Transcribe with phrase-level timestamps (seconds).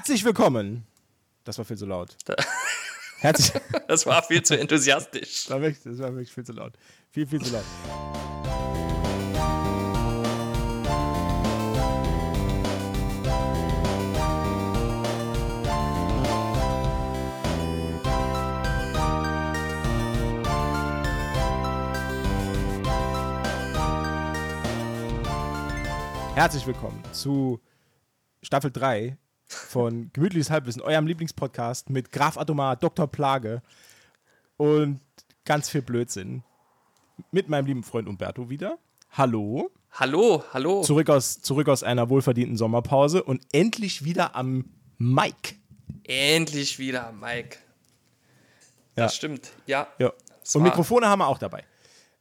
[0.00, 0.86] Herzlich willkommen.
[1.44, 2.16] Das war viel zu laut.
[3.18, 3.62] Herzlich.
[3.86, 5.44] Das war viel zu enthusiastisch.
[5.44, 6.72] Das war, wirklich, das war wirklich viel zu laut.
[7.10, 7.64] Viel, viel zu laut.
[26.34, 27.60] Herzlich willkommen zu
[28.42, 29.18] Staffel 3
[29.52, 33.06] von Gemütliches Halbwissen, eurem Lieblingspodcast mit Graf Atomar, Dr.
[33.06, 33.62] Plage
[34.56, 35.00] und
[35.44, 36.42] ganz viel Blödsinn.
[37.32, 38.78] Mit meinem lieben Freund Umberto wieder.
[39.10, 39.70] Hallo.
[39.92, 40.82] Hallo, hallo.
[40.82, 45.56] Zurück aus, zurück aus einer wohlverdienten Sommerpause und endlich wieder am Mike.
[46.04, 47.58] Endlich wieder, Mike.
[48.96, 49.04] Ja.
[49.04, 49.88] Das stimmt, ja.
[49.98, 50.12] Ja.
[50.42, 51.64] Es Und Mikrofone haben wir auch dabei.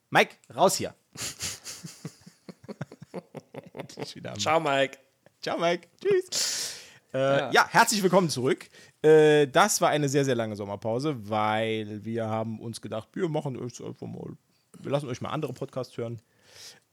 [0.09, 0.95] Mike, raus hier.
[3.73, 4.97] Endlich wieder am Ciao, Mike.
[5.41, 5.87] Ciao, Mike.
[6.01, 6.68] Tschüss.
[7.13, 7.51] Äh, ja.
[7.51, 7.67] Ja.
[7.69, 8.69] herzlich willkommen zurück.
[9.01, 13.57] Äh, das war eine sehr, sehr lange Sommerpause, weil wir haben uns gedacht, wir machen
[13.57, 14.37] euch einfach mal,
[14.79, 16.21] wir lassen euch mal andere Podcasts hören.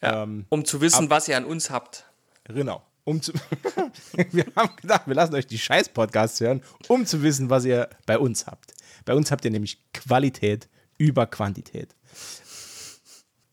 [0.01, 0.23] Ja.
[0.23, 2.05] Ähm, um zu wissen, was ihr an uns habt.
[2.45, 2.83] Genau.
[3.05, 3.33] Um zu
[4.33, 8.19] wir haben gedacht, wir lassen euch die Scheiß-Podcasts hören, um zu wissen, was ihr bei
[8.19, 8.73] uns habt.
[9.05, 11.95] Bei uns habt ihr nämlich Qualität über Quantität.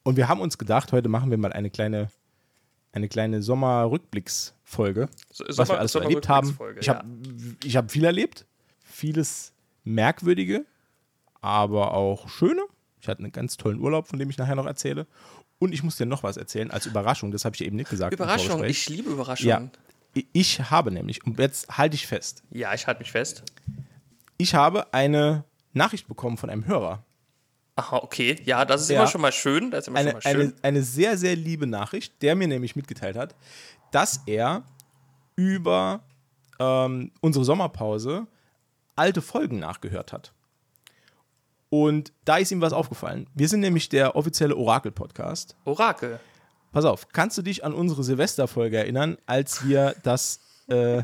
[0.04, 2.10] Und wir haben uns gedacht, heute machen wir mal eine kleine,
[2.94, 6.58] eine kleine Sommerrückblicksfolge, So- was wir alles so erlebt haben.
[6.80, 7.06] Ich habe
[7.66, 8.46] hab viel erlebt,
[8.84, 9.52] vieles
[9.84, 10.66] Merkwürdige,
[11.42, 12.62] aber auch schöne.
[13.02, 15.08] Ich hatte einen ganz tollen Urlaub, von dem ich nachher noch erzähle.
[15.60, 18.14] Und ich muss dir noch was erzählen als Überraschung, das habe ich eben nicht gesagt.
[18.14, 19.72] Überraschung, ich liebe Ja, Überraschungen.
[20.34, 23.44] ich habe nämlich, und jetzt halte ich fest, Ja, ich halte mich fest.
[24.38, 27.04] ich habe eine Nachricht bekommen von einem Hörer.
[27.76, 28.36] Aha, okay.
[28.46, 29.00] Ja, das ist Ja.
[29.02, 29.72] immer schon mal schön.
[29.72, 30.42] Das ist immer schon Eine, mal schön.
[30.42, 33.36] eine, eine sehr, sehr liebe Nachricht, der mir nämlich mitgeteilt hat,
[33.92, 34.64] dass er
[35.36, 36.02] über
[36.60, 38.28] ähm, unsere Sommerpause
[38.96, 40.34] alte Folgen nachgehört hat.
[41.70, 43.28] Und da ist ihm was aufgefallen.
[43.34, 45.56] Wir sind nämlich der offizielle Orakel-Podcast.
[45.66, 46.20] Orakel.
[46.72, 51.02] Pass auf, kannst du dich an unsere Silvesterfolge erinnern, als wir das, äh,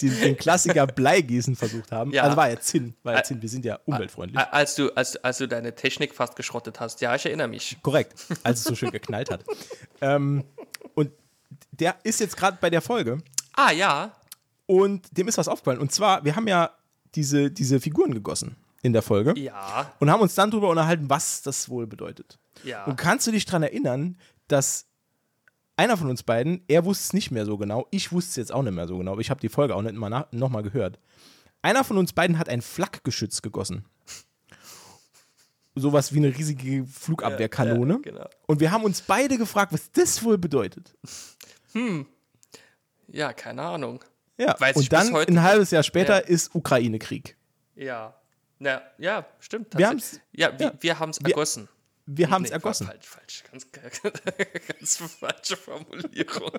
[0.00, 2.12] den, den Klassiker Bleigießen versucht haben?
[2.12, 2.22] Ja.
[2.24, 4.38] Also war ja Zinn, war ja Zinn, wir sind ja umweltfreundlich.
[4.50, 7.00] Als du, als, als du deine Technik fast geschrottet hast.
[7.00, 7.76] Ja, ich erinnere mich.
[7.82, 9.44] Korrekt, als es so schön geknallt hat.
[10.00, 10.44] ähm,
[10.94, 11.10] und
[11.72, 13.18] der ist jetzt gerade bei der Folge
[13.54, 14.12] Ah, ja.
[14.66, 15.78] und dem ist was aufgefallen.
[15.80, 16.70] Und zwar, wir haben ja
[17.14, 19.92] diese, diese Figuren gegossen in der Folge Ja.
[20.00, 22.38] und haben uns dann darüber unterhalten, was das wohl bedeutet.
[22.64, 22.84] Ja.
[22.84, 24.16] Und kannst du dich daran erinnern,
[24.48, 24.86] dass
[25.76, 28.52] einer von uns beiden, er wusste es nicht mehr so genau, ich wusste es jetzt
[28.52, 30.98] auch nicht mehr so genau, aber ich habe die Folge auch nicht mal nochmal gehört.
[31.62, 33.84] Einer von uns beiden hat ein Flakgeschütz gegossen.
[35.74, 37.94] Sowas wie eine riesige Flugabwehrkanone.
[37.94, 38.28] Ja, genau.
[38.46, 40.94] Und wir haben uns beide gefragt, was das wohl bedeutet.
[43.08, 44.04] Ja, keine Ahnung.
[44.38, 46.26] Ja, Weiß und dann ein halbes Jahr später Ja.
[46.26, 47.36] ist Ukraine-Krieg.
[47.74, 48.14] Ja.
[48.58, 49.76] Na, ja, stimmt.
[49.78, 50.72] Wir haben's- Ja, wir, ja.
[50.80, 51.68] wir haben es ergossen.
[52.14, 52.86] Wir haben es Nee, ergossen.
[52.86, 53.44] Falsch, falsch.
[53.50, 53.66] Ganz,
[54.78, 56.52] ganz falsche Formulierung.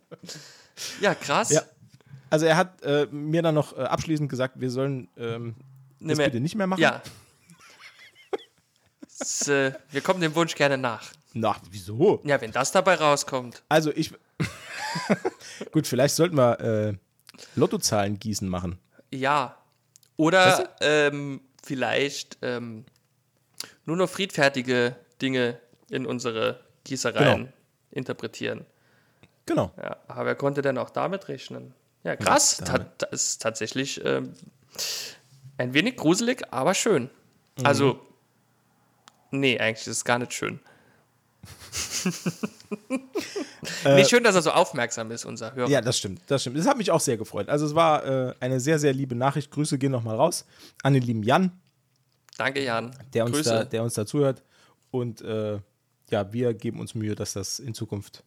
[1.00, 1.50] ja, krass.
[1.50, 1.62] Ja.
[2.30, 5.56] Also er hat äh, mir dann noch äh, abschließend gesagt, wir sollen ähm,
[6.00, 6.80] das mehr- bitte nicht mehr machen.
[6.80, 7.02] Ja.
[9.18, 11.12] Das, äh, wir kommen dem Wunsch gerne nach.
[11.34, 12.20] Na, wieso?
[12.24, 13.62] Ja, wenn das dabei rauskommt.
[13.68, 14.12] Also ich.
[15.72, 16.94] Gut, vielleicht sollten wir äh,
[17.56, 18.78] Lottozahlen gießen machen.
[19.10, 19.56] Ja.
[20.16, 22.84] Oder ähm, vielleicht ähm,
[23.90, 25.58] nur noch friedfertige Dinge
[25.90, 27.52] in unsere Gießereien Genau.
[27.90, 28.64] interpretieren.
[29.46, 29.72] Genau.
[29.76, 31.74] Ja, aber wer konnte denn auch damit rechnen?
[32.04, 32.58] Ja, krass.
[32.60, 32.88] Ja, damit.
[32.98, 34.32] das ist tatsächlich ähm,
[35.58, 37.10] ein wenig gruselig, aber schön.
[37.58, 37.66] Mhm.
[37.66, 38.00] Also,
[39.32, 40.60] nee, eigentlich ist es gar nicht schön.
[43.84, 45.68] nee, schön, dass er so aufmerksam ist, unser Hörer.
[45.68, 46.58] Äh, Ja, das stimmt, das stimmt.
[46.58, 47.48] Das hat mich auch sehr gefreut.
[47.48, 49.50] Also es war äh, eine sehr, sehr liebe Nachricht.
[49.50, 50.44] Grüße gehen nochmal raus
[50.84, 51.50] an den lieben Jan,
[52.40, 52.90] Danke, Jan.
[53.12, 53.50] der uns, Grüße.
[53.50, 54.42] da, der uns da zuhört.
[54.90, 55.60] Und äh,
[56.10, 58.24] ja, wir geben uns Mühe, dass das in Zukunft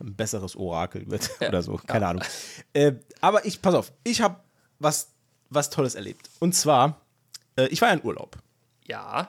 [0.00, 1.80] ein besseres Orakel wird oder so.
[1.86, 2.24] Keine Ahnung.
[2.72, 4.36] Äh, aber ich, pass auf, ich habe
[4.78, 5.08] was,
[5.50, 6.30] was Tolles erlebt.
[6.38, 7.00] Und zwar,
[7.56, 8.36] äh, ich war ja in Urlaub.
[8.86, 9.28] Ja.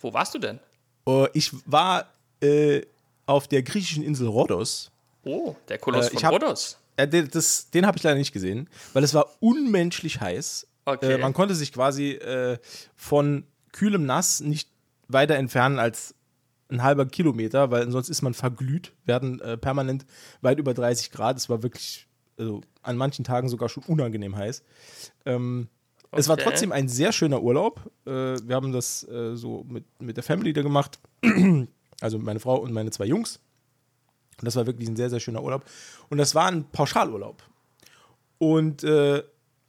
[0.00, 0.60] Wo warst du denn?
[1.06, 2.12] Äh, ich war
[2.42, 2.82] äh,
[3.26, 4.90] auf der griechischen Insel Rhodos.
[5.24, 6.76] Oh, der Koloss Äh, von hab- Rhodos.
[6.96, 10.66] Das, den habe ich leider nicht gesehen, weil es war unmenschlich heiß.
[10.94, 11.14] Okay.
[11.14, 12.58] Äh, man konnte sich quasi äh,
[12.96, 14.70] von kühlem Nass nicht
[15.08, 16.14] weiter entfernen als
[16.70, 18.92] ein halber Kilometer, weil sonst ist man verglüht.
[19.04, 20.04] Wir hatten äh, permanent
[20.42, 21.36] weit über 30 Grad.
[21.38, 22.06] Es war wirklich
[22.38, 24.62] also an manchen Tagen sogar schon unangenehm heiß.
[25.24, 25.68] Ähm,
[26.12, 26.44] Es war Okay.
[26.44, 27.90] trotzdem ein sehr schöner Urlaub.
[28.06, 30.98] Äh, wir haben das äh, so mit, mit der Family da gemacht.
[32.00, 33.40] also meine Frau und meine zwei Jungs.
[34.38, 35.64] Und das war wirklich ein sehr, sehr schöner Urlaub.
[36.10, 37.42] Und das war ein Pauschalurlaub.
[38.38, 39.22] Und äh,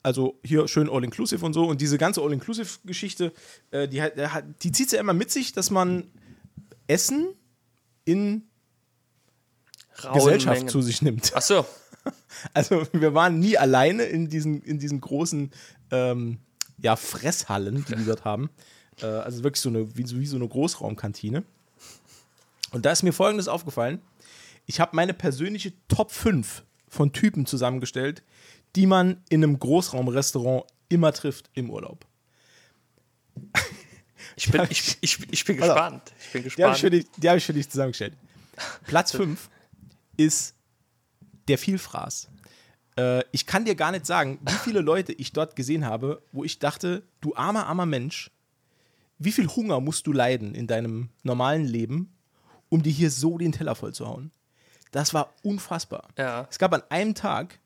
[0.03, 1.65] also hier schön All-Inclusive und so.
[1.65, 3.33] Und diese ganze All-Inclusive-Geschichte,
[3.71, 4.01] äh, die,
[4.63, 6.05] die zieht ja immer mit sich, dass man
[6.87, 7.29] Essen
[8.05, 8.43] in
[10.03, 10.69] Rauen Gesellschaft Mengen.
[10.69, 11.31] zu sich nimmt.
[11.35, 11.65] Ach so.
[12.53, 15.51] Also wir waren nie alleine in diesen, in diesen großen
[15.91, 16.37] ähm,
[16.81, 18.49] ja, Fresshallen, die wir dort haben.
[19.01, 21.43] Äh, also wirklich so eine, wie, so- wie so eine Großraumkantine.
[22.71, 24.01] Und da ist mir Folgendes aufgefallen.
[24.65, 28.23] Ich habe meine persönliche Top 5 von Typen zusammengestellt,
[28.75, 32.05] die man in einem Großraumrestaurant immer trifft im Urlaub.
[34.35, 36.13] Ich bin, ich, ich, ich bin gespannt.
[36.19, 36.93] Ich bin Die habe ich, für gespannt.
[36.93, 38.13] dich- die hab ich für dich zusammengestellt.
[38.85, 39.49] Platz 5
[40.17, 40.55] ist
[41.47, 42.29] der Vielfraß.
[42.97, 46.43] Äh, ich kann dir gar nicht sagen, wie viele Leute ich dort gesehen habe, wo
[46.43, 48.31] ich dachte, du armer, armer Mensch,
[49.17, 52.13] wie viel Hunger musst du leiden in deinem normalen Leben,
[52.69, 54.31] um dir hier so den Teller voll zu hauen?
[54.91, 56.07] Das war unfassbar.
[56.17, 56.47] Ja.
[56.49, 57.59] Es gab an einem Tag,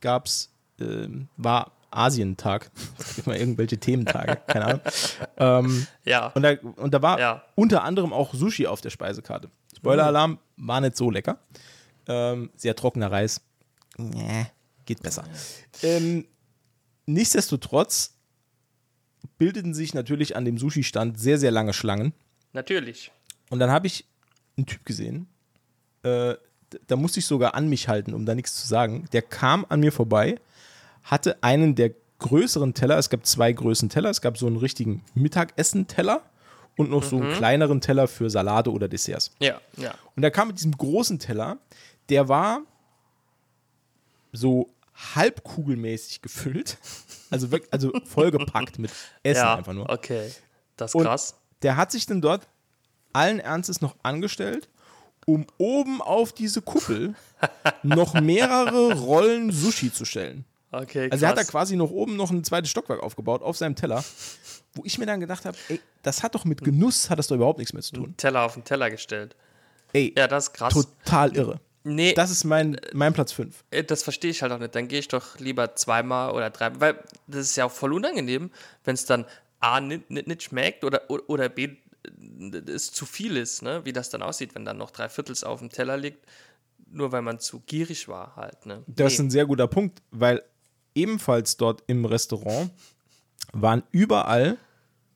[0.00, 2.70] gab's, ähm, war Asientag,
[3.24, 4.80] immer irgendwelche Thementage, keine Ahnung.
[5.38, 6.28] ähm, Ja.
[6.28, 7.44] und da, und da war Ja.
[7.54, 9.50] unter anderem auch Sushi auf der Speisekarte.
[9.76, 11.38] Spoiler-Alarm, war nicht so lecker.
[12.06, 13.40] Ähm, sehr trockener Reis.
[13.96, 14.46] Nee,
[14.86, 15.24] geht besser.
[15.82, 16.26] Ähm,
[17.06, 18.14] nichtsdestotrotz
[19.38, 22.12] bildeten sich natürlich an dem Sushi-Stand sehr, sehr lange Schlangen.
[22.52, 23.12] Natürlich.
[23.50, 24.04] Und dann habe ich
[24.56, 25.28] einen Typ gesehen,
[26.02, 26.34] äh,
[26.86, 29.08] da musste ich sogar an mich halten, um da nichts zu sagen.
[29.12, 30.38] Der kam an mir vorbei,
[31.02, 35.04] hatte einen der größeren Teller, es gab zwei Größen Teller, es gab so einen richtigen
[35.14, 36.22] Mittagessen-Teller
[36.76, 39.32] und noch so einen kleineren Teller für Salate oder Desserts.
[39.40, 39.94] Ja, ja.
[40.16, 41.58] Und er kam mit diesem großen Teller,
[42.08, 42.62] der war
[44.32, 44.70] so
[45.14, 46.78] halbkugelmäßig gefüllt,
[47.30, 48.90] also, wirklich, also vollgepackt mit
[49.22, 49.88] Essen ja, einfach nur.
[49.88, 50.30] okay.
[50.76, 51.34] Das ist Und krass.
[51.62, 52.46] der hat sich dann dort
[53.12, 54.68] allen Ernstes noch angestellt,
[55.28, 57.14] um oben auf diese Kuppel
[57.82, 60.46] noch mehrere Rollen Sushi zu stellen.
[60.72, 61.50] Okay, Also er hat da krass.
[61.50, 64.02] quasi noch oben noch ein zweites Stockwerk aufgebaut auf seinem Teller,
[64.74, 67.36] wo ich mir dann gedacht habe, ey, das hat doch mit Genuss, hat das doch
[67.36, 68.14] überhaupt nichts mehr zu tun.
[68.16, 69.36] Teller auf den Teller gestellt.
[69.92, 70.72] Ey, Ja, das ist krass.
[70.72, 71.60] total irre.
[71.84, 73.64] nee, Das ist mein, mein Platz 5.
[73.70, 74.74] Äh, Das verstehe ich halt auch nicht.
[74.74, 78.50] Dann gehe ich doch lieber zweimal oder dreimal, weil das ist ja auch voll unangenehm,
[78.84, 79.26] wenn es dann
[79.60, 81.76] A nicht, nicht, nicht schmeckt oder, oder B
[82.66, 83.84] es zu viel ist, ne?
[83.84, 86.24] wie das dann aussieht, wenn dann noch drei Viertels auf dem Teller liegt,
[86.90, 88.66] nur weil man zu gierig war halt.
[88.66, 88.82] Ne?
[88.86, 89.26] Das ist Nee.
[89.26, 90.42] ein sehr guter Punkt, weil
[90.94, 92.70] ebenfalls dort im Restaurant
[93.52, 94.56] waren überall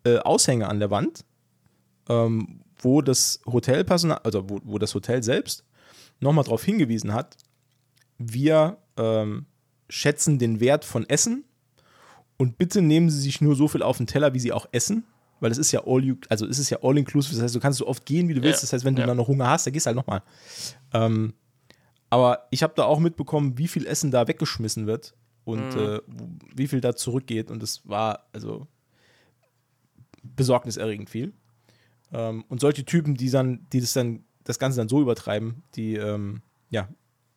[0.05, 1.25] äh, Aushänge an der Wand,
[2.09, 5.65] ähm, wo das Hotelpersonal, also wo, wo das Hotel selbst
[6.21, 7.37] nochmal darauf hingewiesen hat,
[8.19, 9.47] wir ähm,
[9.89, 11.45] schätzen den Wert von Essen
[12.37, 15.05] und bitte nehmen Sie sich nur so viel auf den Teller, wie Sie auch essen,
[15.43, 17.61] weil es ist ja all you, also es ist ja all inclusive, das heißt, du
[17.61, 19.67] kannst so oft gehen, wie du willst, das heißt, wenn du dann noch Hunger hast,
[19.67, 20.23] dann gehst du halt nochmal.
[20.95, 21.35] Ähm,
[22.11, 25.81] aber ich habe da auch mitbekommen, wie viel Essen da weggeschmissen wird und Mhm.
[25.81, 26.01] äh,
[26.55, 28.67] wie viel da zurückgeht und es war also
[30.23, 31.33] besorgniserregend viel.
[32.13, 35.95] Ähm, und solche Typen, die dann, die das dann, das Ganze dann so übertreiben, die
[35.97, 36.89] ähm, ja,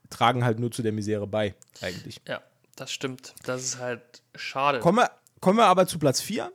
[0.09, 2.21] tragen halt nur zu der Misere bei, eigentlich.
[2.27, 2.41] Ja,
[2.75, 3.33] das stimmt.
[3.43, 4.79] Das ist halt schade.
[4.79, 6.51] Kommen wir, kommen wir aber zu Platz 4.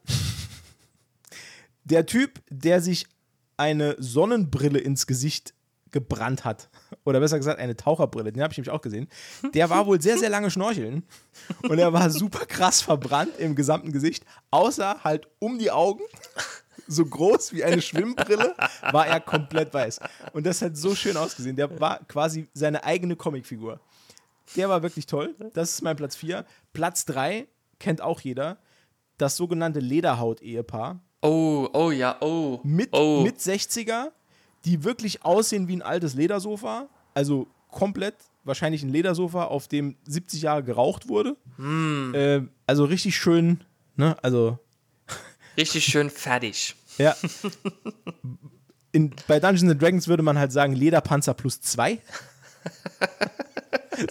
[1.84, 3.06] Der Typ, der sich
[3.56, 5.54] eine Sonnenbrille ins Gesicht
[5.90, 6.70] gebrannt hat,
[7.04, 9.08] oder besser gesagt eine Taucherbrille, den habe ich nämlich auch gesehen,
[9.54, 11.04] der war wohl sehr, sehr lange schnorcheln
[11.62, 16.04] und er war super krass verbrannt im gesamten Gesicht, außer halt um die Augen,
[16.86, 18.54] so groß wie eine Schwimmbrille,
[18.90, 20.00] war er komplett weiß.
[20.32, 21.56] Und das hat so schön ausgesehen.
[21.56, 23.80] Der war quasi seine eigene Comicfigur.
[24.56, 25.34] Der war wirklich toll.
[25.54, 26.44] Das ist mein Platz 4.
[26.72, 27.46] Platz 3
[27.78, 28.58] kennt auch jeder.
[29.18, 31.00] Das sogenannte Lederhaut-Ehepaar.
[31.22, 32.60] Oh, oh ja, oh.
[32.62, 33.22] Mit, oh.
[33.22, 34.08] mit 60er,
[34.64, 36.88] die wirklich aussehen wie ein altes Ledersofa.
[37.14, 41.36] Also komplett wahrscheinlich ein Ledersofa, auf dem 70 Jahre geraucht wurde.
[41.56, 42.14] Hm.
[42.14, 43.64] Äh, also richtig schön,
[43.96, 44.16] ne?
[44.22, 44.58] Also,
[45.56, 46.74] Richtig schön fertig.
[46.98, 47.14] ja.
[48.92, 51.98] In, bei Dungeons and Dragons würde man halt sagen Lederpanzer plus 2.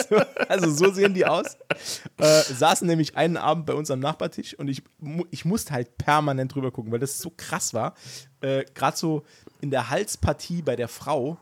[0.09, 0.15] so,
[0.47, 1.57] also so sehen die aus.
[2.17, 4.83] Äh, saßen nämlich einen Abend bei uns am Nachbartisch und ich,
[5.31, 7.93] ich musste halt permanent drüber gucken, weil das so krass war.
[8.41, 9.23] Äh, Gerade so
[9.61, 11.37] in der Halspartie bei der Frau.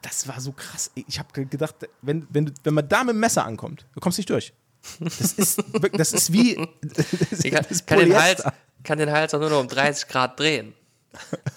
[0.00, 0.90] Das war so krass.
[0.94, 4.30] Ich habe gedacht, wenn, wenn, wenn man da mit dem Messer ankommt, du kommst nicht
[4.30, 4.52] durch.
[5.00, 6.56] Das ist, das ist wie.
[6.80, 8.16] Das Ich kann, kann, den.
[8.16, 8.42] Hals,
[8.84, 10.74] kann den Hals auch nur noch um 30 Grad drehen.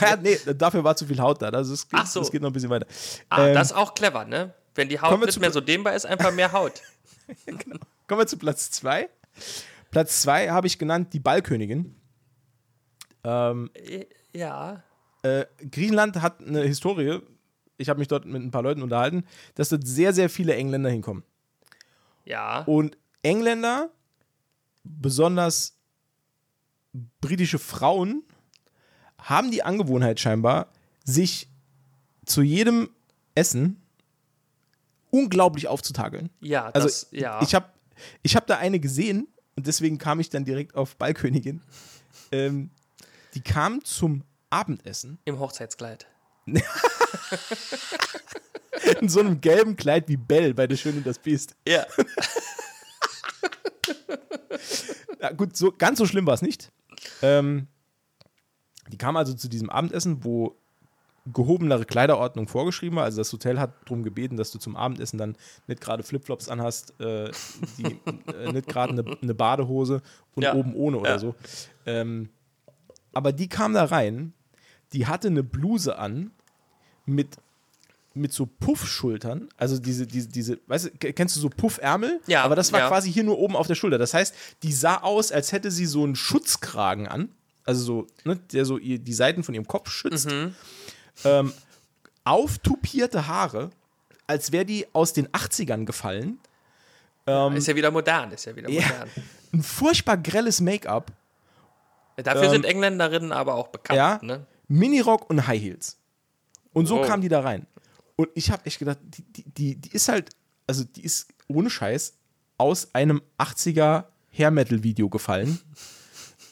[0.00, 1.50] Ja, nee, dafür war zu viel Haut da.
[1.50, 2.20] Das, ist, Ach so.
[2.20, 2.86] das geht noch ein bisschen weiter.
[3.28, 4.52] Ah, Ähm, das ist auch clever, ne?
[4.74, 6.80] Wenn die Haut kommen wir nicht zu- mehr so dehnbar ist, einfach mehr Haut.
[8.06, 9.08] Kommen wir zu Platz 2.
[9.90, 11.94] Platz 2 habe ich genannt die Ballkönigin.
[13.24, 13.70] Ähm,
[14.32, 14.82] Ja.
[15.22, 17.20] äh, Griechenland hat eine Historie,
[17.76, 19.24] ich habe mich dort mit ein paar Leuten unterhalten,
[19.54, 21.24] dass dort sehr, sehr viele Engländer hinkommen.
[22.24, 22.62] Ja.
[22.64, 23.90] Und Engländer,
[24.84, 25.76] besonders
[27.20, 28.22] britische Frauen,
[29.18, 30.72] haben die Angewohnheit scheinbar,
[31.04, 31.48] sich
[32.24, 32.90] zu jedem
[33.34, 33.82] Essen
[35.10, 36.30] unglaublich aufzutakeln.
[36.40, 37.40] Ja, Also das, ja.
[37.42, 37.66] ich habe
[38.22, 41.60] ich hab da eine gesehen und deswegen kam ich dann direkt auf Ballkönigin.
[42.32, 42.70] Ähm,
[43.34, 46.06] die kam zum Abendessen Im Hochzeitskleid.
[49.00, 51.56] in so einem gelben Kleid wie Belle bei Der Schön und das Biest.
[51.66, 51.86] Ja.
[55.20, 56.72] Ja, gut, so, ganz so schlimm war es nicht.
[57.20, 57.66] Ähm,
[58.88, 60.56] die kam also zu diesem Abendessen, wo
[61.32, 63.04] gehobenere Kleiderordnung vorgeschrieben war.
[63.04, 65.36] Also das Hotel hat darum gebeten, dass du zum Abendessen dann
[65.66, 67.30] nicht gerade Flipflops anhast, äh,
[67.78, 67.98] die,
[68.32, 70.02] äh, nicht gerade eine, eine Badehose
[70.34, 70.54] und Ja.
[70.54, 71.18] oben ohne oder Ja.
[71.18, 71.34] so.
[71.86, 72.30] Ähm,
[73.12, 74.32] aber die kam da rein,
[74.92, 76.30] die hatte eine Bluse an
[77.06, 77.36] mit,
[78.14, 82.20] mit so Puffschultern, also diese, diese, diese, weißt du, kennst du so Puffärmel?
[82.26, 82.88] Ja, Aber das war ja.
[82.88, 83.98] quasi hier nur oben auf der Schulter.
[83.98, 87.28] Das heißt, die sah aus, als hätte sie so einen Schutzkragen an,
[87.64, 90.28] also so, ne, der so ihr, die Seiten von ihrem Kopf schützt.
[90.30, 90.54] Mhm.
[91.24, 91.52] Ähm,
[92.24, 93.70] auftupierte Haare,
[94.26, 96.38] als wäre die aus den 80ern gefallen.
[97.56, 98.88] ist ja wieder modern, ist ja wieder Ähm, Ja.
[98.88, 99.08] modern.
[99.52, 101.12] Ein furchtbar grelles Make-up,
[102.16, 103.96] Dafür Ähm, sind Engländerinnen aber auch bekannt.
[103.96, 104.44] ja, Ne?
[104.68, 105.96] Minirock und High Heels.
[106.74, 107.02] Und so Oh.
[107.06, 107.66] kam die da rein.
[108.16, 110.28] Und ich habe echt gedacht, die, die, die, die ist halt,
[110.66, 112.12] also die ist ohne Scheiß
[112.58, 114.04] aus einem 80er
[114.36, 115.60] Hair-Metal-Video gefallen.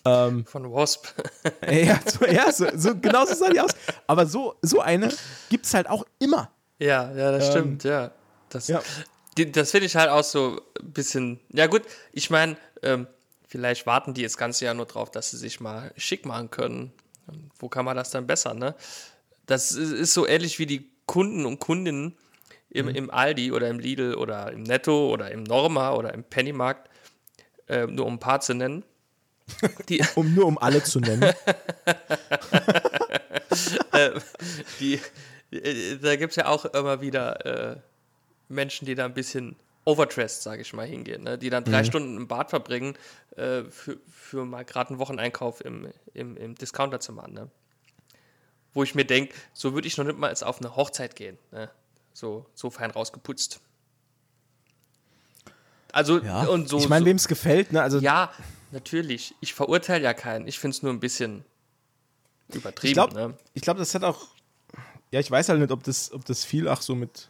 [0.05, 1.07] Von Wasp.
[1.71, 3.73] ja, so, ja so, so, genau so sah die aus.
[4.07, 5.13] Aber so, so eine
[5.51, 6.51] gibt es halt auch immer.
[6.79, 8.11] ja, ja, das stimmt, ja.
[8.49, 8.83] Das, Ähm, ja.
[9.37, 11.41] die, das finde ich halt auch so ein bisschen.
[11.53, 13.07] Ja, gut, ich meine, ähm,
[13.47, 16.93] vielleicht warten die das ganze Jahr nur drauf, dass sie sich mal schick machen können.
[17.27, 18.75] Und wo kann man das dann besser, ne?
[19.47, 22.17] Das ist, ist so ähnlich wie die Kunden und Kundinnen
[22.71, 22.95] im, Mhm.
[22.95, 26.89] im Aldi oder im Lidl oder im Netto oder im Norma oder im Pennymarkt,
[27.67, 28.85] äh, nur um ein paar zu nennen.
[29.89, 31.33] Die, Um, nur um alle zu nennen.
[34.81, 35.01] die,
[35.51, 37.77] äh, da gibt es ja auch immer wieder äh,
[38.49, 41.39] Menschen, die da ein bisschen overdressed, sage ich mal, hingehen, ne?
[41.39, 42.95] die dann drei Stunden im Bad verbringen,
[43.37, 47.33] äh, für, für mal gerade einen Wocheneinkauf im, im, im Discounter zu machen.
[47.33, 47.51] Ne?
[48.75, 51.39] Wo ich mir denke, so würde ich noch nicht mal als auf eine Hochzeit gehen.
[51.53, 51.71] Ne?
[52.13, 53.61] So, so fein rausgeputzt.
[55.91, 56.43] Also, Ja.
[56.45, 56.79] und so.
[56.79, 57.81] ich meine, wem es gefällt, ne?
[57.83, 58.31] Also ja,
[58.73, 59.35] natürlich.
[59.41, 60.47] Ich verurteile ja keinen.
[60.49, 61.45] Ich finde es nur ein bisschen
[62.53, 62.89] übertrieben.
[62.89, 63.35] ich glaube, ne?
[63.55, 64.29] glaub, das hat auch.
[65.11, 67.29] Ja, ich weiß halt nicht, ob das, ob das viel auch so mit.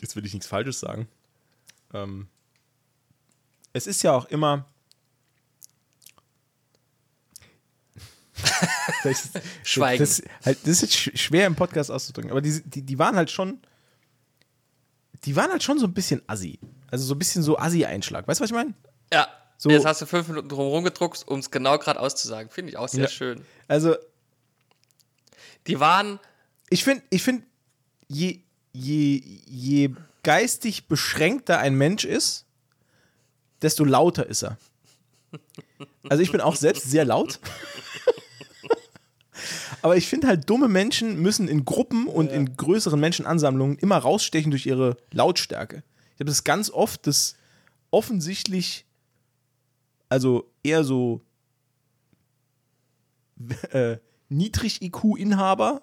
[0.00, 1.06] Jetzt will ich nichts Falsches sagen.
[1.94, 2.28] Ähm,
[3.72, 4.66] es ist ja auch immer.
[9.04, 10.02] das, ist- Schweigen.
[10.02, 13.16] Das, halt, das ist jetzt sch- schwer im Podcast auszudrücken, aber die, die, die waren
[13.16, 13.60] halt schon.
[15.24, 16.58] Die waren halt schon so ein bisschen assi.
[16.90, 18.26] Also so ein bisschen so Assi-Einschlag.
[18.26, 18.74] Weißt du, was ich meine?
[19.12, 19.28] Ja,
[19.62, 22.50] So- jetzt hast du fünf Minuten drum rumgedruckt, um es genau gerade auszusagen.
[22.50, 23.08] Finde ich auch sehr Ja.
[23.08, 23.44] schön.
[23.68, 23.94] Also,
[25.68, 26.18] Die waren,
[26.70, 27.44] ich finde, ich find,
[28.08, 28.40] je,
[28.72, 29.90] je, je
[30.24, 32.44] geistig beschränkter ein Mensch ist,
[33.62, 34.58] desto lauter ist er.
[36.08, 37.38] Also ich bin auch selbst sehr laut.
[39.82, 44.50] Aber ich finde halt, dumme Menschen müssen in Gruppen und in größeren Menschenansammlungen immer rausstechen
[44.50, 45.82] durch ihre Lautstärke.
[46.14, 47.36] Ich habe das ganz oft, dass
[47.90, 48.84] offensichtlich,
[50.12, 51.22] also eher so
[53.72, 53.96] äh,
[54.28, 55.80] Niedrig-IQ-Inhaber,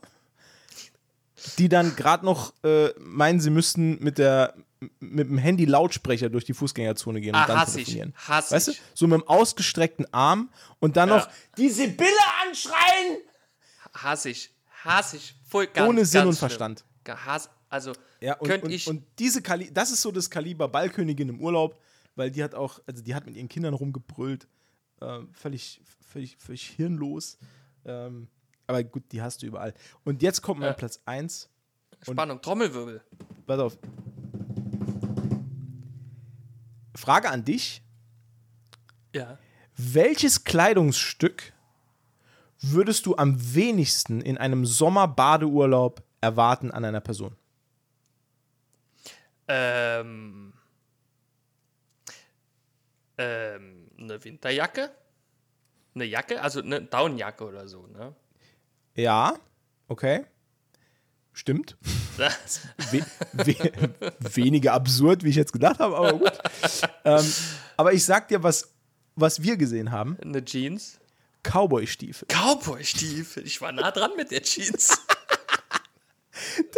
[1.57, 4.53] die dann gerade noch äh, meinen, sie müssten mit der
[5.01, 8.13] mit dem Handy Lautsprecher durch die Fußgängerzone gehen und Ah, dann hass ich, telefonieren.
[8.29, 8.71] hass weißt du?
[8.71, 8.81] ich.
[8.93, 11.17] So mit dem ausgestreckten Arm und dann Ja.
[11.17, 12.09] noch die Sibylle
[12.47, 13.17] anschreien!
[13.93, 14.51] hasse ich,
[14.85, 15.35] hasse ich.
[15.49, 16.39] Voll, ganz, Ohne Sinn ganz und.
[16.39, 16.85] Verstand.
[17.03, 20.69] Gehass, also, Ja, und, könnte und, ich, und diese Kali das ist so das Kaliber
[20.69, 21.77] Ballkönigin im Urlaub,
[22.15, 24.47] weil die hat auch, also die hat mit ihren Kindern rumgebrüllt,
[25.01, 27.37] ähm, völlig, völlig, völlig hirnlos.
[27.85, 28.27] Ähm,
[28.67, 29.73] aber gut, die hast du überall.
[30.03, 30.73] Und jetzt kommt mein Ja.
[30.73, 31.49] Platz 1.
[32.03, 33.01] Spannung, Trommelwirbel.
[33.47, 33.77] Pass auf.
[36.95, 37.81] Frage an dich.
[39.15, 39.37] Ja.
[39.75, 41.53] Welches Kleidungsstück
[42.59, 47.35] würdest du am wenigsten in einem Sommerbadeurlaub erwarten an einer Person?
[49.47, 50.53] Ähm,
[53.19, 54.89] ähm, eine Winterjacke?
[55.93, 56.41] Eine Jacke?
[56.41, 58.15] Also eine Downjacke oder so, ne?
[58.95, 59.35] Ja,
[59.87, 60.25] okay.
[61.33, 61.77] Stimmt.
[62.17, 63.55] We we
[64.35, 66.31] weniger absurd, wie ich jetzt gedacht habe, aber gut.
[67.05, 67.33] ähm,
[67.77, 68.73] aber ich sag dir, was,
[69.15, 70.99] was wir gesehen haben: eine Jeans?
[71.43, 72.27] Cowboy-Stiefel.
[72.27, 73.45] Cowboy-Stiefel.
[73.45, 75.01] Ich war nah dran mit der Jeans.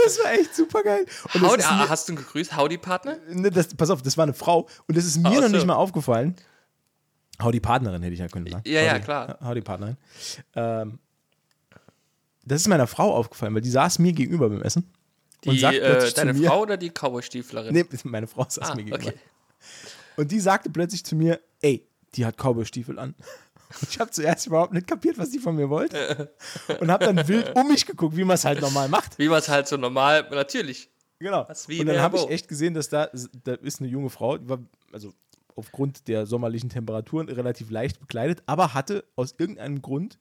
[0.04, 1.06] Das war echt super geil.
[1.34, 2.56] Howdy, ist ah, hast du ihn gegrüßt?
[2.56, 3.18] Howdy-Partner?
[3.30, 5.48] ne, das, pass auf, das war eine Frau und das ist mir Ach noch so.
[5.50, 6.36] nicht mal aufgefallen.
[7.42, 8.64] Hau die Partnerin hätte ich ja können sagen.
[8.68, 9.38] Ja, ja, Howdy- klar.
[9.44, 9.98] Hau die Partnerin.
[10.56, 11.00] Ähm,
[12.46, 14.92] das ist meiner Frau aufgefallen, weil die saß mir gegenüber beim Essen.
[15.46, 17.74] und Die, äh, deine mir, Frau oder die Cowboy-Stieflerin?
[17.74, 19.10] Nee, meine Frau saß ah, mir gegenüber.
[19.12, 19.20] okay.
[20.18, 23.16] Und die sagte plötzlich zu mir, ey, die hat Cowboy-Stiefel an.
[23.90, 26.34] Ich habe zuerst überhaupt nicht kapiert, was die von mir wollte.
[26.80, 29.18] Und habe dann wild um mich geguckt, wie man es halt normal macht.
[29.20, 30.90] Wie man es halt so normal, natürlich.
[31.20, 31.48] Genau.
[31.48, 33.10] Und dann habe ich echt gesehen, dass da,
[33.44, 34.60] da ist eine junge Frau, die war
[34.92, 35.14] also
[35.56, 40.18] aufgrund der sommerlichen Temperaturen relativ leicht bekleidet, aber hatte aus irgendeinem Grund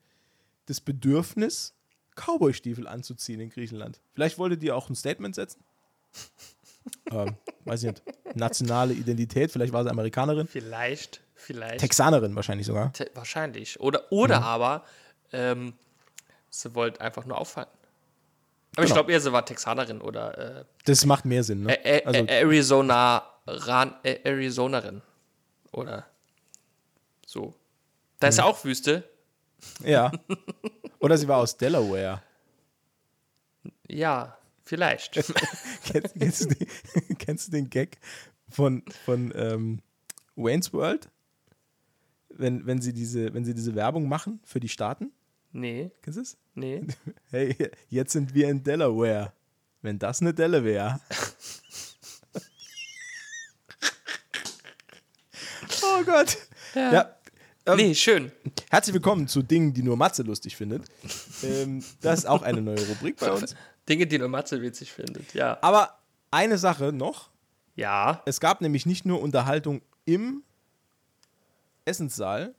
[0.67, 1.75] das Bedürfnis,
[2.17, 4.01] Cowboy-Stiefel anzuziehen in Griechenland.
[4.13, 5.65] Vielleicht wollte die auch ein Statement setzen.
[7.11, 8.03] ähm, weiß ich nicht.
[8.35, 10.47] Nationale Identität, vielleicht war sie Amerikanerin.
[10.47, 11.81] Vielleicht, vielleicht.
[11.81, 12.93] Texanerin wahrscheinlich sogar.
[12.93, 13.79] Te- Wahrscheinlich.
[13.81, 14.85] Oder, oder aber,
[15.33, 15.75] ähm,
[16.51, 17.69] sie wollte einfach nur auffallen.
[18.77, 18.95] Aber ich Genau.
[19.01, 21.75] glaube eher, sie war Texanerin oder äh, Das macht mehr Sinn, ne?
[21.75, 25.03] Ä- Ä- Also, Arizona, Ran, Ä- Arizonerin.
[25.73, 26.07] Oder
[27.27, 27.55] so.
[28.21, 29.09] Da ist ja auch Wüste.
[29.85, 30.13] ja.
[31.01, 32.23] Oder sie war aus Delaware.
[33.89, 35.13] Ja, vielleicht.
[35.85, 36.69] kennst, kennst, du den,
[37.19, 37.99] kennst du den Gag
[38.51, 39.81] von, von ähm,
[40.37, 41.09] Wayne's World?
[42.41, 45.13] Wenn, wenn, sie diese, wenn sie diese Werbung machen für die Staaten?
[45.53, 46.39] nee, Kennst du es?
[46.55, 46.87] nee.
[47.31, 47.55] Hey,
[47.89, 49.33] jetzt sind wir in Delaware.
[49.83, 51.01] Wenn das eine Delle wäre.
[55.83, 56.39] oh Gott.
[56.75, 57.15] Ja.
[57.67, 58.33] ähm, Nee, schön.
[58.71, 60.85] Herzlich willkommen zu Dingen, die nur Matze lustig findet.
[61.43, 63.55] Ähm, das ist auch eine neue Rubrik bei uns.
[63.89, 65.35] Dinge, die nur Matze witzig findet.
[65.35, 65.59] Ja.
[65.63, 65.99] Aber
[66.31, 67.31] eine Sache noch.
[67.75, 68.23] Ja.
[68.27, 70.43] Es gab nämlich nicht nur Unterhaltung im
[71.91, 72.55] Essenssaal,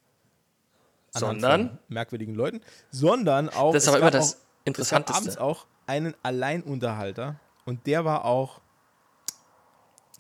[1.14, 1.78] Sondern?
[1.90, 2.62] merkwürdigen Leuten,
[2.92, 3.74] sondern auch.
[3.74, 5.18] Das ist aber immer das auch, Es gab Interessanteste.
[5.18, 8.62] abends auch einen Alleinunterhalter und der war auch.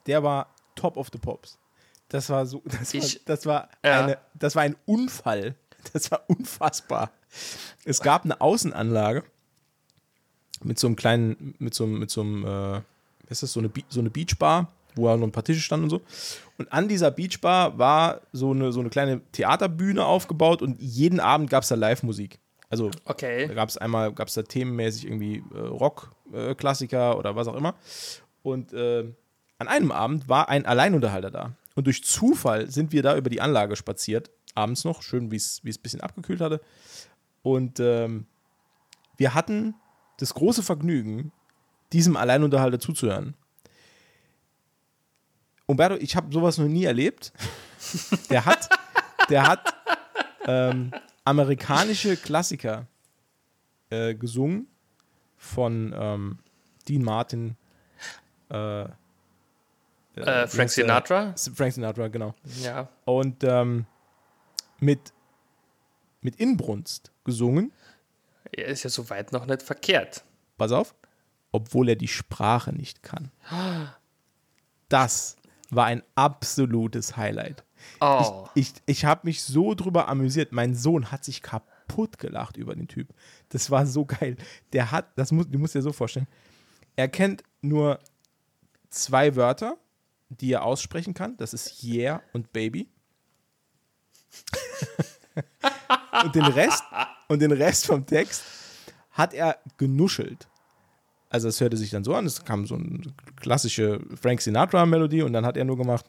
[0.07, 1.57] Der war top of the pops.
[2.09, 2.61] Das war so.
[2.65, 4.03] Das war, Ich- das war, Ja.
[4.03, 5.55] eine, das war ein Unfall.
[5.93, 7.09] Das war unfassbar.
[7.85, 9.23] Es gab eine Außenanlage
[10.63, 12.81] mit so einem kleinen, mit so einem, mit so einem, äh,
[13.31, 15.89] ist das, so eine, so eine Beachbar, wo auch noch ein paar Tische standen und
[15.89, 16.01] so.
[16.57, 21.49] Und an dieser Beachbar war so eine, so eine kleine Theaterbühne aufgebaut und jeden Abend
[21.49, 22.39] gab es da Live-Musik.
[22.69, 23.47] Also da Okay.
[23.53, 27.75] gab es einmal, gab es da themenmäßig irgendwie äh, Rock-Klassiker oder was auch immer.
[28.43, 29.11] Und äh,
[29.57, 31.53] an einem Abend war ein Alleinunterhalter da.
[31.75, 35.61] Und durch Zufall sind wir da über die Anlage spaziert, abends noch, schön, wie es
[35.63, 36.61] wie es ein bisschen abgekühlt hatte.
[37.43, 38.25] Und ähm,
[39.17, 39.75] wir hatten
[40.19, 41.31] das große Vergnügen,
[41.93, 43.35] diesem Alleinunterhalter zuzuhören.
[45.71, 47.31] Umberto, ich habe sowas noch nie erlebt.
[48.29, 48.69] Der hat,
[49.29, 49.73] der hat
[50.45, 50.91] ähm,
[51.25, 52.85] amerikanische Klassiker
[53.89, 54.67] äh, gesungen
[55.37, 56.39] von ähm,
[56.87, 57.55] Dean Martin.
[58.49, 58.83] Äh,
[60.13, 60.69] Äh, wie Frank?
[60.69, 61.33] Sinatra?
[61.55, 62.35] Frank Sinatra, genau.
[62.61, 62.89] Ja.
[63.05, 63.85] Und ähm,
[64.79, 65.13] mit,
[66.19, 67.71] mit Inbrunst gesungen.
[68.51, 70.25] Er ist ja soweit noch nicht verkehrt.
[70.57, 70.93] Pass auf.
[71.53, 73.31] Obwohl er die Sprache nicht kann.
[74.89, 75.37] Das
[75.71, 77.63] war ein absolutes Highlight.
[77.99, 78.47] Oh.
[78.53, 80.51] Ich, ich habe mich so drüber amüsiert.
[80.51, 83.07] Mein Sohn hat sich kaputt gelacht über den Typ.
[83.49, 84.37] Das war so geil.
[84.73, 86.27] Der hat, das muss, du musst dir so vorstellen,
[86.95, 87.99] er kennt nur
[88.89, 89.77] zwei Wörter,
[90.29, 91.37] die er aussprechen kann.
[91.37, 92.87] Das ist Yeah und Baby.
[96.23, 96.83] und den Rest
[97.27, 98.43] und den Rest vom Text
[99.11, 100.47] hat er genuschelt.
[101.31, 102.99] Also es hörte sich dann so an, es kam so eine
[103.37, 106.05] klassische Frank Sinatra Melodie und dann hat er nur gemacht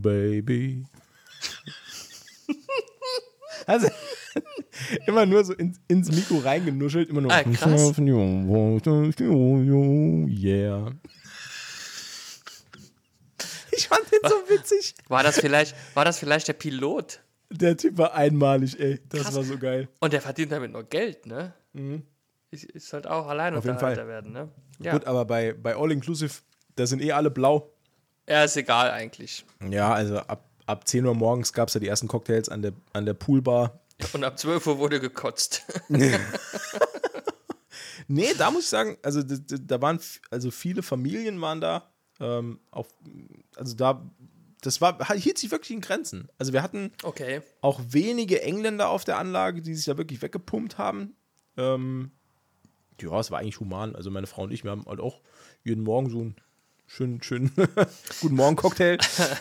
[0.00, 0.84] Baby.
[3.66, 3.88] Also
[5.06, 7.98] immer nur so ins, ins Mikro reingenuschelt, immer nur Ah, krass.
[10.28, 10.92] Yeah.
[13.72, 14.94] Ich fand den so witzig.
[15.08, 17.20] War das vielleicht, war das vielleicht der Pilot?
[17.50, 19.00] Der Typ war einmalig, ey.
[19.08, 19.34] Das Krass.
[19.36, 19.88] war so geil.
[20.00, 21.54] Und der verdient damit nur Geld, ne?
[22.50, 23.54] Ist, ist halt auch allein.
[23.56, 23.96] Auf jeden Fall.
[24.08, 24.48] werden, ne?
[24.80, 24.92] Ja.
[24.92, 26.32] Gut, aber bei, bei All Inclusive,
[26.76, 27.70] da sind eh alle blau.
[28.28, 29.44] ja, ist egal eigentlich.
[29.68, 32.72] Ja, also ab, ab 10 Uhr morgens gab es ja die ersten Cocktails an der,
[32.92, 33.80] an der Poolbar.
[34.14, 35.64] Und ab 12 Uhr wurde gekotzt.
[38.08, 41.88] Nee, da muss ich sagen, also da, waren, also viele Familien waren da.
[42.18, 42.88] Ähm, auf,
[43.56, 44.04] also da,
[44.62, 46.28] das war, hielt sich wirklich in Grenzen.
[46.36, 47.40] Also wir hatten Okay.
[47.60, 51.14] auch wenige Engländer auf der Anlage, die sich da wirklich weggepumpt haben.
[51.56, 52.10] Ähm,
[53.02, 53.94] ja, es war eigentlich human.
[53.96, 55.20] Also meine Frau und ich, wir haben halt auch
[55.64, 56.36] jeden Morgen so einen
[56.86, 57.50] schönen, schönen
[58.20, 58.98] Guten Morgen Cocktail.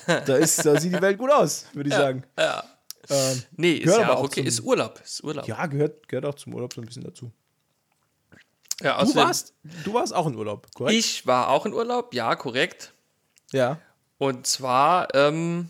[0.07, 2.23] Da, ist, da sieht die Welt gut aus, würde ich sagen.
[2.37, 2.63] Ja.
[3.09, 4.41] Ähm, Nee, ist Gehört ja auch okay.
[4.41, 5.01] zum- Ist Urlaub.
[5.03, 5.47] Ist Urlaub.
[5.47, 7.31] ja, gehört, gehört auch zum Urlaub so ein bisschen dazu.
[8.81, 10.97] Ja, Du außerdem- warst, du warst auch in Urlaub, korrekt?
[10.99, 12.93] Ich war auch in Urlaub, ja, korrekt.
[13.51, 13.79] Ja.
[14.19, 15.69] Und zwar ähm,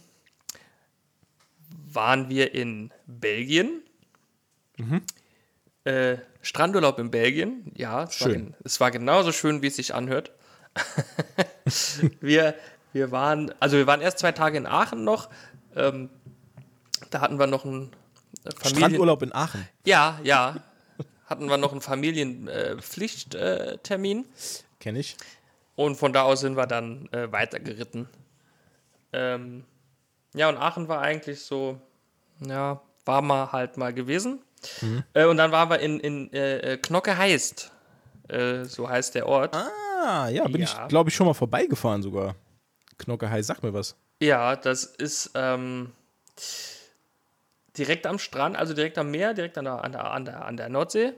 [1.92, 3.82] waren wir in Belgien.
[5.86, 8.04] Äh, Strandurlaub in Belgien, ja.
[8.04, 8.46] Es War, Schön.
[8.48, 10.32] gen- es war genauso schön, wie es sich anhört.
[12.22, 12.56] wir,
[12.94, 15.30] wir waren, also wir waren erst zwei Tage in Aachen noch.
[15.76, 16.10] Ähm,
[17.10, 17.92] da hatten wir noch einen
[18.46, 19.68] äh, Familien Strandurlaub in Aachen.
[19.86, 20.56] Ja, ja.
[21.26, 24.20] Hatten wir noch einen Familienpflichttermin.
[24.24, 24.28] Äh.
[24.80, 25.16] Kenne ich.
[25.76, 28.10] Und von da aus sind wir dann äh, weitergeritten.
[29.14, 29.64] Ähm,
[30.34, 31.80] ja, und Aachen war eigentlich so,
[32.40, 34.42] ja, war mal halt mal gewesen.
[35.14, 37.72] Äh, und dann waren wir in, in äh, äh, Knocke heißt.
[38.28, 39.56] Äh, so heißt der Ort.
[39.56, 40.68] Ah, ja, bin Ja.
[40.68, 42.36] ich, glaube ich, schon mal vorbeigefahren sogar.
[42.98, 43.96] Knocke High, sag mir was.
[44.22, 45.94] Ja, das ist ähm,
[47.78, 50.58] direkt am Strand, also direkt am Meer, direkt an der, an der, an der, an
[50.58, 51.14] der Nordsee.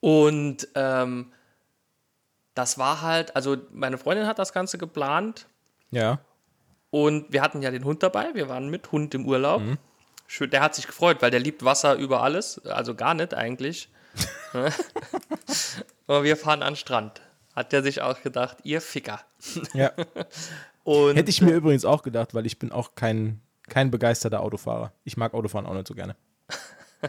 [0.00, 1.32] Und ähm,
[2.54, 5.46] das war halt, also meine Freundin hat das Ganze geplant
[5.90, 6.18] Ja.
[6.90, 9.62] und wir hatten ja den Hund dabei, wir waren mit Hund im Urlaub.
[10.26, 13.88] Schön, der hat sich gefreut, weil der liebt Wasser über alles, also gar nicht eigentlich.
[16.06, 17.20] Aber wir fahren an den Strand.
[17.54, 19.20] Hat der sich auch gedacht, ihr Ficker.
[19.74, 19.92] ja.
[20.84, 24.92] Und Hätte ich mir übrigens auch gedacht, weil ich bin auch kein, kein begeisterter Autofahrer.
[25.04, 26.16] Ich mag Autofahren auch nicht so gerne.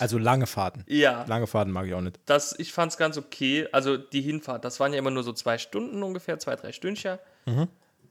[0.00, 0.82] Also lange Fahrten.
[0.88, 1.24] ja.
[1.28, 2.18] Lange Fahrten mag ich auch nicht.
[2.26, 3.68] das, ich fand es ganz okay.
[3.70, 7.18] Also die Hinfahrt, das waren ja immer nur so zwei Stunden ungefähr, zwei, drei Stündchen.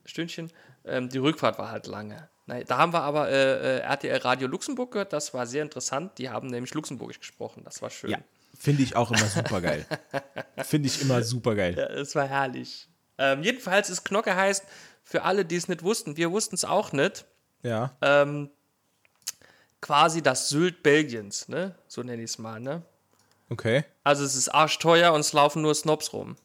[0.06, 0.50] Stündchen.
[0.86, 2.30] Ähm, die Rückfahrt war halt lange.
[2.50, 6.18] Nein, da haben wir aber äh, äh, RTL Radio Luxemburg gehört, das war sehr interessant.
[6.18, 8.10] Die haben nämlich Luxemburgisch gesprochen, das war schön.
[8.10, 8.18] Ja.
[8.58, 9.86] Finde ich auch immer super geil.
[10.64, 11.76] Finde ich immer super geil.
[11.78, 12.88] Ja, es war herrlich.
[13.18, 14.64] Ähm, jedenfalls ist Knocke heißt,
[15.04, 17.24] für alle, die es nicht wussten, wir wussten es auch nicht,
[17.62, 17.96] Ja.
[18.02, 18.50] ähm,
[19.80, 21.76] quasi das Sylt Belgiens, ne?
[21.86, 22.82] So nenne ich es mal, ne?
[23.48, 23.84] Okay.
[24.02, 26.36] Also es ist arschteuer und es laufen nur Snobs rum.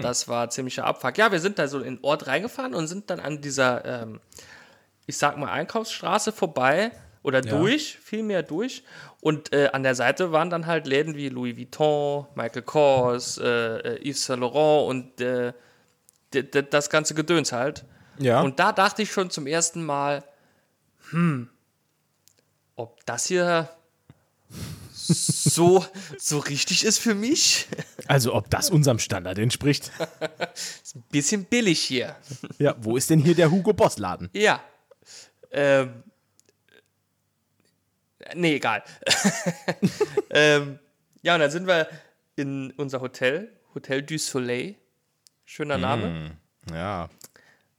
[0.00, 1.18] Das war ziemlicher Abfuck.
[1.18, 4.18] Ja, wir sind da so in den Ort reingefahren und sind dann an dieser, ähm,
[5.08, 6.92] ich sag mal, Einkaufsstraße vorbei
[7.22, 7.58] oder Ja.
[7.58, 8.84] durch, vielmehr durch.
[9.20, 13.44] Und äh, an der Seite waren dann halt Läden wie Louis Vuitton, Michael Kors, äh,
[13.96, 15.52] äh, Yves Saint Laurent und äh,
[16.70, 17.84] das ganze Gedöns halt.
[18.18, 18.42] Ja.
[18.42, 20.22] Und da dachte ich schon zum ersten Mal,
[21.10, 21.48] hm,
[22.76, 23.68] ob das hier
[24.94, 25.84] so,
[26.18, 27.66] so richtig ist für mich.
[28.06, 29.90] also, ob das unserem Standard entspricht.
[31.10, 32.14] Bisschen billig hier.
[32.58, 34.28] Ja, wo ist denn hier der Hugo Boss Laden?
[34.34, 34.60] Ja.
[35.50, 36.02] Ähm.
[38.34, 38.82] Nee, egal.
[40.30, 40.78] ähm,
[41.22, 41.88] ja, und dann sind wir
[42.36, 44.76] in unser Hotel, Hotel du Soleil.
[45.44, 46.36] Schöner Name.
[46.70, 47.08] Ja.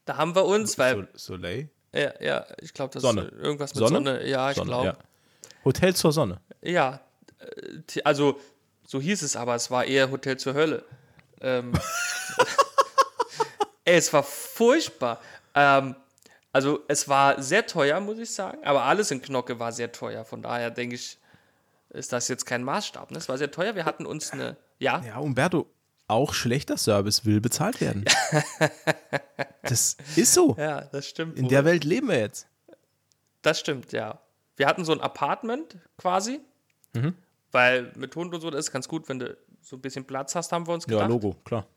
[0.05, 1.69] Da haben wir uns, weil, Sol Soleil?
[1.93, 3.25] ja, ja ich glaube, das Sonne.
[3.25, 3.95] ist irgendwas mit Sonne?
[3.97, 4.27] Sonne.
[4.27, 4.85] Ja, ich glaube.
[4.85, 4.97] ja.
[5.63, 6.41] Hotel zur Sonne.
[6.61, 7.01] Ja,
[7.39, 8.39] äh, also
[8.87, 10.83] so hieß es, aber es war eher Hotel zur Hölle.
[11.41, 11.73] Ähm,
[13.85, 15.21] ey, es war furchtbar.
[15.53, 15.95] Ähm,
[16.51, 20.25] also es war sehr teuer, muss ich sagen, aber alles in Knocke war sehr teuer.
[20.25, 21.17] Von daher denke ich,
[21.89, 23.11] ist das jetzt kein Maßstab.
[23.11, 23.17] Ne?
[23.17, 23.75] Es war sehr teuer.
[23.75, 25.67] Wir hatten uns eine, ja, Ja, Umberto,
[26.07, 28.05] auch schlechter Service will bezahlt werden.
[29.63, 30.55] das ist so.
[30.57, 31.37] ja, das stimmt.
[31.37, 31.49] In wohl.
[31.49, 32.47] der Welt leben wir jetzt.
[33.41, 34.19] Das stimmt, ja.
[34.55, 36.41] Wir hatten so ein Apartment quasi,
[36.93, 37.13] Mhm.
[37.51, 40.33] weil mit Hund und so, das ist ganz gut, wenn du so ein bisschen Platz
[40.35, 41.09] hast, haben wir uns Ja, gedacht.
[41.09, 41.67] Logo, klar.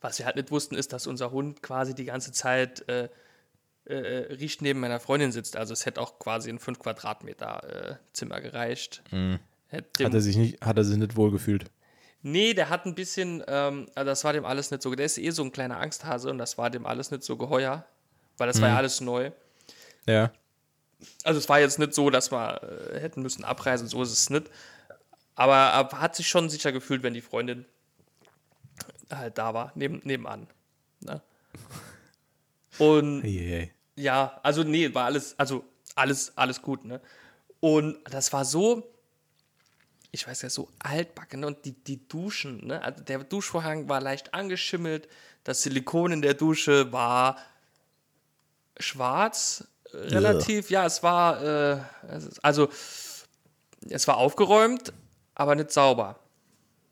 [0.00, 3.08] Was wir halt nicht wussten, ist, dass unser Hund quasi die ganze Zeit äh,
[3.90, 5.56] äh, riecht neben meiner Freundin sitzt.
[5.56, 9.02] Also es hätte auch quasi ein 5 Quadratmeter äh, Zimmer gereicht.
[9.10, 9.38] Hätte Mhm.
[10.06, 11.70] Hat er sich nicht, hat er sich nicht wohl gefühlt.
[12.22, 15.16] nee, der hat ein bisschen, ähm, also das war dem alles nicht so, der ist
[15.18, 17.86] eh so ein kleiner Angsthase und das war dem alles nicht so geheuer,
[18.36, 18.72] weil das war Mhm.
[18.74, 19.30] ja alles neu.
[20.06, 20.30] Ja.
[21.24, 24.28] Also es war jetzt nicht so, dass wir äh, hätten müssen abreisen, so ist es
[24.28, 24.50] nicht.
[25.34, 27.64] Aber er hat sich schon sicher gefühlt, wenn die Freundin
[29.10, 30.46] halt da war, neben, nebenan.
[31.00, 31.22] Ne?
[32.78, 33.72] Und Hey, hey.
[34.00, 37.00] Ja, also nee, war alles, also alles, alles gut, ne?
[37.60, 38.82] Und das war so,
[40.10, 41.46] ich weiß ja, so altbacken ne?
[41.46, 42.82] und die, die Duschen, ne?
[42.82, 45.08] Also der Duschvorhang war leicht angeschimmelt,
[45.44, 47.36] das Silikon in der Dusche war
[48.78, 51.80] schwarz, äh, relativ, ja, es war, äh,
[52.42, 52.68] also
[53.88, 54.92] es war aufgeräumt,
[55.34, 56.18] aber nicht sauber.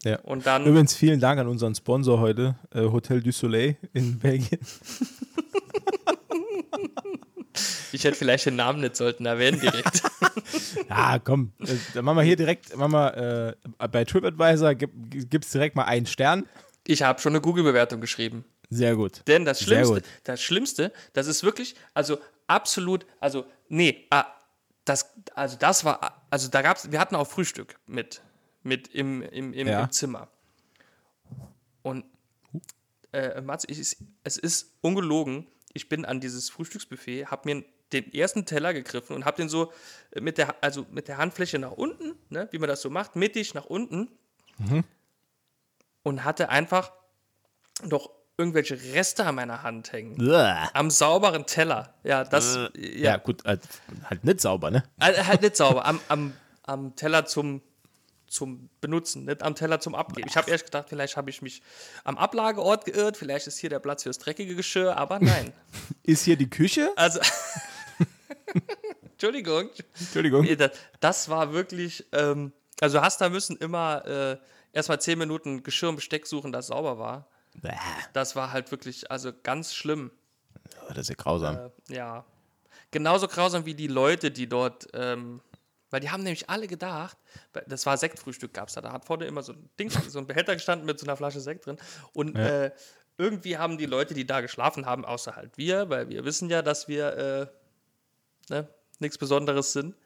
[0.05, 0.19] Ja.
[0.21, 4.61] Und dann, Übrigens vielen Dank an unseren Sponsor heute, äh, Hotel du Soleil in Belgien.
[7.93, 10.03] ich hätte vielleicht den Namen nicht sollten erwähnen direkt.
[10.89, 15.51] Ja, komm, äh, dann machen wir hier direkt, machen wir, äh, bei TripAdvisor gibt es
[15.51, 16.47] direkt mal einen Stern.
[16.87, 18.45] Ich habe schon eine Google-Bewertung geschrieben.
[18.71, 19.23] Sehr gut.
[19.27, 24.27] Denn das Schlimmste, das Schlimmste, das ist wirklich, also absolut, also nee, ah,
[24.85, 28.23] das, also das war, also da gab's, wir hatten auch Frühstück mit,
[28.63, 29.85] mit im, im, im, Ja.
[29.85, 30.29] im Zimmer.
[31.83, 32.05] Und
[33.13, 35.47] äh, Mats, ich, es ist ungelogen.
[35.73, 39.73] Ich bin an dieses Frühstücksbuffet, habe mir den ersten Teller gegriffen und habe den so
[40.19, 43.55] mit der, also mit der Handfläche nach unten, ne, wie man das so macht, mittig
[43.55, 44.09] nach unten
[46.03, 46.93] und hatte einfach
[47.85, 50.17] noch irgendwelche Reste an meiner Hand hängen.
[50.17, 50.69] Bäh.
[50.73, 51.95] Am sauberen Teller.
[52.05, 52.57] Ja, das.
[52.77, 53.63] Ja, Ja, gut, halt,
[54.05, 54.85] halt nicht sauber, ne?
[55.01, 55.85] Äh, halt nicht sauber.
[55.87, 57.63] Am, am, am Teller zum,
[58.29, 60.29] zum Benutzen, nicht am Teller zum Abgeben.
[60.29, 61.63] Ich habe erst gedacht, vielleicht habe ich mich
[62.05, 65.53] am Ablageort geirrt, vielleicht ist hier der Platz fürs dreckige Geschirr, aber nein.
[66.03, 66.91] Ist hier die Küche?
[66.97, 67.21] Also.
[69.13, 69.71] Entschuldigung.
[69.99, 70.47] Entschuldigung.
[70.57, 72.07] Das, das war wirklich.
[72.13, 74.37] Ähm, also, hast da müssen immer äh,
[74.73, 77.29] erstmal zehn Minuten Geschirr und Besteck suchen, das sauber war.
[77.55, 77.73] Bäh.
[78.13, 80.11] Das war halt wirklich, also ganz schlimm.
[80.83, 81.57] Oh, das ist ja grausam.
[81.57, 82.25] Äh, ja.
[82.91, 85.41] Genauso grausam wie die Leute, die dort, ähm,
[85.91, 87.17] weil die haben nämlich alle gedacht,
[87.67, 90.27] das war Sektfrühstück gab es da, da hat vorne immer so ein Ding, so ein
[90.27, 91.79] Behälter gestanden mit so einer Flasche Sekt drin
[92.13, 92.71] und äh,
[93.19, 96.63] irgendwie haben die Leute, die da geschlafen haben, außer halt wir, weil wir wissen ja,
[96.63, 97.51] dass wir
[98.49, 98.69] äh, ne,
[99.01, 99.97] nichts Besonderes sind,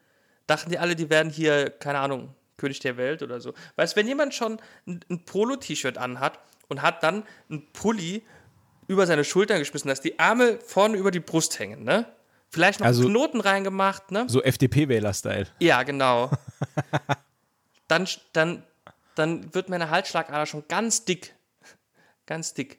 [0.47, 3.55] dachten die alle, die werden hier, keine Ahnung, König der Welt oder so.
[3.77, 8.25] Weißt wenn jemand schon ein, ein Polo-T-Shirt anhat und hat dann ein Pulli
[8.87, 12.07] über seine Schultern geschmissen, dass die Ärmel vorne über die Brust hängen, ne?
[12.53, 14.27] Vielleicht noch Also- Knoten reingemacht, ne?
[14.29, 15.47] So FDP-Wähler-Style.
[15.59, 16.31] Ja, genau.
[17.89, 18.63] dann, dann,
[19.15, 21.35] dann wird meine Halsschlagader schon ganz dick.
[22.27, 22.79] Ganz dick.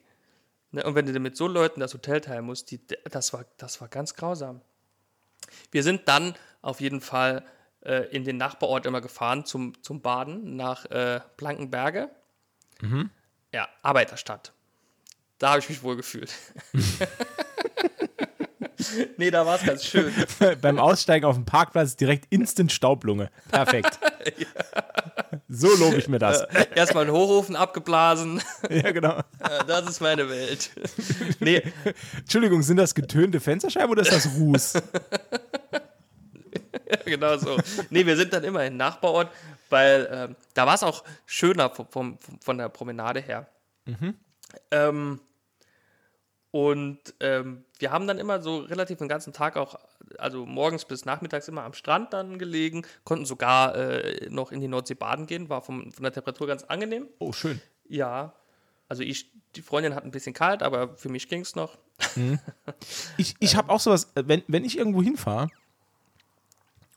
[0.70, 0.84] Ne?
[0.84, 3.80] Und wenn du dir mit so Leuten das Hotel teilen musst, die, das, war, das
[3.80, 4.60] war ganz grausam.
[5.72, 7.44] Wir sind dann auf jeden Fall
[7.80, 12.10] äh, in den Nachbarort immer gefahren zum, zum Baden nach äh, Blankenberge.
[13.52, 14.52] Ja, Arbeiterstadt.
[15.38, 16.32] Da habe ich mich wohl gefühlt.
[19.16, 20.12] nee, da war es ganz schön.
[20.60, 23.30] Beim Aussteigen auf dem Parkplatz direkt instant Staublunge.
[23.50, 23.98] Perfekt.
[25.48, 26.42] So lobe ich mir das.
[26.74, 28.42] Erstmal einen Hochofen abgeblasen.
[28.70, 29.20] Ja, genau.
[29.40, 30.70] Ja, das ist meine Welt.
[31.38, 31.62] Nee,
[32.16, 34.74] Entschuldigung, sind das getönte Fensterscheiben oder ist das Ruß?
[37.04, 37.56] genau so.
[37.90, 39.30] Nee, wir sind dann immer in Nachbarort,
[39.70, 43.46] weil ähm, da war es auch schöner vom, vom, von der Promenade her.
[44.70, 45.20] Ähm,
[46.50, 49.74] und ähm, wir haben dann immer so relativ den ganzen Tag auch,
[50.16, 54.68] also morgens bis nachmittags immer am Strand dann gelegen, konnten sogar äh, noch in die
[54.68, 57.08] Nordsee baden gehen, war vom, von der Temperatur ganz angenehm.
[57.18, 57.60] Oh, schön.
[57.86, 58.32] Ja,
[58.88, 61.76] also ich, die Freundin hat ein bisschen kalt, aber für mich ging es noch.
[63.18, 65.48] Ich, ich habe auch sowas, äh, wenn, wenn ich irgendwo hinfahre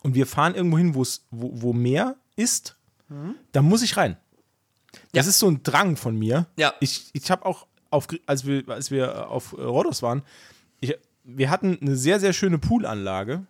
[0.03, 2.77] und wir fahren irgendwo hin, wo, wo Meer ist,
[3.51, 4.15] dann muss ich rein.
[5.11, 5.29] Das Ja.
[5.31, 6.45] ist so ein Drang von mir.
[6.55, 6.73] Ja.
[6.79, 10.23] Ich, ich habe auch, auf, als wir, als wir äh, auf äh, Rhodos waren,
[11.29, 13.45] wir hatten eine sehr, sehr schöne Poolanlage,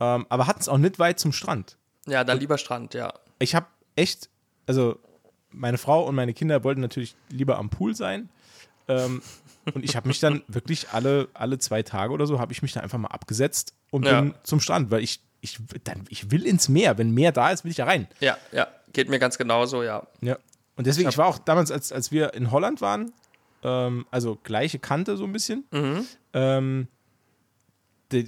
[0.00, 1.76] ähm, aber hatten es auch nicht weit zum Strand.
[2.06, 3.12] Ja, dann lieber Strand, ja.
[3.38, 4.28] ich habe echt,
[4.66, 4.98] also
[5.50, 8.28] meine Frau und meine Kinder wollten natürlich lieber am Pool sein.
[8.88, 9.22] Ähm,
[9.74, 12.74] und ich habe mich dann wirklich alle, alle zwei Tage oder so, habe ich mich
[12.74, 14.20] da einfach mal abgesetzt und Ja.
[14.20, 16.98] bin zum Strand, weil ich, ich, dann, ich will ins Meer.
[16.98, 18.06] Wenn Meer da ist, will ich da rein.
[18.20, 20.06] Ja, ja, geht mir ganz genauso, ja.
[20.20, 20.36] Ja.
[20.76, 23.12] Und deswegen, Ich ich war auch damals, als, als wir in Holland waren,
[23.62, 26.88] ähm, also gleiche Kante so ein bisschen, ähm, da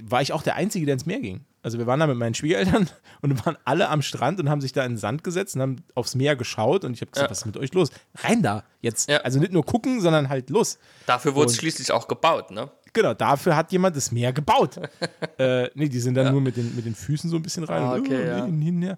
[0.09, 1.45] war ich auch der Einzige, der ins Meer ging.
[1.61, 2.89] Also wir waren da mit meinen Schwiegereltern
[3.21, 5.83] und waren alle am Strand und haben sich da in den Sand gesetzt und haben
[5.95, 7.31] aufs Meer geschaut und ich habe gesagt, Ja.
[7.31, 7.89] was ist mit euch los?
[8.15, 9.09] Rein da jetzt.
[9.09, 9.17] Ja.
[9.21, 10.79] Also nicht nur gucken, sondern halt los.
[11.05, 12.71] Dafür wurde es schließlich auch gebaut, ne?
[12.93, 14.79] Genau, dafür hat jemand das Meer gebaut.
[15.37, 17.83] äh, nee, die sind dann nur mit den, mit den Füßen so ein bisschen rein
[17.83, 18.45] Ah, und okay, äh, ja.
[18.45, 18.97] hin, hin, her.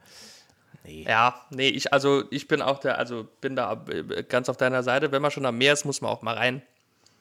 [0.85, 4.81] Ja, nee, ich, also ich bin auch der, also bin da äh, ganz auf deiner
[4.83, 5.11] Seite.
[5.11, 6.61] Wenn man schon am Meer ist, muss man auch mal rein.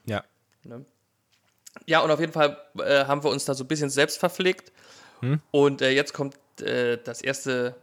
[0.07, 0.23] Ja.
[1.87, 4.73] Ja, und auf jeden Fall äh, haben wir uns da so ein bisschen selbst verpflegt.
[5.51, 7.75] Und äh, jetzt kommt äh, das erste,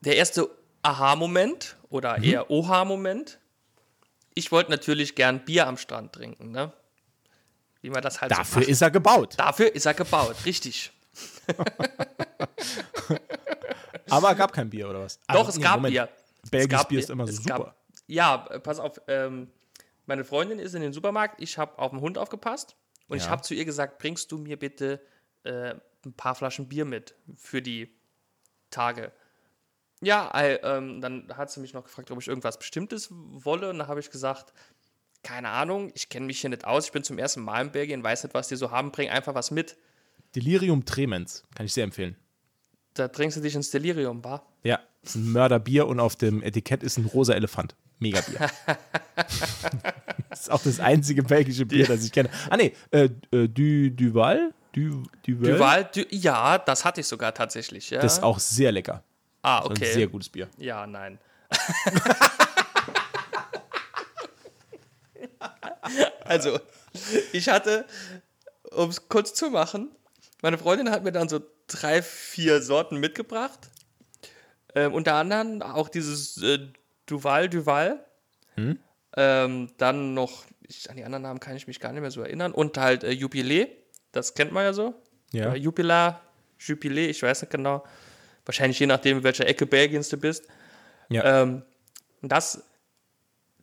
[0.00, 0.50] der erste
[0.82, 3.38] Aha-Moment oder eher Oha-Moment.
[4.34, 6.70] Ich wollte natürlich gern Bier am Strand trinken, ne?
[7.80, 8.68] Wie man das halt so Dafür macht.
[8.70, 9.34] ist er gebaut.
[9.38, 10.92] Dafür ist er gebaut, richtig.
[14.10, 15.18] Aber gab kein Bier oder was?
[15.28, 15.82] Doch, Also, es nee, gab.
[15.82, 16.08] Bier.
[16.50, 17.58] Belgisches Es gab Bier ist immer es super.
[17.58, 19.00] Gab, ja, pass auf.
[19.08, 19.50] Ähm,
[20.08, 21.40] meine Freundin ist in den Supermarkt.
[21.40, 22.76] Ich habe auf den Hund aufgepasst.
[23.06, 23.30] Und ich Ja.
[23.30, 25.00] habe zu ihr gesagt, bringst du mir bitte
[25.44, 27.96] äh, ein paar Flaschen Bier mit für die
[28.70, 29.12] Tage.
[30.00, 33.70] Ja, äh, ähm, dann hat sie mich noch gefragt, ob ich irgendwas Bestimmtes wolle.
[33.70, 34.52] Und dann habe ich gesagt,
[35.22, 36.86] keine Ahnung, ich kenne mich hier nicht aus.
[36.86, 38.92] Ich bin zum ersten Mal in Belgien, weiß nicht, was die so haben.
[38.92, 39.76] Bring einfach was mit.
[40.36, 41.44] Delirium Tremens.
[41.54, 42.16] Kann ich sehr empfehlen.
[42.94, 44.42] Da trinkst du dich ins Delirium, wa?
[44.62, 47.74] Ja, ist ein Mörderbier und auf dem Etikett ist ein rosa Elefant.
[47.98, 48.50] Mega Bier.
[50.30, 52.30] das ist auch das einzige belgische Bier, das ich kenne.
[52.48, 54.52] Ah, nee, äh, äh, du, Duval?
[54.72, 55.52] Du, Duval?
[55.52, 57.90] Duval, du, ja, das hatte ich sogar tatsächlich.
[57.90, 58.00] Ja.
[58.00, 59.02] Das ist auch sehr lecker.
[59.42, 59.86] Ah, Das ist okay.
[59.88, 60.48] Ein sehr gutes Bier.
[60.58, 61.18] Ja, nein.
[66.24, 66.60] also,
[67.32, 67.86] ich hatte,
[68.70, 69.90] um es kurz zu machen,
[70.42, 73.70] meine Freundin hat mir dann so drei, vier Sorten mitgebracht.
[74.74, 76.68] Ähm, unter anderem auch dieses äh,
[77.08, 78.04] Duval Duval.
[79.16, 82.22] Ähm, dann noch, ich, an die anderen Namen kann ich mich gar nicht mehr so
[82.22, 82.52] erinnern.
[82.52, 83.68] Und halt äh, Jubilee,
[84.12, 84.94] das kennt man ja so.
[85.32, 85.52] Ja.
[85.54, 86.20] Äh, Jupiler,
[86.58, 87.84] Jubilee, ich weiß nicht genau.
[88.44, 90.46] Wahrscheinlich je nachdem, in welcher Ecke Belgiens du bist.
[91.08, 91.42] Ja.
[91.42, 91.62] Ähm,
[92.22, 92.62] und das,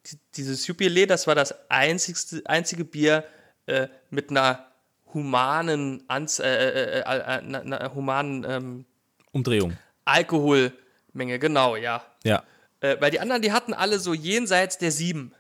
[0.06, 3.24] die- dieses Jubilee, das war das einzigste, einzige Bier
[3.68, 4.68] äh, mit einer
[5.14, 8.86] humanen, Anz äh, äh, äh, äh, einer, einer humanen ähm,
[9.32, 9.78] Umdrehung.
[10.06, 12.04] Alkoholmenge, genau, ja.
[12.24, 12.44] Ja.
[12.86, 15.34] Äh, weil die anderen, die hatten alle so jenseits der sieben.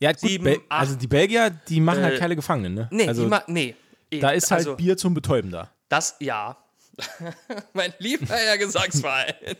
[0.00, 0.80] Ja, gut, Sieben, Bel- acht.
[0.80, 2.88] also die Belgier, die machen halt Äh, keine Gefangenen, ne?
[2.90, 3.74] Nee, also nee.
[4.20, 5.70] da ist halt also, Bier zum Betäuben da.
[5.88, 6.56] Das, ja.
[7.72, 9.34] mein lieber Herr Gesangsverein.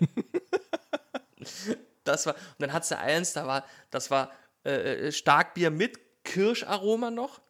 [2.05, 4.31] das war, und dann hat sie eins, da war, das war
[4.65, 7.41] äh, äh, Starkbier mit Kirscharoma noch.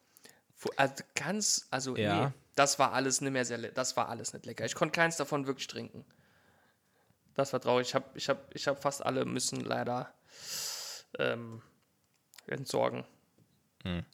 [0.76, 2.26] Also ganz, also Ja.
[2.26, 4.64] nee, das war alles nicht mehr sehr, das war alles nicht lecker.
[4.64, 6.04] Ich konnte keins davon wirklich trinken.
[7.34, 7.88] Das war traurig.
[7.88, 10.12] Ich habe ich hab, ich hab fast alle müssen leider
[11.18, 11.62] ähm,
[12.46, 13.04] entsorgen.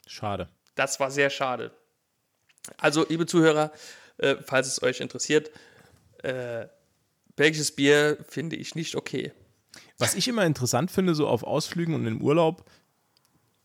[0.06, 0.48] Schade.
[0.74, 1.72] Das war sehr schade.
[2.76, 3.72] Also, liebe Zuhörer,
[4.18, 5.50] äh, falls es euch interessiert,
[6.22, 6.66] äh,
[7.36, 9.32] belgisches Bier finde ich nicht okay.
[9.98, 12.64] Was ich immer interessant finde, so auf Ausflügen und im Urlaub,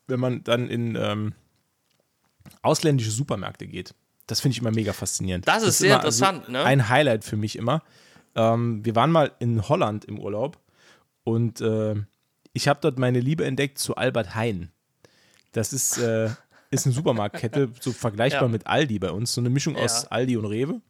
[0.08, 1.34] wenn man dann in ähm,
[2.62, 3.94] ausländische Supermärkte geht.
[4.28, 5.48] Das finde ich immer mega faszinierend.
[5.48, 6.64] Das ist sehr immer also interessant, ne?
[6.64, 7.84] Ein Highlight für mich immer.
[8.36, 10.60] Ähm, wir waren mal in Holland im Urlaub
[11.24, 11.96] und äh,
[12.54, 14.72] ich habe dort meine Liebe entdeckt zu Albert Heijn.
[15.52, 16.30] Das ist, äh,
[16.72, 18.48] ist eine Supermarktkette, so vergleichbar Ja.
[18.48, 20.10] mit Aldi bei uns, so eine Mischung aus Ja.
[20.10, 20.82] Aldi und Rewe.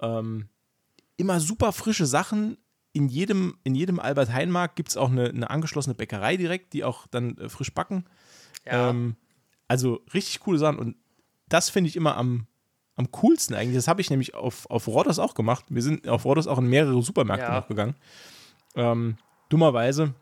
[0.00, 0.48] Ähm,
[1.16, 2.56] immer super frische Sachen.
[2.92, 6.82] In jedem, in jedem Albert Heijn-Markt gibt es auch eine, eine angeschlossene Bäckerei direkt, die
[6.84, 8.04] auch dann äh, frisch backen.
[8.66, 9.16] Ja, Ähm,
[9.68, 10.78] also richtig coole Sachen.
[10.78, 10.96] Und
[11.48, 12.46] das finde ich immer am,
[13.00, 13.74] am coolsten eigentlich.
[13.76, 15.64] Das habe ich nämlich auf, auf Rodos auch gemacht.
[15.68, 17.60] Wir sind auf Rodos auch in mehrere Supermärkte Ja.
[17.60, 17.94] noch gegangen.
[18.76, 19.16] Ähm,
[19.48, 20.14] dummerweise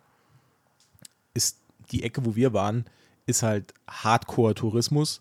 [1.35, 1.61] ist
[1.93, 2.85] die Ecke, wo wir waren,
[3.27, 5.21] ist halt Hardcore-Tourismus.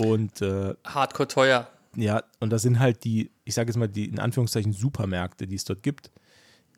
[0.00, 1.68] Und äh, hardcore teuer.
[1.96, 5.54] ja, und das sind halt die, ich sage jetzt mal, die in Anführungszeichen Supermärkte, die
[5.54, 6.10] es dort gibt.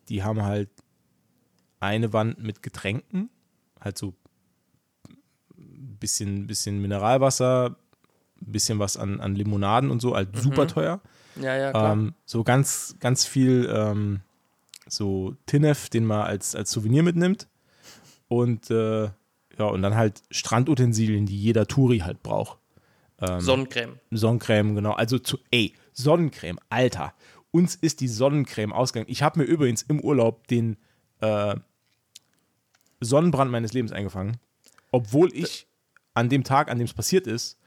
[0.08, 0.68] Die haben halt
[1.80, 3.30] eine Wand mit Getränken,
[3.80, 4.14] halt so
[5.58, 7.76] ein bisschen, bisschen Mineralwasser,
[8.40, 11.00] ein bisschen was an, an Limonaden und so, halt super teuer.
[11.40, 11.92] Ja, ja, klar.
[11.92, 14.20] Ähm, so ganz, ganz viel ähm,
[14.88, 17.48] so Tinef, den man als, als Souvenir mitnimmt.
[18.28, 19.04] Und äh,
[19.58, 22.58] ja, und dann halt Strandutensilien, die jeder Touri halt braucht.
[23.20, 23.98] ähm, Sonnencreme.
[24.10, 24.92] Sonnencreme, genau.
[24.92, 27.14] Also zu, ey, Sonnencreme, Alter.
[27.50, 29.10] Uns ist die Sonnencreme ausgegangen.
[29.10, 30.76] Ich habe mir übrigens im Urlaub den
[31.20, 31.56] äh,
[33.00, 34.38] Sonnenbrand meines Lebens eingefangen,
[34.90, 35.66] obwohl ich
[36.14, 37.58] an dem Tag, an dem es passiert ist,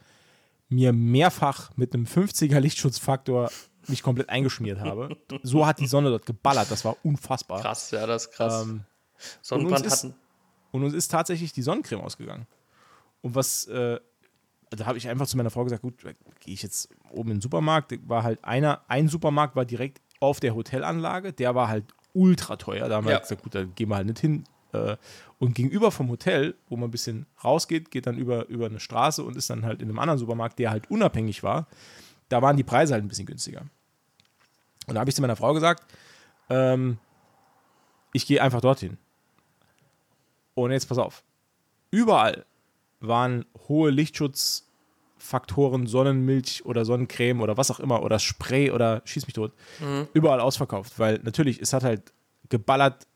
[0.69, 3.49] mir mehrfach mit einem 50er Lichtschutzfaktor
[3.87, 5.17] mich komplett eingeschmiert habe.
[5.43, 7.61] So hat die Sonne dort geballert, das war unfassbar.
[7.61, 8.63] Krass, ja, das ist krass.
[8.63, 8.83] Ähm,
[9.41, 10.15] Sonnenbrand und uns ist- hatten.
[10.71, 12.45] und uns ist tatsächlich die Sonnencreme ausgegangen.
[13.21, 13.99] Und was, äh,
[14.69, 16.03] da habe ich einfach zu meiner Frau gesagt, gut,
[16.39, 17.93] gehe ich jetzt oben in den Supermarkt.
[18.07, 22.87] War halt einer, ein Supermarkt war direkt auf der Hotelanlage, der war halt ultra teuer.
[22.89, 23.17] Da haben wir Ja.
[23.17, 24.43] halt gesagt, gut, da gehen wir halt nicht hin.
[24.73, 24.97] Äh,
[25.39, 29.23] und gegenüber vom Hotel, wo man ein bisschen rausgeht, geht dann über, über eine Straße
[29.23, 31.67] und ist dann halt in einem anderen Supermarkt, der halt unabhängig war.
[32.27, 33.61] Da waren die Preise halt ein bisschen günstiger.
[34.87, 35.83] Und da habe ich zu meiner Frau gesagt,
[36.49, 36.97] ähm,
[38.11, 38.97] ich gehe einfach dorthin.
[40.55, 41.23] Und jetzt pass auf.
[41.91, 42.45] Überall
[42.99, 49.33] waren hohe Lichtschutzfaktoren, Sonnenmilch oder Sonnencreme oder was auch immer oder Spray oder schieß mich
[49.33, 49.53] tot.
[50.13, 52.11] Überall ausverkauft, weil natürlich, es hat halt
[52.49, 53.07] geballert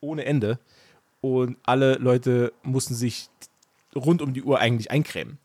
[0.00, 0.58] ohne Ende
[1.20, 3.28] und alle Leute mussten sich
[3.94, 5.38] rund um die Uhr eigentlich eincremen.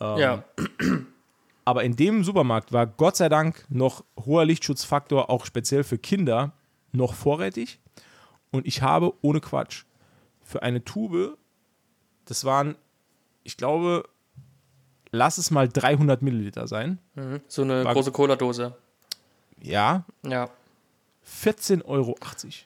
[0.00, 0.44] Ähm, ja,
[1.66, 6.52] Aber in dem Supermarkt war Gott sei Dank noch hoher Lichtschutzfaktor, auch speziell für Kinder,
[6.92, 7.78] noch vorrätig.
[8.50, 9.84] Und ich habe, ohne Quatsch,
[10.42, 11.38] für eine Tube,
[12.26, 12.76] das waren,
[13.44, 14.04] ich glaube,
[15.10, 16.98] lass es mal 300 Milliliter sein.
[17.48, 18.76] so eine War- große Cola-Dose.
[19.62, 20.50] Ja, Ja.
[21.26, 22.16] 14,80 Euro.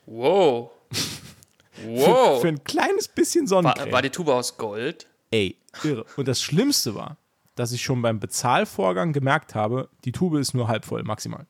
[0.07, 0.71] Wow.
[1.81, 2.41] Für, Wow.
[2.41, 3.87] für ein kleines bisschen Sonnencreme.
[3.87, 5.07] war, war die Tube aus Gold?
[5.31, 6.05] Ey, irre.
[6.17, 7.17] Und das Schlimmste war,
[7.55, 11.47] dass ich schon beim Bezahlvorgang gemerkt habe, die Tube ist nur halb voll, maximal.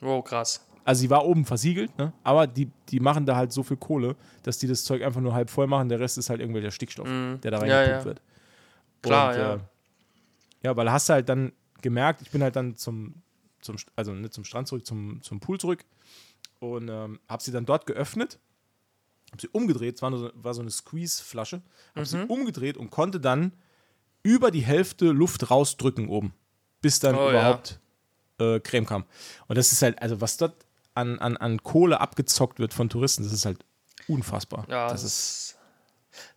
[0.00, 0.64] Wow, krass.
[0.84, 2.12] Also sie war oben versiegelt, ne?
[2.24, 5.34] aber die, die machen da halt so viel Kohle, dass die das Zeug einfach nur
[5.34, 5.88] halb voll machen.
[5.90, 7.66] Der Rest ist halt irgendwelcher Stickstoff, der da Mhm.
[7.66, 8.04] Ja, reingepumpt ja.
[8.06, 8.22] wird.
[9.02, 9.54] Klar, Und, ja.
[9.54, 9.58] Äh,
[10.64, 13.14] ja, weil hast du halt dann gemerkt, ich bin halt dann zum,
[13.60, 15.84] zum also nicht zum Strand zurück, zum, zum Pool zurück.
[16.60, 18.38] und ähm, habe sie dann dort geöffnet,
[19.30, 21.62] habe sie umgedreht, es war, nur so, war so eine Squeeze-Flasche,
[21.94, 22.24] habe sie Mhm.
[22.30, 23.52] umgedreht und konnte dann
[24.22, 26.32] über die Hälfte Luft rausdrücken oben,
[26.80, 27.30] bis dann Oh, ja.
[27.30, 27.80] überhaupt
[28.40, 29.04] äh, Creme kam.
[29.48, 30.54] Und das ist halt, also was dort
[30.94, 33.64] an, an, an Kohle abgezockt wird von Touristen, das ist halt
[34.06, 34.64] unfassbar.
[34.68, 35.58] Ja, das das ist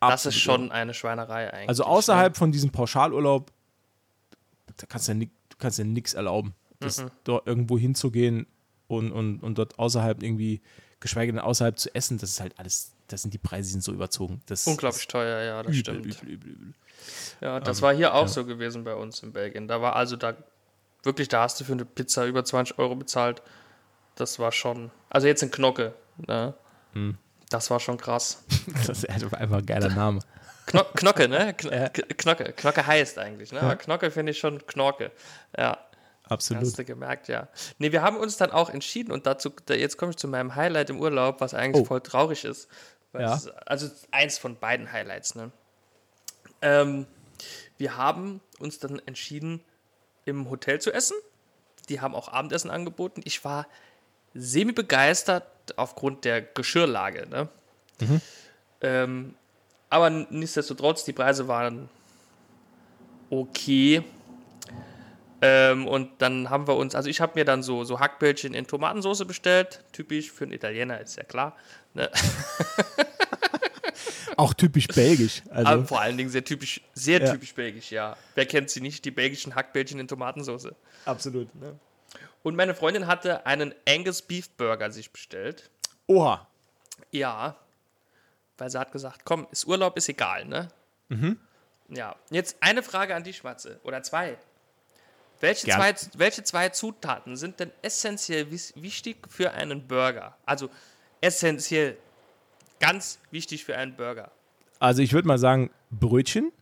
[0.00, 1.68] das ist schon eine Schweinerei eigentlich.
[1.68, 3.50] also außerhalb von diesem Pauschalurlaub,
[4.76, 5.26] da kannst du ja,
[5.58, 7.10] kannst ja nichts erlauben, das Mhm.
[7.24, 8.46] dort irgendwo hinzugehen
[8.98, 10.60] und, und, und dort außerhalb irgendwie,
[11.00, 13.84] geschweige denn außerhalb zu essen, das ist halt alles, das sind die Preise, die sind
[13.84, 14.40] so überzogen.
[14.46, 16.06] Das Unglaublich teuer, ja, das ist stimmt.
[16.06, 16.74] übel, übel, übel, übel.
[17.40, 19.66] Ja, das war hier auch so gewesen bei uns in Belgien.
[19.68, 20.36] Da war also da
[21.02, 23.42] wirklich, da hast du für eine Pizza über 20 Euro bezahlt.
[24.14, 26.54] Das war schon, also jetzt in Knocke, ne?
[26.92, 27.16] Hm.
[27.50, 28.44] Das war schon krass.
[28.86, 30.20] Das ist einfach ein geiler Name.
[30.66, 31.54] Kno Knocke, ne?
[31.54, 32.52] Kn Knocke.
[32.52, 33.60] Knocke heißt eigentlich, ne?
[33.60, 35.10] Aber Knocke finde ich schon Knorke.
[35.56, 35.78] Ja,
[36.32, 36.62] Absolut.
[36.64, 37.48] hast du gemerkt, ja.
[37.78, 40.54] Nee, wir haben uns dann auch entschieden und dazu, da, jetzt komme ich zu meinem
[40.54, 41.86] Highlight im Urlaub, was eigentlich Oh.
[41.86, 42.68] voll traurig ist.
[43.14, 43.34] Ja.
[43.34, 45.52] es, also eins von beiden Highlights, ne?
[46.62, 47.06] Ähm,
[47.76, 49.60] wir haben uns dann entschieden,
[50.24, 51.16] im Hotel zu essen.
[51.88, 53.20] Die haben auch Abendessen angeboten.
[53.24, 53.66] Ich war
[54.34, 55.44] semi begeistert
[55.76, 57.26] aufgrund der Geschirrlage.
[57.28, 57.48] Ne?
[58.80, 59.34] Ähm,
[59.90, 61.88] aber nichtsdestotrotz, die Preise waren
[63.30, 64.04] okay.
[65.44, 68.64] Ähm, und dann haben wir uns, also ich habe mir dann so, so Hackbällchen in
[68.66, 69.82] Tomatensauce bestellt.
[69.92, 71.56] Typisch für einen Italiener, ist ja klar.
[71.94, 72.08] Ne?
[74.36, 75.42] Auch typisch belgisch.
[75.50, 77.32] Also, Aber vor allen Dingen sehr typisch, sehr Ja.
[77.32, 78.16] typisch belgisch, ja.
[78.34, 80.68] Wer kennt sie nicht, die belgischen Hackbällchen in Tomatensauce?
[81.04, 81.54] absolut.
[81.56, 81.78] Ne?
[82.42, 85.70] Und meine Freundin hatte einen Angus Beef Burger sich bestellt.
[86.06, 86.46] Oha.
[87.10, 87.56] Ja,
[88.58, 90.68] weil sie hat gesagt, komm, ist Urlaub, ist egal, ne?
[91.08, 91.38] Mhm.
[91.88, 94.38] Ja, jetzt eine Frage an dich, Matze, oder zwei.
[95.42, 95.80] Welche Gern.
[95.80, 100.36] zwei, welche zwei Zutaten sind denn essentiell wichtig für einen Burger?
[100.46, 100.70] Also
[101.20, 101.98] essentiell,
[102.78, 104.30] ganz wichtig für einen Burger.
[104.78, 106.52] Also ich würde mal sagen, Brötchen.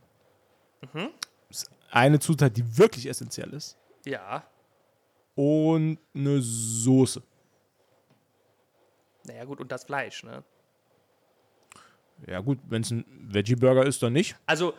[0.95, 1.11] Mhm.
[1.51, 3.77] Ist eine Zutat, die wirklich essentiell ist.
[4.07, 4.45] Ja,
[5.35, 7.23] Und eine Soße.
[9.25, 10.43] naja gut, und das Fleisch, ne?
[12.27, 14.37] Ja gut, wenn es ein Veggie-Burger ist, dann nicht.
[14.47, 14.73] Also,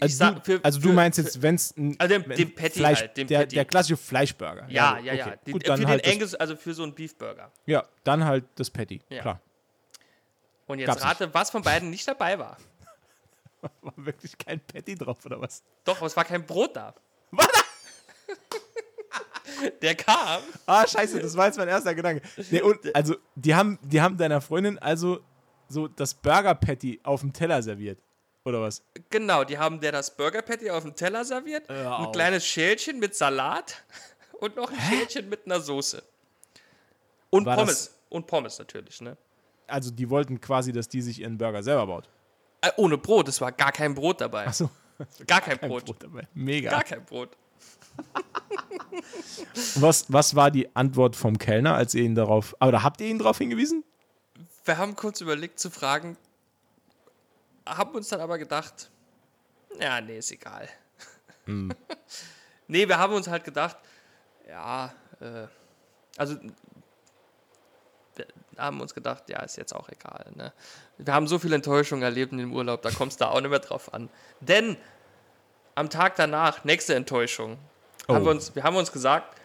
[0.00, 2.36] Also, sag, du, für, also du für- meinst jetzt, wenn es ein Also den- wenn
[2.36, 3.54] den Patty Fleisch, halt, den der, Patty.
[3.54, 4.66] der klassische Fleischburger.
[4.68, 5.26] Ja, gut, ja, ja.
[5.26, 5.36] okay.
[5.46, 7.52] Die, Gut, für dann den halt das, Angus, also für so einen Beefburger.
[7.66, 9.00] ja, dann halt das Patty.
[9.08, 9.22] Ja.
[9.22, 9.40] Klar.
[10.66, 12.56] Und jetzt Gab's rate, was von beiden nicht dabei war.
[13.82, 15.62] War wirklich kein Patty drauf oder was?
[15.84, 16.94] Doch, aber es war kein Brot da.
[17.30, 17.48] Was?
[19.82, 20.42] Der kam.
[20.66, 22.22] Ah, scheiße, das war jetzt mein erster Gedanke.
[22.50, 25.20] Nee, und, also, die haben, die haben deiner Freundin also
[25.68, 27.98] so das Burger Patty auf dem Teller serviert.
[28.46, 28.82] Oder was?
[29.10, 31.68] Genau, die haben der das Burger Patty auf dem Teller serviert.
[31.68, 32.12] Hör Ein auf.
[32.12, 33.84] kleines Schälchen mit Salat
[34.40, 36.02] und noch ein Schälchen mit einer Soße.
[37.30, 37.86] Und War Pommes.
[37.86, 39.16] das- Und Pommes natürlich, ne?
[39.66, 42.08] Also, die wollten quasi, dass die sich ihren Burger selber baut.
[42.60, 44.46] Äh, ohne Brot, es war gar kein Brot dabei.
[44.46, 44.70] Achso.
[45.26, 45.58] Gar kein.
[45.58, 46.26] Brot dabei.
[46.32, 46.70] Mega.
[46.70, 47.36] Gar kein Brot.
[49.76, 52.54] Was, was war die Antwort vom Kellner, als ihr ihn darauf.
[52.60, 53.84] Oder habt ihr ihn darauf hingewiesen?
[54.64, 56.16] Wir haben kurz überlegt zu fragen,
[57.66, 58.90] haben uns dann aber gedacht,
[59.80, 60.68] ja, nee, ist egal.
[61.44, 61.72] Hm.
[62.68, 63.76] nee, wir haben uns halt gedacht,
[64.48, 65.46] ja, äh,
[66.16, 66.36] also
[68.16, 70.32] wir haben uns gedacht, ja, ist jetzt auch egal.
[70.34, 70.52] Ne?
[70.98, 73.50] Wir haben so viel Enttäuschung erlebt in dem Urlaub, da kommt es da auch nicht
[73.50, 74.08] mehr drauf an.
[74.40, 74.76] Denn
[75.74, 77.58] am Tag danach, nächste Enttäuschung,
[78.08, 78.24] haben Oh.
[78.24, 79.38] wir, uns, wir haben uns gesagt,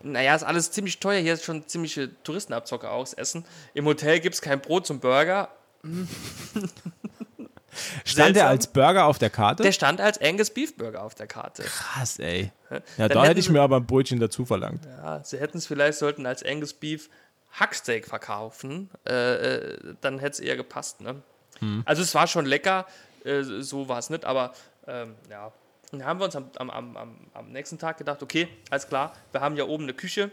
[0.00, 3.44] naja, ist alles ziemlich teuer, hier ist schon ziemliche Touristenabzocke aus Essen.
[3.74, 5.50] Im Hotel gibt es kein Brot zum Burger.
[8.04, 8.46] Stand er Seltsam.
[8.48, 9.62] als Burger auf der Karte?
[9.62, 11.62] Der stand als Angus Beef Burger auf der Karte.
[11.62, 12.52] Krass, ey.
[12.70, 14.84] Ja, Dann da hätte ich sie- mir aber ein Brötchen dazu verlangt.
[14.86, 17.08] Ja, sie hätten es vielleicht sollten als Angus Beef
[17.52, 21.00] Hacksteak verkaufen, äh, äh, dann hätte es eher gepasst.
[21.00, 21.22] Ne?
[21.84, 22.84] Also es war schon lecker,
[23.24, 24.52] äh, so war es nicht, aber
[24.88, 25.52] ähm, ja.
[25.92, 29.12] Dann haben wir uns am, am, am, am, am nächsten Tag gedacht, okay, alles klar,
[29.30, 30.32] wir haben ja oben eine Küche,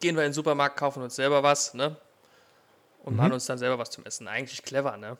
[0.00, 1.96] gehen wir in den Supermarkt, kaufen uns selber was, ne?
[3.02, 4.28] Und machen uns dann selber was zum Essen.
[4.28, 5.16] Eigentlich clever, ne?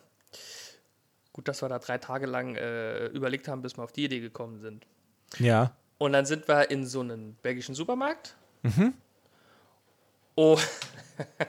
[1.32, 4.20] Gut, dass wir da drei Tage lang äh, überlegt haben, bis wir auf die Idee
[4.20, 4.86] gekommen sind.
[5.38, 5.76] Ja.
[5.98, 8.34] Und dann sind wir in so einen belgischen Supermarkt.
[10.34, 10.58] Oh.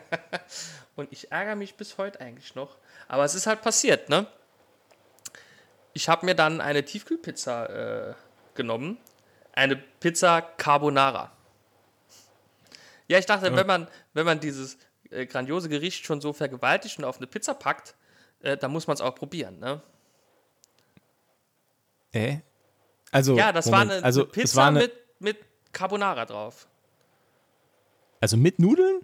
[0.95, 2.77] Und ich ärgere mich bis heute eigentlich noch.
[3.07, 4.27] Aber es ist halt passiert, ne?
[5.93, 7.65] Ich habe mir dann eine Tiefkühlpizza
[8.09, 8.13] äh,
[8.53, 8.97] genommen.
[9.53, 11.31] Eine Pizza Carbonara.
[13.07, 14.77] Ja, ich dachte, wenn man, wenn man dieses
[15.09, 17.95] äh, grandiose Gericht schon so vergewaltigt und auf eine Pizza packt,
[18.43, 19.81] äh, dann muss man es auch probieren, ne?
[22.13, 22.37] Äh?
[23.11, 25.37] Also, Ja, das Moment, war eine, also, Pizza war eine, mit, mit
[25.71, 26.67] Carbonara drauf.
[28.19, 29.01] Also mit Nudeln?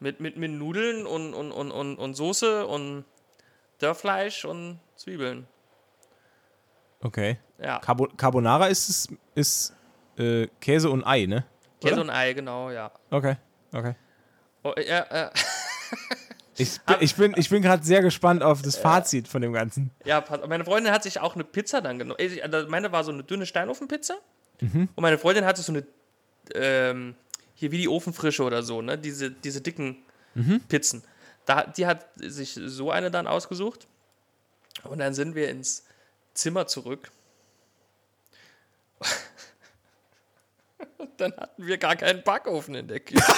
[0.00, 3.04] Mit, mit, mit Nudeln und, und, und, und, und Soße und
[3.78, 5.46] Dörrfleisch und Zwiebeln.
[7.00, 7.38] Okay.
[7.62, 7.78] Ja.
[7.78, 9.76] Carbo Carbonara ist, es- ist
[10.18, 11.44] äh, Käse und Ei, ne?
[11.80, 12.02] Käse Oder?
[12.02, 12.90] und Ei, genau, ja.
[13.10, 13.36] Okay,
[13.72, 13.94] okay.
[14.64, 15.30] Oh, ja, äh,
[16.58, 19.90] Ich, bin- ich bin, ich bin gerade sehr gespannt auf das Fazit von dem Ganzen.
[20.04, 22.18] ja, meine Freundin hat sich auch eine Pizza dann genommen.
[22.42, 24.14] Also Meine war so eine dünne Steinofenpizza.
[24.60, 25.86] Und meine Freundin hatte so eine,
[26.54, 27.14] ähm,
[27.54, 28.98] hier wie die Ofenfrische oder so, ne?
[28.98, 29.96] Diese, diese dicken
[30.68, 31.02] Pizzen.
[31.46, 33.86] Da, die hat sich so eine dann ausgesucht.
[34.84, 35.84] Und dann sind wir ins
[36.34, 37.10] Zimmer zurück.
[40.98, 43.22] Und dann hatten wir gar keinen Backofen in der Küche.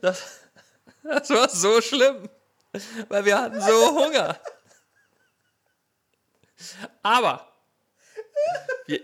[0.00, 0.40] Das,
[1.02, 2.28] das war so schlimm,
[3.08, 4.38] weil wir hatten so Hunger.
[7.02, 7.50] Aber
[8.86, 9.00] wir,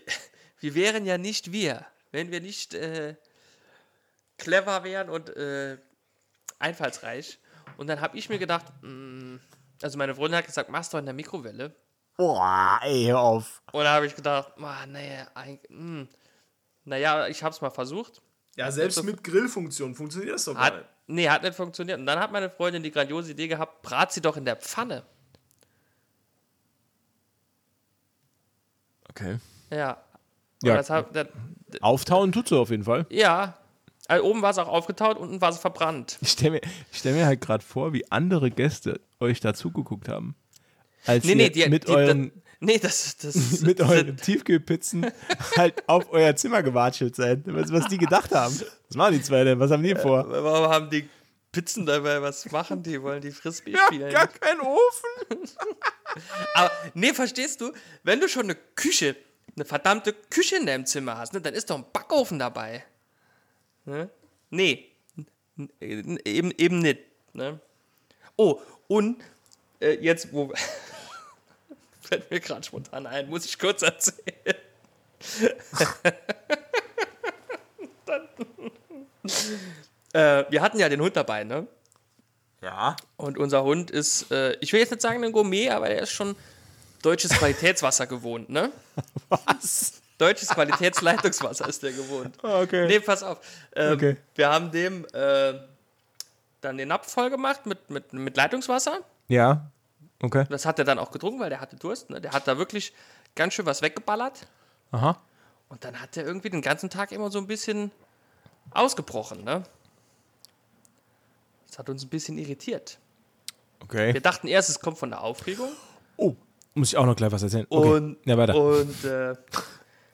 [0.61, 3.17] wir wären ja nicht wir, wenn wir nicht äh,
[4.39, 5.79] clever wären und äh,
[6.59, 7.39] einfallsreich.
[7.77, 9.41] Und dann habe ich mir gedacht, mh,
[9.83, 11.75] also meine Freundin hat gesagt, mach's doch in der Mikrowelle.
[12.17, 13.63] Boah, ey, hör auf.
[13.73, 16.09] Und da habe ich gedacht, ah, nee, eigentlich, mh.
[16.85, 18.23] Naja, ich habe es mal versucht.
[18.57, 21.99] Ja, selbst mit Grillfunktion funktioniert das doch Hat, nee, hat nicht funktioniert.
[21.99, 25.05] Und dann hat meine Freundin die grandiose Idee gehabt, brat sie doch in der Pfanne.
[29.09, 29.39] Okay.
[29.71, 30.03] Ja.
[30.63, 30.77] Ja.
[30.77, 31.29] das hat, das,
[31.81, 33.07] Auftauen tut sie auf jeden Fall.
[33.11, 33.57] ja.
[34.09, 36.19] Also oben war es auch aufgetaut, unten war es verbrannt.
[36.21, 36.61] Ich stelle mir,
[36.91, 40.35] ich stell mir halt gerade vor, wie andere Gäste euch da zugeguckt haben.
[41.07, 45.07] Als Nee, ihr nee, die, mit, die, euren, das, nee, das, das mit euren Tiefkühlpizzen
[45.57, 47.41] halt auf euer Zimmer gewatschelt seid.
[47.47, 48.59] Was, was die gedacht haben.
[48.89, 49.59] Was machen die zwei denn?
[49.59, 50.27] Was haben die vor?
[50.29, 51.09] Warum haben die
[51.53, 52.23] Pizzen dabei?
[52.23, 53.03] Was machen die?
[53.03, 54.13] Wollen die Frisbee Ja, spielen?
[54.13, 55.39] gar kein Ofen.
[56.55, 57.73] Aber nee, verstehst du,
[58.05, 59.17] wenn du schon eine Küche,
[59.57, 62.85] eine verdammte Küche in deinem Zimmer hast, ne, dann ist doch ein Backofen dabei.
[63.85, 64.09] Ne?
[64.51, 64.87] Nee,
[65.81, 67.01] eben, eben nicht.
[67.33, 67.61] Ne?
[68.37, 69.23] Oh, und
[69.81, 70.53] äh, jetzt, wo
[72.11, 74.57] fällt mir gerade spontan ein, muss ich kurz erzählen.
[78.07, 78.29] Dann,
[80.13, 81.67] äh, wir hatten ja den Hund dabei, ne?
[82.63, 82.97] Ja.
[83.17, 86.11] Und unser Hund ist, äh, ich will jetzt nicht sagen ein Gourmet, aber er ist
[86.11, 86.37] schon
[87.03, 88.71] deutsches Qualitätswasser gewohnt, ne?
[89.29, 90.03] Was?
[90.19, 92.37] Deutsches Qualitätsleitungswasser ist der gewohnt.
[92.43, 92.87] Okay.
[92.87, 93.39] Nee, pass auf.
[93.75, 94.17] Ähm, Okay.
[94.35, 95.55] Wir haben dem äh,
[96.61, 98.99] dann den Napf voll gemacht mit, mit, mit Leitungswasser.
[99.29, 99.71] Ja.
[100.23, 100.45] Okay.
[100.51, 102.11] Das hat er dann auch getrunken, weil der hatte Durst.
[102.11, 102.21] Ne?
[102.21, 102.93] Der hat da wirklich
[103.35, 104.47] ganz schön was weggeballert.
[104.93, 105.21] Aha.
[105.69, 107.91] Und dann hat er irgendwie den ganzen Tag immer so ein bisschen
[108.73, 109.63] ausgebrochen, ne?
[111.69, 112.99] Das hat uns ein bisschen irritiert.
[113.83, 114.13] Okay.
[114.13, 115.71] Wir dachten erst, es kommt von der Aufregung.
[116.17, 116.35] Oh,
[116.75, 117.67] muss ich auch noch gleich was erzählen?
[117.71, 117.89] Okay.
[117.89, 118.57] Und, ja, weiter.
[118.57, 119.35] und äh,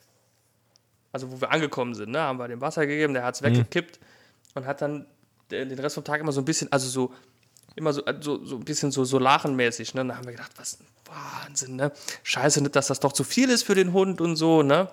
[1.12, 3.98] also wo wir angekommen sind, ne, haben wir dem Wasser gegeben, der hat es weggekippt
[4.54, 5.06] und hat dann
[5.50, 7.14] den Rest vom Tag immer so ein bisschen, also so,
[7.76, 10.00] immer so, so, so ein bisschen so, so lachenmäßig, ne?
[10.02, 11.92] Und da haben wir gedacht, was ein Wahnsinn, ne?
[12.22, 14.90] Scheiße, nicht, dass das doch zu viel ist für den Hund und so, ne?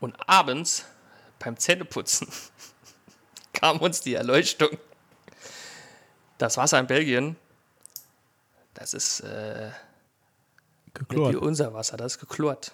[0.00, 0.84] Und abends
[1.38, 2.28] beim Zähneputzen
[3.52, 4.70] kam uns die Erleuchtung.
[6.38, 7.36] Das Wasser in Belgien,
[8.74, 9.70] das ist äh,
[11.10, 12.72] nicht wie unser Wasser, das ist geklort.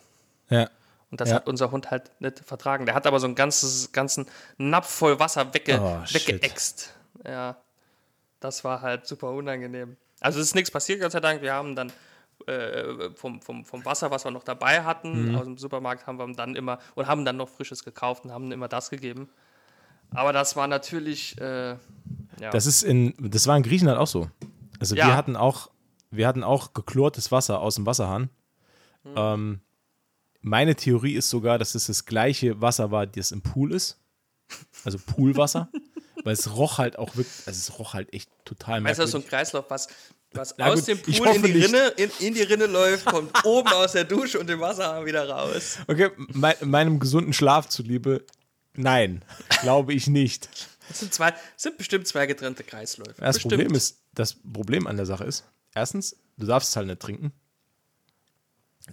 [0.50, 0.68] Ja.
[1.10, 1.36] Und das Ja.
[1.36, 2.84] hat unser Hund halt nicht vertragen.
[2.86, 4.26] Der hat aber so einen ganzes, ganzen
[4.58, 6.92] Napf voll Wasser wegge Oh, weggeäxt.
[7.24, 7.56] Ja,
[8.44, 9.96] das war halt super unangenehm.
[10.20, 11.42] Also es ist nichts passiert, Gott sei Dank.
[11.42, 11.90] Wir haben dann
[12.46, 15.34] äh, vom, vom, vom Wasser, was wir noch dabei hatten, Mhm.
[15.36, 18.52] aus dem Supermarkt, haben wir dann immer und haben dann noch frisches gekauft und haben
[18.52, 19.28] immer das gegeben.
[20.10, 21.70] Aber das war natürlich, äh,
[22.40, 22.50] ja.
[22.52, 24.28] Das ist in, das war in Griechenland auch so.
[24.78, 25.06] Also Ja.
[25.06, 25.70] wir hatten auch,
[26.10, 28.28] wir hatten auch geklortes Wasser aus dem Wasserhahn.
[29.04, 29.12] Hm.
[29.16, 29.60] Ähm,
[30.42, 33.98] meine Theorie ist sogar, dass es das gleiche Wasser war, das im Pool ist.
[34.84, 35.68] Also Poolwasser.
[36.24, 39.18] weil es roch halt auch wirklich, also es roch halt echt total Weißt du, so
[39.18, 39.26] merkwürdig.
[39.26, 39.88] ein Kreislauf, was,
[40.32, 41.52] was Na aus gut, dem Pool in die.
[41.64, 45.28] Rinne, in, in die Rinne läuft, kommt oben aus der Dusche und dem Wasser wieder
[45.28, 45.78] raus.
[45.86, 48.24] Okay, mei- meinem gesunden Schlaf zuliebe,
[48.74, 49.24] nein,
[49.62, 50.48] glaube ich nicht.
[50.88, 53.14] Das sind, zwei, sind bestimmt zwei getrennte Kreisläufe.
[53.18, 53.54] Das bestimmt.
[53.54, 55.44] Problem ist, das Problem an der Sache ist,
[55.74, 57.32] erstens, du darfst es halt nicht trinken.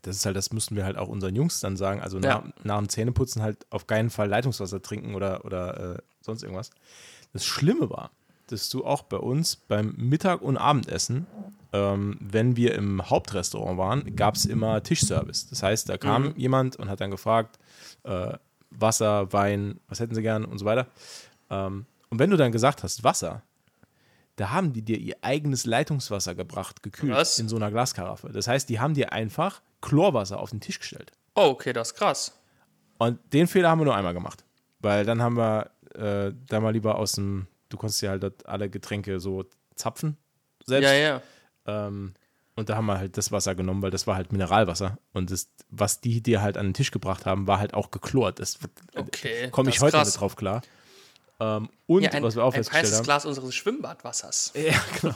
[0.04, 2.00] Das ist halt, das müssen wir halt auch unseren Jungs dann sagen.
[2.02, 2.40] Also Ja.
[2.46, 6.70] nach, nach dem Zähneputzen halt auf keinen Fall Leitungswasser trinken oder, oder äh, sonst irgendwas.
[7.34, 8.12] Das Schlimme war,
[8.48, 11.26] dass du auch bei uns beim Mittag- und Abendessen,
[11.74, 15.48] ähm, wenn wir im Hauptrestaurant waren, gab es immer Tischservice.
[15.50, 16.34] Das heißt, da kam Mhm.
[16.36, 17.58] jemand und hat dann gefragt,
[18.04, 18.34] äh,
[18.72, 20.88] Wasser, Wein, was hätten sie gern und so weiter.
[21.50, 23.42] Ähm, und wenn du dann gesagt hast, Wasser,
[24.38, 27.38] da haben die dir ihr eigenes Leitungswasser gebracht, gekühlt Was?
[27.40, 28.30] in so einer Glaskaraffe.
[28.30, 31.12] Das heißt, die haben dir einfach Chlorwasser auf den Tisch gestellt.
[31.36, 32.38] Oh, okay, das ist krass.
[32.98, 34.44] Und den Fehler haben wir nur einmal gemacht.
[34.80, 38.46] Weil dann haben wir äh, da mal lieber aus dem, du konntest ja halt dort
[38.46, 40.18] alle Getränke so zapfen
[40.66, 40.89] selbst.
[40.89, 41.22] Ja, ja.
[41.66, 42.14] Ähm,
[42.56, 44.98] und da haben wir halt das Wasser genommen, weil das war halt Mineralwasser.
[45.14, 48.39] Und das, was die dir halt an den Tisch gebracht haben, war halt auch geklort.
[48.39, 48.60] Das
[48.96, 49.50] Okay.
[49.52, 50.62] komme ich heute nicht drauf klar.
[51.39, 53.04] Ähm, und Ja, ein, was wir auch ein festgestellt heißes haben.
[53.06, 54.54] Glas unseres Schwimmbadwassers.
[54.56, 55.16] Ja, genau.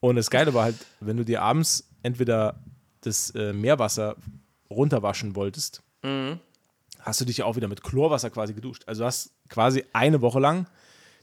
[0.00, 2.60] Und das Geile war halt, wenn du dir abends entweder
[3.02, 4.16] das äh, Meerwasser
[4.70, 6.38] runterwaschen wolltest, Mhm.
[7.00, 8.84] hast du dich ja auch wieder mit Chlorwasser quasi geduscht.
[8.86, 10.66] Also du hast quasi eine Woche lang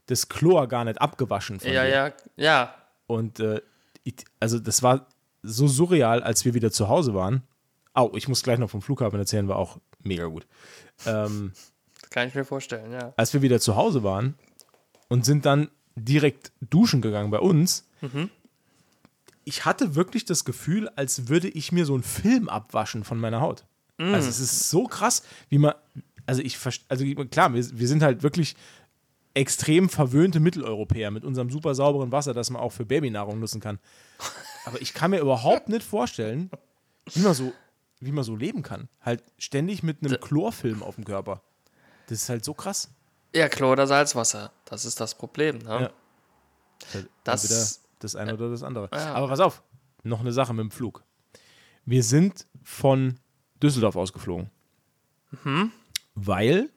[0.08, 1.90] das Chlor gar nicht abgewaschen von Ja, dir.
[1.90, 2.76] ja, ja.
[3.08, 3.62] Und äh,
[4.40, 5.08] also das war
[5.44, 7.44] so surreal, als wir wieder zu Hause waren.
[7.94, 10.46] Au, ich muss gleich noch vom Flughafen erzählen, war auch mega gut.
[11.06, 11.54] Ähm,
[12.02, 13.14] Das kann ich mir vorstellen, ja.
[13.18, 14.36] als wir wieder zu Hause waren
[15.10, 17.88] und sind dann direkt duschen gegangen bei uns,
[19.46, 23.40] ich hatte wirklich das Gefühl, als würde ich mir so einen Film abwaschen von meiner
[23.42, 23.66] Haut.
[23.98, 25.74] Also es ist so krass, wie man,
[26.26, 26.58] also ich,
[26.90, 28.56] also klar, wir, wir sind halt wirklich
[29.34, 33.80] extrem verwöhnte Mitteleuropäer mit unserem super sauberen Wasser, das man auch für Babynahrung nutzen kann.
[34.66, 36.50] Aber ich kann mir überhaupt nicht vorstellen,
[37.14, 37.52] wie man so,
[38.00, 38.90] wie man so leben kann.
[39.02, 41.42] Halt ständig mit einem Chlorfilm auf dem Körper.
[42.08, 42.90] Das ist halt so krass.
[43.34, 44.52] Ja, Chlor oder Salzwasser.
[44.66, 45.58] Das ist das Problem.
[45.58, 45.66] Ne?
[45.66, 45.92] Ja.
[46.94, 47.68] Halt Das- Entweder
[48.00, 48.90] das eine oder das andere.
[48.94, 49.14] Ja.
[49.16, 49.64] Aber pass auf,
[50.04, 51.04] noch eine Sache mit dem Flug.
[51.86, 53.16] Wir sind von
[53.62, 54.50] Düsseldorf ausgeflogen.
[55.44, 55.72] Mhm.
[56.16, 56.70] Weil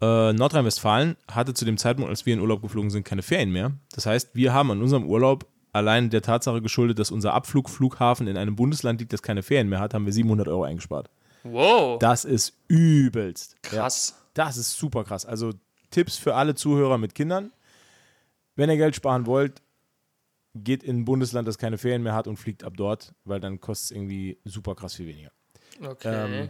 [0.00, 3.72] äh, Nordrhein-Westfalen hatte zu dem Zeitpunkt, als wir in Urlaub geflogen sind, keine Ferien mehr.
[3.92, 8.36] Das heißt, wir haben an unserem Urlaub allein der Tatsache geschuldet, dass unser Abflugflughafen in
[8.36, 11.10] einem Bundesland liegt, das keine Ferien mehr hat, haben wir 700 Euro eingespart.
[11.44, 11.98] Wow.
[11.98, 13.56] Das ist übelst.
[13.64, 13.70] Ja.
[13.70, 14.14] Krass.
[14.34, 15.24] Das ist super krass.
[15.24, 15.52] Also
[15.90, 17.52] Tipps für alle Zuhörer mit Kindern.
[18.54, 19.62] Wenn ihr Geld sparen wollt,
[20.54, 23.60] geht in ein Bundesland, das keine Ferien mehr hat und fliegt ab dort, weil dann
[23.60, 25.30] kostet es irgendwie super krass viel weniger.
[25.82, 26.42] Okay.
[26.42, 26.48] Ähm,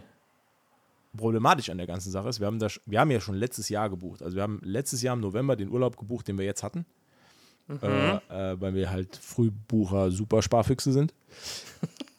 [1.15, 3.89] Problematisch an der ganzen Sache ist, wir haben, das, wir haben ja schon letztes Jahr
[3.89, 4.21] gebucht.
[4.21, 6.85] Also wir haben letztes Jahr im November den Urlaub gebucht, den wir jetzt hatten.
[7.69, 11.13] Äh, äh, weil wir halt Frühbucher super Sparfüchse sind.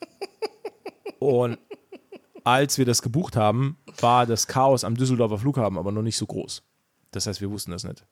[1.19, 1.57] und
[2.43, 6.25] als wir das gebucht haben, war das Chaos am Düsseldorfer Flughafen aber noch nicht so
[6.25, 6.63] groß.
[7.11, 8.05] Das heißt, wir wussten das nicht.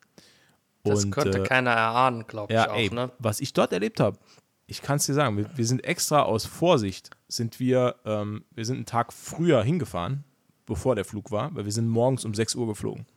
[0.83, 2.75] das Und, könnte äh, keiner erahnen, glaube ich ja, auch.
[2.75, 3.11] ey, Ne?
[3.19, 4.17] was ich dort erlebt habe,
[4.65, 8.65] ich kann es dir sagen, wir, wir sind extra aus Vorsicht, sind wir, ähm, wir
[8.65, 10.23] sind einen Tag früher hingefahren,
[10.67, 13.07] bevor der Flug war, weil wir sind morgens um 6 Uhr geflogen.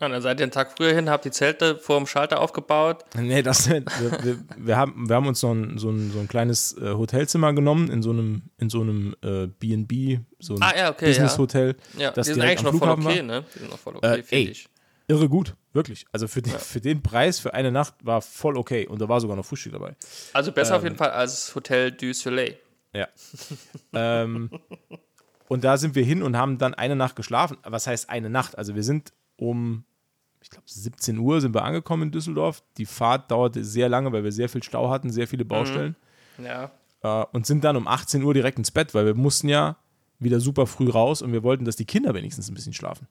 [0.00, 3.04] Ja, dann seid ihr einen Tag früher hin, habt die Zelte vor dem Schalter aufgebaut.
[3.18, 3.68] Nee, das.
[3.68, 3.84] Wir,
[4.22, 7.52] wir, wir, haben, wir haben uns so ein, so ein, so ein kleines äh, Hotelzimmer
[7.52, 11.76] genommen in so einem, in so einem äh, B&B, so ein Ah, ja, okay, Business-Hotel,
[11.98, 13.22] Ja, das die sind eigentlich noch voll okay, war.
[13.22, 13.44] ne?
[13.54, 14.48] Die sind noch voll okay, Äh, ey.
[14.48, 14.68] ich.
[15.06, 16.06] Irre gut, wirklich.
[16.12, 19.20] Also für den, für den Preis, für eine Nacht war voll okay und da war
[19.20, 19.96] sogar noch Frühstück dabei.
[20.32, 20.76] Also besser Ähm.
[20.78, 22.56] auf jeden Fall als Hotel du Soleil.
[22.94, 23.06] Ja.
[23.92, 24.50] ähm,
[25.50, 27.56] und da sind wir hin und haben dann eine Nacht geschlafen.
[27.64, 28.56] Was heißt eine Nacht?
[28.56, 29.82] Also wir sind um,
[30.40, 32.62] ich glaube, 17 Uhr sind wir angekommen in Düsseldorf.
[32.76, 35.96] Die Fahrt dauerte sehr lange, weil wir sehr viel Stau hatten, sehr viele Baustellen.
[36.38, 36.70] Ja.
[37.02, 39.76] Äh, und sind dann um 18 Uhr direkt ins Bett, weil wir mussten ja
[40.20, 43.08] wieder super früh raus und wir wollten, dass die Kinder wenigstens ein bisschen schlafen.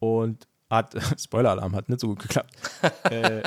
[0.00, 2.54] Und hat, Spoiler-Alarm, hat nicht so gut geklappt.
[3.08, 3.42] Quelle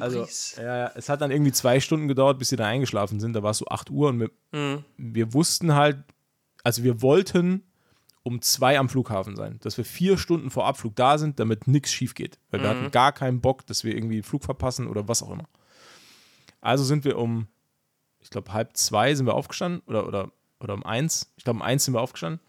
[0.00, 0.60] Also, Surprise.
[0.62, 3.34] ja, ja, es hat dann irgendwie zwei Stunden gedauert, bis sie da eingeschlafen sind.
[3.34, 5.98] Da war es so 8 Uhr und wir, wir wussten halt,
[6.64, 7.64] also wir wollten
[8.22, 11.92] um zwei am Flughafen sein, dass wir vier Stunden vor Abflug da sind, damit nichts
[11.92, 12.38] schief geht.
[12.50, 15.30] Weil wir hatten gar keinen Bock, dass wir irgendwie den Flug verpassen oder was auch
[15.30, 15.48] immer.
[16.60, 17.46] Also sind wir um,
[18.18, 20.30] ich glaube, halb zwei sind wir aufgestanden oder, oder,
[20.60, 21.32] oder um eins.
[21.36, 22.40] Ich glaube, um eins sind wir aufgestanden.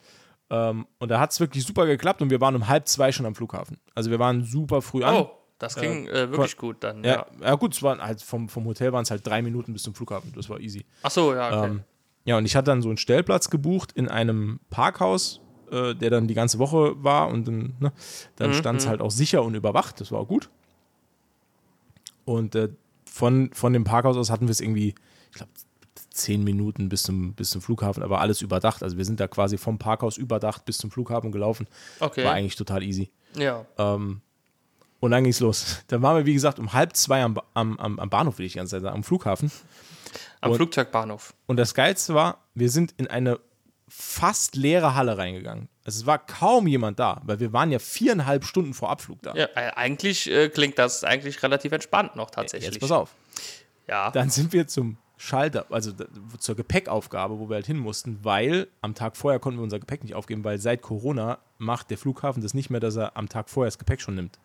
[0.54, 3.26] Ähm, und da hat es wirklich super geklappt und wir waren um halb zwei schon
[3.26, 3.78] am Flughafen.
[3.95, 5.16] Also wir waren super früh an.
[5.16, 7.06] Oh, das ging äh, wirklich gut dann.
[7.06, 7.47] Ja, Ja.
[7.47, 9.95] ja gut, es waren halt vom, vom Hotel waren es halt drei Minuten bis zum
[9.95, 10.34] Flughafen.
[10.36, 10.86] Das war easy.
[11.04, 11.72] Ach so, ja, okay.
[11.72, 11.84] Ähm,
[12.26, 15.39] ja, und ich hatte dann so einen Stellplatz gebucht in einem Parkhaus,
[15.72, 17.93] äh, der dann die ganze Woche war und dann, ne,
[18.36, 20.02] dann stand es halt auch sicher und überwacht.
[20.02, 20.49] Das war auch gut.
[22.26, 22.70] Und äh,
[23.06, 24.95] von, von dem Parkhaus aus hatten wir es irgendwie,
[25.32, 25.52] ich glaube,
[26.12, 28.84] zehn Minuten bis zum, bis zum Flughafen, aber alles überdacht.
[28.84, 31.68] Also wir sind da quasi vom Parkhaus überdacht bis zum Flughafen gelaufen.
[31.99, 32.24] okay.
[32.24, 33.09] War eigentlich total easy.
[33.36, 33.66] ja.
[33.78, 34.22] Ähm,
[34.99, 35.84] und dann ging es los.
[35.88, 38.59] Dann waren wir, wie gesagt, um halb zwei am, am, am, Bahnhof, will ich die
[38.59, 39.51] ganze Zeit sagen, am Flughafen.
[40.41, 41.34] Am und- Flugzeugbahnhof.
[41.47, 43.39] Und das Geilste war, wir sind in eine
[43.88, 45.70] fast leere Halle reingegangen.
[45.84, 49.34] Also es war kaum jemand da, weil wir waren ja viereinhalb Stunden vor Abflug da.
[49.34, 52.72] Ja, äh, eigentlich äh, klingt das eigentlich relativ entspannt noch tatsächlich.
[52.72, 53.16] Jetzt pass auf.
[53.88, 54.12] Ja.
[54.12, 55.91] Dann sind wir zum Schalter, also
[56.39, 60.01] zur Gepäckaufgabe, wo wir halt hin mussten, weil am Tag vorher konnten wir unser Gepäck
[60.01, 63.47] nicht aufgeben, weil seit Corona macht der Flughafen das nicht mehr, dass er am Tag
[63.47, 64.39] vorher das Gepäck schon nimmt.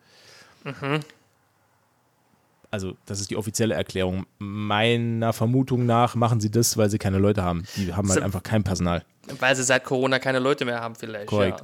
[2.69, 4.27] also das ist die offizielle Erklärung.
[4.37, 7.63] Meiner Vermutung nach machen sie das, weil sie keine Leute haben.
[7.75, 9.03] Die haben halt einfach kein Personal.
[9.39, 11.25] Weil sie seit Corona keine Leute mehr haben, vielleicht.
[11.25, 11.63] Korrekt.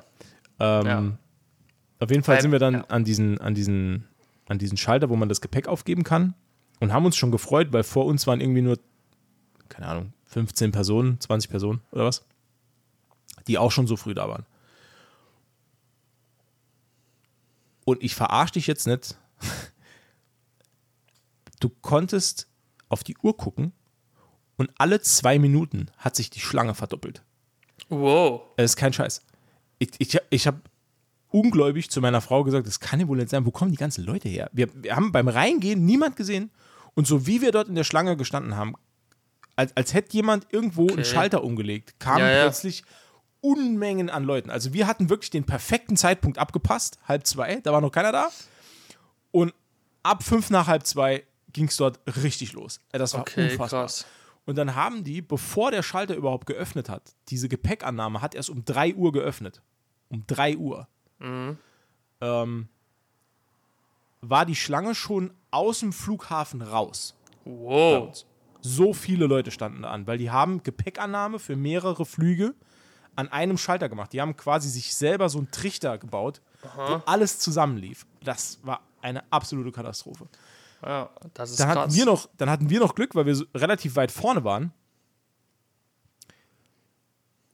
[0.59, 0.79] Ja.
[0.79, 1.03] Ähm, Ja.
[1.99, 2.85] Auf jeden Fall sind wir dann ja.
[2.89, 4.07] an, diesen, an, diesen,
[4.49, 6.33] an diesen Schalter, wo man das Gepäck aufgeben kann
[6.79, 8.77] und haben uns schon gefreut, weil vor uns waren irgendwie nur,
[9.69, 12.25] keine Ahnung, 15 Personen, 20 Personen oder was,
[13.47, 14.45] die auch schon so früh da waren.
[17.85, 19.17] Und ich verarsche dich jetzt nicht.
[21.59, 22.49] Du konntest
[22.89, 23.71] auf die Uhr gucken
[24.57, 27.23] und alle zwei Minuten hat sich die Schlange verdoppelt.
[27.87, 28.41] Wow.
[28.57, 29.21] Es ist kein Scheiß.
[29.79, 30.59] Ich, ich, ich habe
[31.29, 34.03] ungläubig zu meiner Frau gesagt, das kann ja wohl nicht sein, wo kommen die ganzen
[34.03, 34.49] Leute her?
[34.53, 36.51] Wir, wir haben beim Reingehen niemand gesehen
[36.95, 38.75] und so wie wir dort in der Schlange gestanden haben,
[39.55, 42.43] als, als hätte jemand irgendwo einen Schalter umgelegt, kamen Ja, ja.
[42.43, 42.83] plötzlich
[43.41, 44.49] Unmengen an Leuten.
[44.49, 48.29] Also wir hatten wirklich den perfekten Zeitpunkt abgepasst, halb zwei, da war noch keiner da.
[49.31, 49.53] Und
[50.01, 52.79] ab fünf nach halb zwei ging es dort richtig los.
[52.93, 53.81] Äh, Das war Okay, unfassbar.
[53.83, 54.05] krass.
[54.45, 58.65] Und dann haben die, bevor der Schalter überhaupt geöffnet hat, diese Gepäckannahme hat erst um
[58.65, 59.61] 3 Uhr geöffnet.
[60.09, 60.87] Um 3 Uhr.
[62.21, 62.67] Ähm,
[64.21, 67.15] war die Schlange schon aus dem Flughafen raus.
[67.45, 68.25] Wow.
[68.65, 72.55] So viele Leute standen da an, weil die haben Gepäckannahme für mehrere Flüge
[73.15, 74.13] an einem Schalter gemacht.
[74.13, 76.41] Die haben quasi sich selber so einen Trichter gebaut,
[76.77, 78.05] wo alles zusammenlief.
[78.23, 80.27] Das war eine absolute Katastrophe.
[80.81, 81.77] Ja, das ist Dann krass.
[81.77, 84.71] hatten, wir noch, dann hatten wir noch Glück, weil wir so relativ weit vorne waren.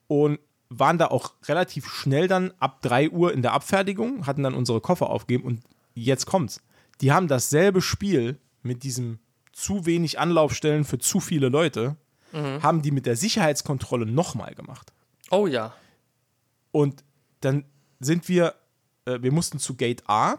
[0.07, 0.39] Und
[0.69, 4.81] waren da auch relativ schnell dann ab 3 Uhr in der Abfertigung, hatten dann unsere
[4.81, 5.63] Koffer aufgegeben und
[5.95, 6.61] jetzt kommt's.
[7.01, 9.19] Die haben dasselbe Spiel mit diesem
[9.59, 11.95] zu wenig Anlaufstellen für zu viele Leute,
[12.31, 14.93] haben die mit der Sicherheitskontrolle nochmal gemacht.
[15.31, 15.73] oh ja.
[16.71, 17.03] Und
[17.41, 17.65] dann
[17.99, 18.53] sind wir,
[19.05, 20.37] äh, wir mussten zu Gate A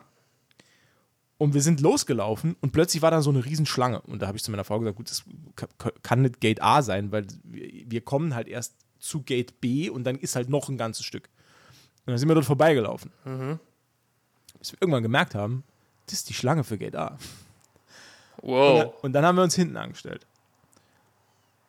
[1.38, 4.00] und wir sind losgelaufen und plötzlich war da so eine Riesenschlange.
[4.02, 5.24] Und da habe ich zu meiner Frau gesagt, gut, das
[5.56, 9.90] ka- kann nicht Gate A sein, weil wir wir kommen halt erst zu Gate B
[9.90, 11.28] und dann ist halt noch ein ganzes Stück.
[12.06, 13.10] Und dann sind wir dort vorbeigelaufen.
[14.60, 15.64] Bis wir irgendwann gemerkt haben,
[16.06, 17.18] das ist die Schlange für Gate A.
[18.40, 18.94] Und, dann, Wow.
[19.02, 20.26] und dann haben wir uns hinten angestellt.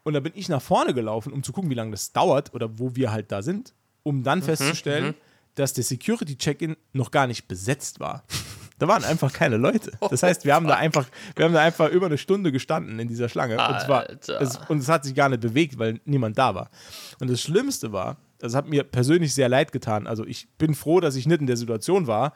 [0.04, 2.80] Und da bin ich nach vorne gelaufen, um zu gucken, wie lange das dauert oder
[2.80, 5.14] wo wir halt da sind, um dann festzustellen,
[5.56, 8.24] dass der Security-Check-In noch gar nicht besetzt war.
[8.80, 9.92] Da waren einfach keine Leute.
[10.10, 11.06] Das heißt, wir haben da einfach,
[11.36, 13.54] wir haben da einfach über eine Stunde gestanden in dieser Schlange.
[13.64, 16.72] Und, zwar, es, und es hat sich gar nicht bewegt, weil niemand da war.
[17.20, 20.08] Und das Schlimmste war, das hat mir persönlich sehr leid getan.
[20.08, 22.34] Also ich bin froh, dass ich nicht in der Situation war,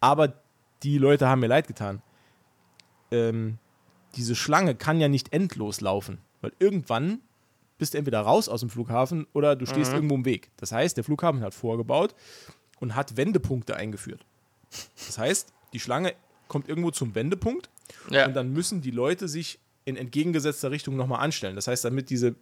[0.00, 0.32] aber
[0.82, 2.00] die Leute haben mir leid getan.
[3.10, 3.58] Ähm,
[4.16, 7.20] diese Schlange kann ja nicht endlos laufen, weil irgendwann
[7.78, 10.50] bist du entweder raus aus dem Flughafen oder du stehst irgendwo im Weg.
[10.56, 12.14] Das heißt, der Flughafen hat vorgebaut
[12.80, 14.24] und hat Wendepunkte eingeführt.
[15.06, 16.14] Das heißt, die Schlange
[16.48, 17.68] kommt irgendwo zum Wendepunkt
[18.10, 18.26] Ja.
[18.26, 21.56] und dann müssen die Leute sich in entgegengesetzter Richtung nochmal anstellen.
[21.56, 22.34] Das heißt, damit diese,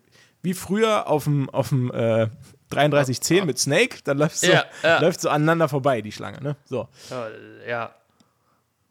[0.43, 2.29] wie früher auf dem, auf dem äh,
[2.71, 5.01] 3310 mit Snake, dann läuft so, Ja, ja.
[5.01, 6.41] läuft so aneinander vorbei, die Schlange.
[6.43, 6.57] Ne?
[6.67, 6.89] So.
[7.67, 7.95] ja.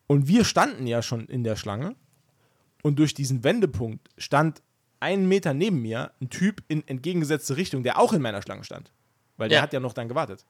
[0.08, 1.96] Und wir standen ja schon in der Schlange
[2.84, 4.62] und durch diesen Wendepunkt stand
[5.00, 8.92] einen Meter neben mir ein Typ in entgegengesetzte Richtung, der auch in meiner Schlange stand.
[9.38, 9.62] Weil der Ja.
[9.64, 10.46] hat ja noch dann gewartet.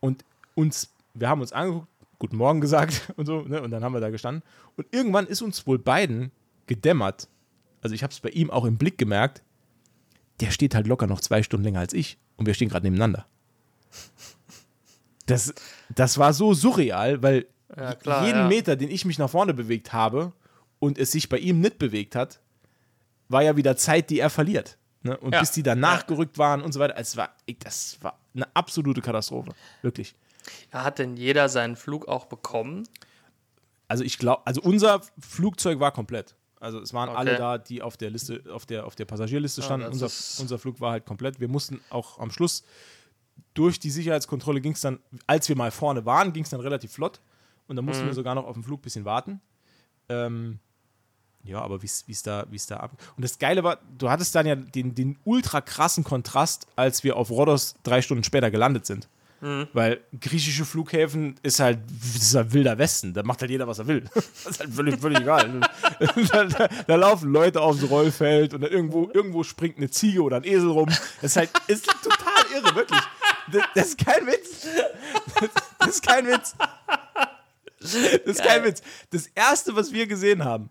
[0.00, 1.88] Und uns, wir haben uns angeguckt,
[2.18, 3.60] guten Morgen gesagt und so, ne?
[3.62, 4.42] und dann haben wir da gestanden.
[4.76, 6.30] Und irgendwann ist uns wohl beiden
[6.66, 7.28] gedämmert.
[7.82, 9.42] Also ich habe es bei ihm auch im Blick gemerkt,
[10.40, 13.26] der steht halt locker noch zwei Stunden länger als ich und wir stehen gerade nebeneinander.
[15.26, 15.52] Das,
[15.94, 17.46] das war so surreal, weil
[17.76, 18.48] Ja, klar, jeden ja.
[18.48, 20.32] Meter, den ich mich nach vorne bewegt habe
[20.78, 22.40] und es sich bei ihm nicht bewegt hat,
[23.28, 24.78] war ja wieder Zeit, die er verliert.
[25.02, 25.16] Ne?
[25.18, 25.40] Und Ja.
[25.40, 29.52] bis die dann nachgerückt waren und so weiter, es war, das war eine absolute Katastrophe.
[29.82, 30.14] Wirklich.
[30.72, 32.88] Hat denn jeder seinen Flug auch bekommen?
[33.88, 36.36] Also ich glaube, also unser Flugzeug war komplett.
[36.60, 37.18] Also es waren Okay.
[37.18, 39.86] alle da, die auf der Liste, auf der, auf der Passagierliste standen.
[39.86, 41.38] das unser, unser Flug war halt komplett.
[41.40, 42.64] Wir mussten auch am Schluss
[43.54, 46.92] durch die Sicherheitskontrolle ging es dann, als wir mal vorne waren, ging es dann relativ
[46.92, 47.20] flott.
[47.68, 48.08] Und dann mussten Mhm.
[48.08, 49.40] wir sogar noch auf dem Flug ein bisschen warten.
[50.08, 50.58] Ähm,
[51.46, 52.92] ja, aber wie es da, wie's da ab.
[53.16, 57.16] Und das Geile war, du hattest dann ja den, den ultra krassen Kontrast, als wir
[57.16, 59.08] auf Rhodos drei Stunden später gelandet sind.
[59.40, 59.68] Mhm.
[59.72, 61.78] Weil griechische Flughäfen ist halt,
[62.14, 63.12] ist halt wilder Westen.
[63.12, 64.04] Da macht halt jeder, was er will.
[64.14, 65.60] Das ist halt völlig, völlig egal.
[66.30, 70.36] da, da, da laufen Leute aufs Rollfeld und dann irgendwo, irgendwo springt eine Ziege oder
[70.36, 70.88] ein Esel rum.
[71.20, 73.00] Das ist halt ist total irre, wirklich.
[73.52, 74.66] Das, das ist kein Witz.
[75.40, 76.54] Das, das ist kein Witz.
[78.24, 78.82] Das ist kein Witz.
[79.10, 80.68] Das erste, was wir gesehen haben,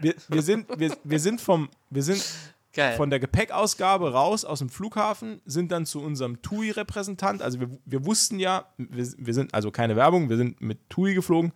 [0.00, 2.24] wir, wir, sind, wir, wir sind vom, wir sind
[2.72, 2.96] Geil.
[2.96, 7.42] von der Gepäckausgabe raus aus dem Flughafen, sind dann zu unserem TUI-Repräsentant.
[7.42, 11.14] Also wir, wir wussten ja, wir, wir sind, also keine Werbung, wir sind mit TUI
[11.14, 11.52] geflogen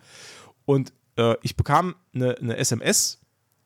[0.65, 3.21] und äh, ich bekam eine, eine SMS,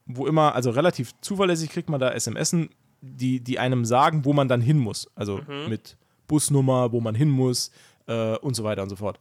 [0.07, 2.71] wo immer, also relativ zuverlässig kriegt man da SMSen,
[3.01, 5.09] die, die einem sagen, wo man dann hin muss.
[5.15, 7.71] Also mit Busnummer, wo man hin muss
[8.07, 9.21] äh, und so weiter und so fort.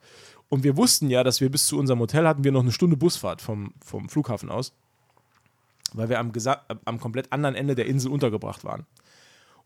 [0.50, 2.96] Und wir wussten ja, dass wir bis zu unserem Hotel hatten wir noch eine Stunde
[2.98, 4.72] Busfahrt vom, vom Flughafen aus,
[5.94, 8.86] weil wir am, gesa- am komplett anderen Ende der Insel untergebracht waren.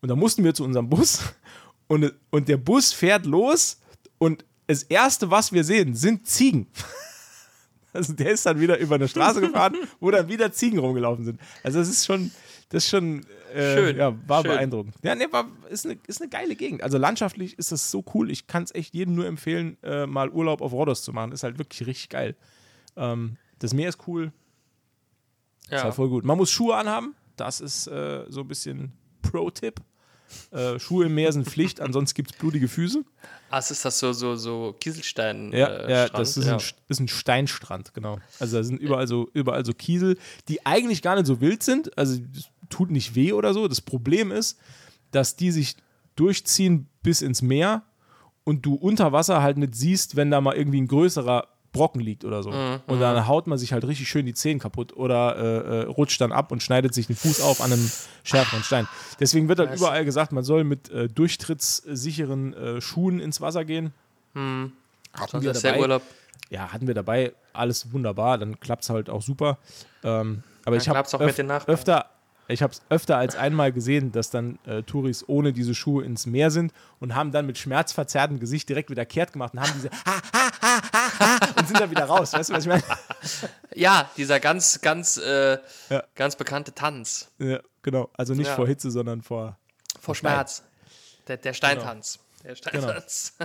[0.02, 1.22] Und da mussten wir zu unserem Bus
[1.88, 3.80] und, und der Bus fährt los
[4.18, 6.68] und das Erste, was wir sehen, sind Ziegen.
[7.94, 11.42] Also der ist dann wieder über eine Straße gefahren, wo dann wieder Ziegen rumgelaufen sind.
[11.62, 12.32] Also das ist schon,
[12.72, 14.52] das ist schon, äh, Schön, ja, war schön.
[14.52, 14.96] beeindruckend.
[15.04, 16.82] Ja, nee, war, ist, eine, ist eine geile Gegend.
[16.84, 18.32] Also landschaftlich ist das so cool.
[18.32, 21.32] Ich kann es echt jedem nur empfehlen, äh, mal Urlaub auf Rhodos zu machen.
[21.34, 22.36] Ist halt wirklich richtig geil.
[22.96, 24.32] Ähm, das Meer ist cool,
[25.66, 25.84] ist Ja.
[25.84, 26.26] halt voll gut.
[26.26, 27.14] Man muss Schuhe anhaben.
[27.36, 28.92] Das ist äh, so ein bisschen
[29.22, 29.82] Pro-Tipp.
[30.52, 33.04] Äh, Schuhe im Meer sind Pflicht, ansonsten gibt es blutige Füße.
[33.50, 35.52] Ah, es ist das so, so, so Kieselstein.
[35.52, 36.56] Ja, äh, ja das ist, ja.
[36.56, 38.18] Ein, ist ein Steinstrand, genau.
[38.40, 40.18] Also da sind überall so, überall so Kiesel,
[40.48, 41.98] die eigentlich gar nicht so wild sind.
[41.98, 43.68] Also das tut nicht weh oder so.
[43.68, 44.58] Das Problem ist,
[45.12, 45.76] dass die sich
[46.16, 47.84] durchziehen bis ins Meer
[48.44, 52.26] und du unter Wasser halt nicht siehst, wenn da mal irgendwie ein größerer Brocken liegt
[52.26, 52.52] oder so.
[52.52, 55.84] Mhm, Und dann haut man sich halt richtig schön die Zehen kaputt oder äh, äh,
[55.84, 57.90] rutscht dann ab und schneidet sich den Fuß auf an einem
[58.24, 58.88] schärferen Stein.
[59.20, 63.94] Deswegen wird halt überall gesagt, man soll mit äh, durchtrittssicheren äh, Schuhen ins Wasser gehen.
[64.34, 64.74] Hm.
[65.14, 66.02] Hatten wir dabei Urlaub.
[66.50, 69.58] ja, hatten wir dabei, alles wunderbar, dann klappt es halt auch super.
[70.04, 71.74] Ähm, aber ich habe Nachbarn.
[71.74, 72.10] öfter,
[72.52, 76.26] ich habe es öfter als einmal gesehen, dass dann äh, Touris ohne diese Schuhe ins
[76.26, 79.90] Meer sind und haben dann mit schmerzverzerrtem Gesicht direkt wieder kehrt gemacht und haben diese
[79.92, 82.34] ha, ha, ha, ha, ha, und sind dann wieder raus.
[82.34, 82.84] Weißt du, was ich meine?
[83.74, 85.58] Ja, dieser ganz, ganz, äh,
[85.90, 86.04] Ja.
[86.16, 87.32] ganz bekannte Tanz.
[87.40, 88.10] Ja, genau.
[88.14, 88.56] Also nicht Ja.
[88.56, 89.58] vor Hitze, sondern vor.
[90.00, 90.14] Vor.
[90.16, 90.64] Schmerz.
[91.28, 92.20] Der, der Steintanz.
[92.42, 92.50] Genau.
[92.50, 93.38] Der Steintanz.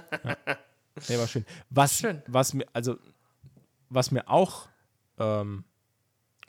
[1.08, 1.44] Nee, war schön.
[1.70, 2.22] Was, Schön.
[2.26, 2.96] was mir, also,
[3.90, 4.66] was mir auch,
[5.18, 5.64] ähm,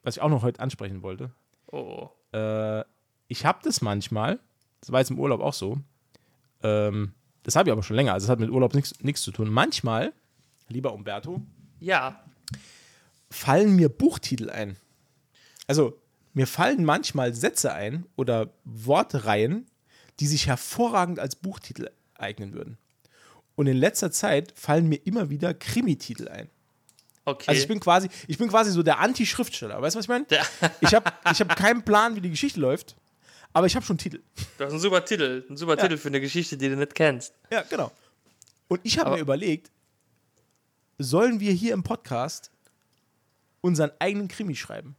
[0.03, 1.31] was ich auch noch heute ansprechen wollte,
[1.69, 2.09] Oh.
[2.33, 2.83] Äh,
[3.27, 4.39] ich habe das manchmal,
[4.81, 5.79] das war jetzt im Urlaub auch so,
[6.63, 7.13] ähm,
[7.43, 9.49] das habe ich aber schon länger, also es hat mit Urlaub nichts nichts zu tun.
[9.49, 10.13] Manchmal,
[10.69, 11.41] lieber Umberto,
[11.79, 12.23] Ja.
[13.29, 14.75] fallen mir Buchtitel ein.
[15.67, 15.97] Also,
[16.33, 19.65] mir fallen manchmal Sätze ein oder Wortreihen,
[20.19, 22.77] die sich hervorragend als Buchtitel eignen würden.
[23.55, 26.49] Und in letzter Zeit fallen mir immer wieder Krimititel ein.
[27.27, 27.43] Okay.
[27.47, 29.81] Also ich bin quasi, ich bin quasi so der Anti-Schriftsteller.
[29.81, 30.25] Weißt du, was ich meine?
[30.79, 32.95] Ich habe ich hab keinen Plan, wie die Geschichte läuft,
[33.51, 34.21] aber ich habe schon Titel.
[34.57, 35.45] Du hast einen super Titel.
[35.49, 37.33] Ein super Titel für eine Geschichte, die du nicht kennst.
[37.51, 37.91] Ja, genau.
[38.69, 39.69] Und ich habe mir überlegt,
[40.99, 42.49] sollen wir hier im Podcast
[43.59, 44.95] unseren eigenen Krimi schreiben?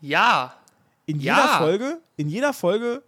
[0.00, 0.54] Ja.
[1.04, 1.36] In Ja.
[1.36, 3.02] jeder Folge, in jeder Folge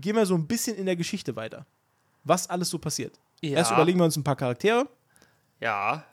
[0.00, 1.64] gehen wir so ein bisschen in der Geschichte weiter.
[2.24, 3.20] Was alles so passiert.
[3.40, 3.58] Ja.
[3.58, 4.88] Erst überlegen wir uns ein paar Charaktere
[5.60, 6.04] Ja.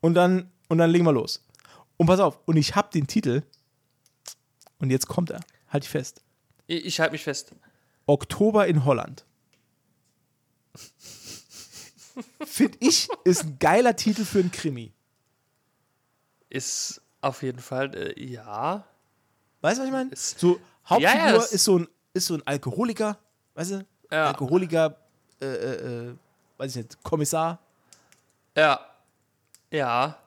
[0.00, 1.44] Und dann, und dann legen wir los.
[1.96, 3.42] Und pass auf, und ich habe den Titel
[4.78, 5.40] und jetzt kommt er.
[5.68, 6.22] Halt dich fest.
[6.66, 7.52] Ich, ich halte mich fest.
[8.06, 9.24] Oktober in Holland.
[12.44, 14.92] Finde ich, ist ein geiler Titel für einen Krimi.
[16.48, 18.84] Ist auf jeden Fall, äh, ja.
[19.60, 20.10] Weißt du, was ich meine?
[20.14, 23.18] So, Hauptfigur Ja, ja, ist, so ein, ist so ein Alkoholiker,
[23.54, 23.86] weißt du?
[24.10, 24.28] Ja.
[24.28, 24.96] Alkoholiker,
[25.40, 26.14] äh, äh, äh,
[26.56, 27.58] weiß ich nicht, Kommissar.
[28.56, 28.87] Ja.
[29.70, 30.18] Ja.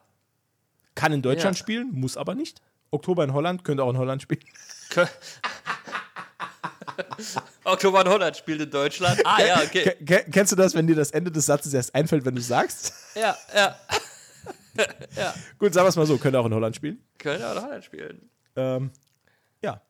[0.94, 1.60] Kann in Deutschland Ja.
[1.62, 2.60] spielen, muss aber nicht.
[2.90, 4.42] Oktober in Holland, könnte auch in Holland spielen.
[7.64, 9.20] Oktober in Holland spielt in Deutschland.
[9.24, 9.82] Ah, ja, okay.
[9.84, 12.42] Ke- ke- Kennst du das, wenn dir das Ende des Satzes erst einfällt, wenn du
[12.42, 12.92] sagst?
[13.14, 13.76] Ja, ja.
[15.58, 17.02] Gut, sagen wir es mal so, könnte auch in Holland spielen.
[17.18, 18.30] Können auch in Holland spielen.
[18.56, 18.90] Ähm,
[19.62, 19.80] ja.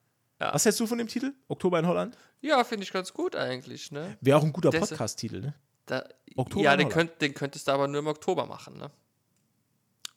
[0.40, 0.55] Ja.
[0.55, 1.32] Was hältst du von dem Titel?
[1.48, 2.16] Oktober in Holland?
[2.40, 4.16] Ja, finde ich ganz gut eigentlich, ne?
[4.20, 5.55] Wäre auch ein guter Podcast-Titel, ne?
[5.86, 6.05] Da,
[6.36, 8.90] Oktober ja, in den, könnt, den könntest du aber nur im Oktober machen, ne?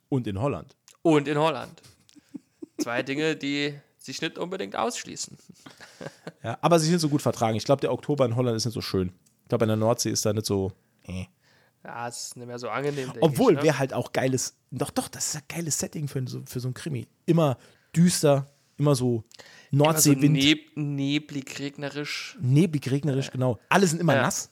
[0.09, 0.75] Und in Holland.
[1.01, 1.81] Und in Holland.
[2.79, 5.37] Zwei Dinge, die sich nicht unbedingt ausschließen.
[6.43, 7.55] Ja, aber sie sind so gut vertragen.
[7.57, 9.11] Ich glaube, der Oktober in Holland ist nicht so schön.
[9.43, 10.71] Ich glaube, in der Nordsee ist da nicht so.
[11.03, 11.25] äh.
[11.83, 13.13] Ja, es ist nicht mehr so angenehm.
[13.21, 13.63] Obwohl, ich, ne?
[13.65, 14.55] wäre halt auch geiles.
[14.71, 17.07] Doch, doch, das ist ein geiles Setting für, so, für so ein Krimi.
[17.27, 17.57] Immer
[17.95, 18.47] düster,
[18.77, 19.23] immer so
[19.71, 22.37] Immer so Nordseewind, neb neblig, regnerisch.
[22.41, 23.59] neblig, regnerisch, genau.
[23.69, 24.23] Alle sind immer Ja.
[24.23, 24.49] nass.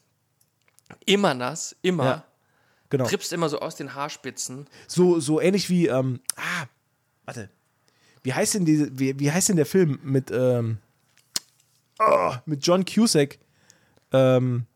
[1.05, 2.03] Immer nass, immer.
[2.05, 2.25] Ja.
[2.93, 3.05] Genau.
[3.07, 4.67] Trippst immer so aus den Haarspitzen.
[4.87, 6.67] So, so ähnlich wie, ähm, ah,
[7.25, 7.49] warte.
[8.21, 10.77] Wie heißt denn diese, wie, wie heißt denn der Film mit, ähm,
[11.97, 13.39] oh, mit John Cusack,
[14.11, 14.67] ähm,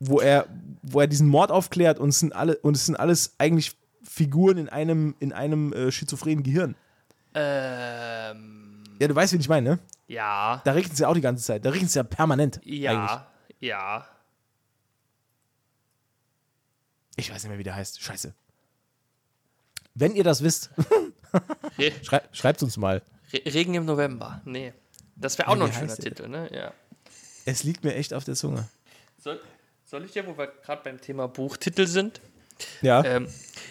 [0.00, 0.46] wo er,
[0.80, 4.56] wo er diesen Mord aufklärt und es sind alle, und es sind alles eigentlich Figuren
[4.56, 6.74] in einem, in einem äh, schizophrenen Gehirn.
[7.34, 9.78] Ähm, Ja, du weißt, wen ich meine, ne?
[10.06, 10.62] ja.
[10.64, 11.66] Da regnet es ja auch die ganze Zeit.
[11.66, 12.56] Da regnet es ja permanent.
[12.64, 12.80] Eigentlich.
[12.80, 13.26] Ja,
[13.60, 14.06] ja.
[17.16, 18.02] Ich weiß nicht mehr, wie der heißt.
[18.02, 18.34] Scheiße.
[19.94, 20.70] Wenn ihr das wisst,
[21.78, 23.02] Re schrei schreibt uns mal.
[23.32, 24.40] Re Regen im November.
[24.44, 24.72] Nee.
[25.16, 25.96] Das wäre auch Ja, noch ein schöner?
[25.96, 26.50] Titel, ne?
[26.52, 26.72] Ja.
[27.44, 28.68] Es liegt mir echt auf der Zunge.
[29.18, 29.40] Soll,
[29.84, 32.20] soll ich dir, wo wir gerade beim Thema Buchtitel sind?
[32.82, 33.04] Ja.
[33.04, 33.28] Ähm,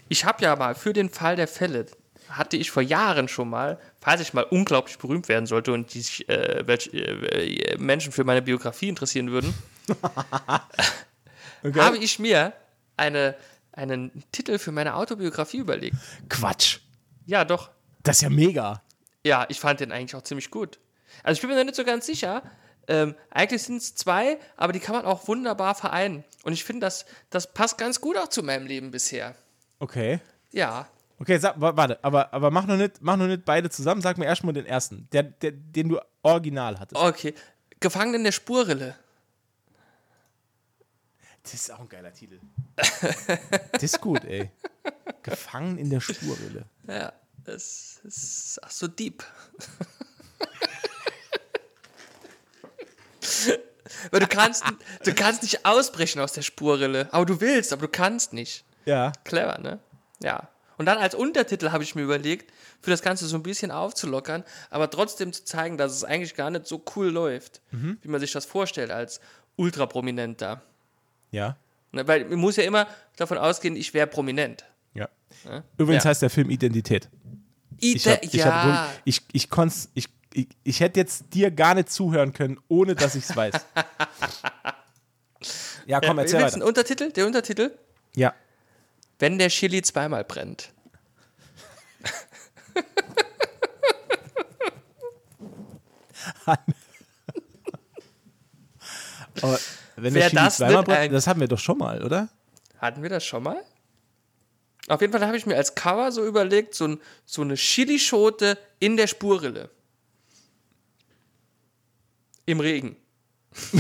[0.09, 1.85] ich habe ja mal für den Fall der Fälle,
[2.29, 6.01] hatte ich vor Jahren schon mal, falls ich mal unglaublich berühmt werden sollte und die
[6.01, 9.53] sich, äh, welche, äh, Menschen für meine Biografie interessieren würden,
[11.63, 11.79] Okay.
[11.79, 12.53] habe ich mir
[12.97, 13.35] eine,
[13.71, 15.95] einen Titel für meine Autobiografie überlegt.
[16.29, 16.79] Quatsch.
[17.25, 17.69] Ja, doch.
[18.03, 18.81] Das ist ja mega.
[19.25, 20.79] Ja, ich fand den eigentlich auch ziemlich gut.
[21.23, 22.43] Also ich bin mir noch nicht so ganz sicher.
[22.87, 26.25] Ähm, eigentlich sind es zwei, aber die kann man auch wunderbar vereinen.
[26.43, 29.35] Und ich finde, das, das passt ganz gut auch zu meinem Leben bisher.
[29.79, 30.19] Okay.
[30.51, 30.87] Ja.
[31.19, 34.01] Okay, sag, wa- warte, aber, aber mach, noch nicht, mach noch nicht beide zusammen.
[34.01, 37.01] Sag mir erstmal den ersten, der, der, den du original hattest.
[37.01, 37.33] Okay.
[37.79, 38.95] Gefangen in der Spurrille.
[41.43, 42.39] Das ist auch ein geiler Titel.
[43.71, 44.49] das ist gut, ey.
[45.21, 46.65] Gefangen in der Spurrille.
[46.87, 47.13] Ja,
[47.43, 49.23] das ist ach so deep.
[54.11, 54.63] Weil du kannst,
[55.03, 57.07] du kannst nicht ausbrechen aus der Spurrille.
[57.11, 58.65] Aber du willst, aber du kannst nicht.
[58.85, 59.11] Ja.
[59.23, 59.79] Clever, ne?
[60.21, 60.49] Ja.
[60.77, 64.43] Und dann als Untertitel habe ich mir überlegt, für das Ganze so ein bisschen aufzulockern,
[64.69, 67.61] aber trotzdem zu zeigen, dass es eigentlich gar nicht so cool läuft,
[68.01, 69.21] wie man sich das vorstellt als
[69.55, 70.63] ultraprominenter.
[71.33, 71.57] Ja.
[71.91, 72.07] Ne?
[72.07, 74.63] Weil man muss ja immer davon ausgehen, ich wäre prominent.
[74.93, 75.09] Ja.
[75.77, 76.11] Übrigens Ja.
[76.11, 77.09] heißt der Film Identität.
[77.79, 79.49] Ich, Ide- hab, ich, ja, hab, ich, ich,
[79.95, 83.53] ich, ich, ich hätte jetzt dir gar nicht zuhören können, ohne dass ich es weiß.
[85.85, 86.53] Ja, komm, ja, erzähl weiter.
[86.53, 87.11] einen Untertitel?
[87.11, 87.77] Der Untertitel?
[88.15, 88.33] Ja.
[89.19, 90.71] Wenn der Chili zweimal brennt.
[99.41, 99.59] Aber
[100.03, 102.29] wenn Chili das zweimal brennt, ein- das hatten wir doch schon mal, oder?
[102.79, 103.63] Hatten wir das schon mal?
[104.89, 108.57] Auf jeden Fall habe ich mir als Cover so überlegt, so, ein, so eine Chilischote
[108.79, 109.69] in der Spurrille.
[112.45, 112.97] Im Regen.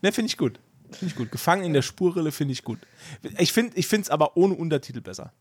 [0.00, 0.58] Ne, finde ich gut.
[0.90, 1.30] Finde ich gut.
[1.30, 2.78] Gefangen in der Spurrille finde ich gut.
[3.38, 5.32] Ich finde es aber ohne Untertitel besser.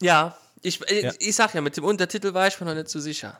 [0.00, 1.12] Ja, ich, äh, Ja.
[1.18, 3.38] ich sag ja, mit dem Untertitel war ich mir noch nicht so sicher.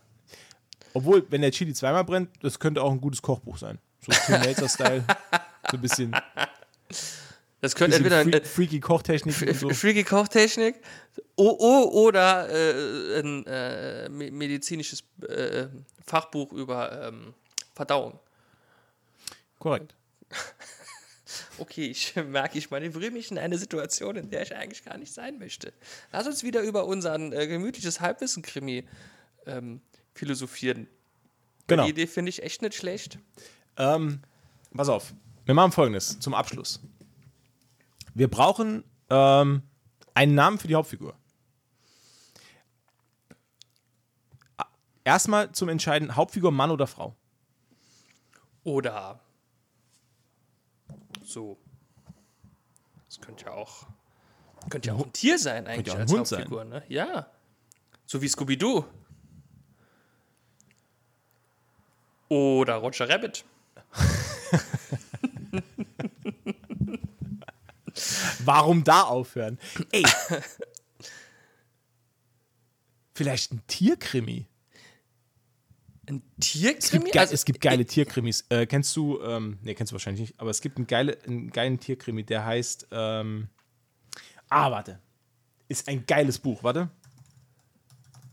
[0.94, 3.78] Obwohl, wenn der Chili zweimal brennt, das könnte auch ein gutes Kochbuch sein.
[4.00, 5.04] So Tim Melzer-Style.
[5.70, 6.16] so ein bisschen,
[7.60, 9.68] Das könnte entweder ein, free, freaky Kochtechnik so.
[9.70, 10.76] äh, freaky Kochtechnik
[11.36, 15.66] o, o, oder äh, ein äh, me- medizinisches äh,
[16.06, 17.34] Fachbuch über ähm,
[17.74, 18.18] Verdauung.
[19.58, 19.94] Korrekt.
[21.58, 25.12] Okay, ich merke, ich manövriere mich in eine Situation, in der ich eigentlich gar nicht
[25.12, 25.72] sein möchte.
[26.10, 28.84] Lass uns wieder über unseren äh, gemütliches Halbwissen-Krimi
[29.46, 29.80] ähm,
[30.20, 30.86] philosophieren.
[31.66, 31.84] Genau.
[31.84, 33.18] Die Idee finde ich echt nicht schlecht.
[33.78, 34.20] Ähm,
[34.76, 35.14] pass auf.
[35.46, 36.80] Wir machen folgendes zum Abschluss.
[38.12, 39.62] Wir brauchen ähm,
[40.12, 41.14] einen Namen für die Hauptfigur.
[45.04, 47.16] Erstmal zum Entscheiden: Hauptfigur Mann oder Frau?
[48.62, 49.20] Oder
[51.24, 51.56] so.
[53.08, 53.86] Das könnte ja auch,
[54.68, 56.40] könnte ja auch ein Tier sein eigentlich ja als Hund sein.
[56.40, 56.82] Hauptfigur, ne?
[56.88, 57.30] Ja.
[58.04, 58.84] So wie Scooby-Doo.
[62.30, 63.44] Oder Roger Rabbit.
[68.44, 69.58] Warum da aufhören?
[69.90, 70.04] Ey.
[73.14, 74.46] Vielleicht ein Tierkrimi.
[76.08, 77.04] Ein Es Tierkrimi?
[77.04, 78.44] gibt, ge Also, es gibt geile Tierkrimis.
[78.48, 81.50] Äh, kennst du, ähm, nee, kennst du wahrscheinlich nicht, aber es gibt einen, geile, einen
[81.50, 83.48] geilen Tierkrimi, der heißt, ähm,
[84.48, 85.00] ah, warte.
[85.68, 86.90] Ist ein geiles Buch, warte.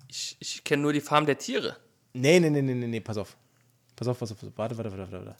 [0.07, 1.77] Ich, ich kenne nur die Farm der Tiere.
[2.13, 3.35] Nee, nee, nee, nee, nee, nee, pass auf.
[3.97, 4.37] Pass auf, pass auf.
[4.55, 5.35] Warte, warte, warte, warte.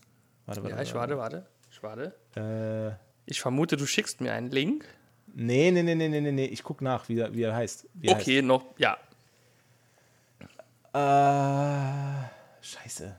[0.47, 0.75] Warte, warte.
[0.75, 1.45] Ja, ich warte, warte.
[1.71, 2.15] Ich warte.
[2.33, 2.99] warte.
[3.27, 4.83] Ich vermute, du schickst mir einen Link.
[4.83, 4.87] Äh,
[5.35, 6.45] nee, nee, nee, nee, nee, nee.
[6.45, 7.87] Ich guck nach, wie er, wie er heißt.
[7.93, 8.97] Wie er Okay, noch, ja.
[10.93, 12.21] Heißt.
[12.23, 13.15] Äh, scheiße.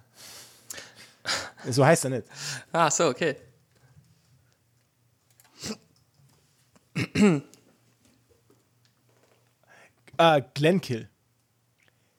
[1.71, 2.27] so heißt er nicht.
[2.73, 3.37] Ah, so, okay.
[10.17, 11.09] Äh, Glenkill.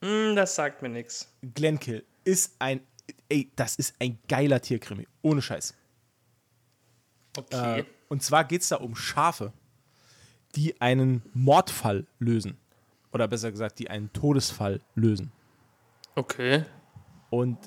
[0.01, 1.27] Hm, das sagt mir nichts.
[1.53, 2.79] Glenkill ist ein,
[3.29, 5.07] ey, das ist ein geiler Tierkrimi.
[5.21, 5.73] Ohne Scheiß.
[7.37, 7.79] Okay.
[7.79, 9.53] Äh, und zwar geht es da um Schafe,
[10.55, 12.57] die einen Mordfall lösen.
[13.11, 15.31] Oder besser gesagt, die einen Todesfall lösen.
[16.15, 16.65] Okay.
[17.29, 17.57] Und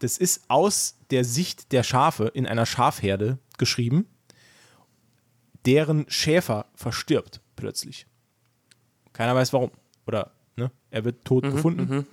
[0.00, 4.06] das ist aus der Sicht der Schafe in einer Schafherde geschrieben,
[5.64, 8.06] deren Schäfer verstirbt plötzlich.
[9.12, 9.70] Keiner weiß warum.
[10.06, 12.06] Oder ne, er wird tot gefunden.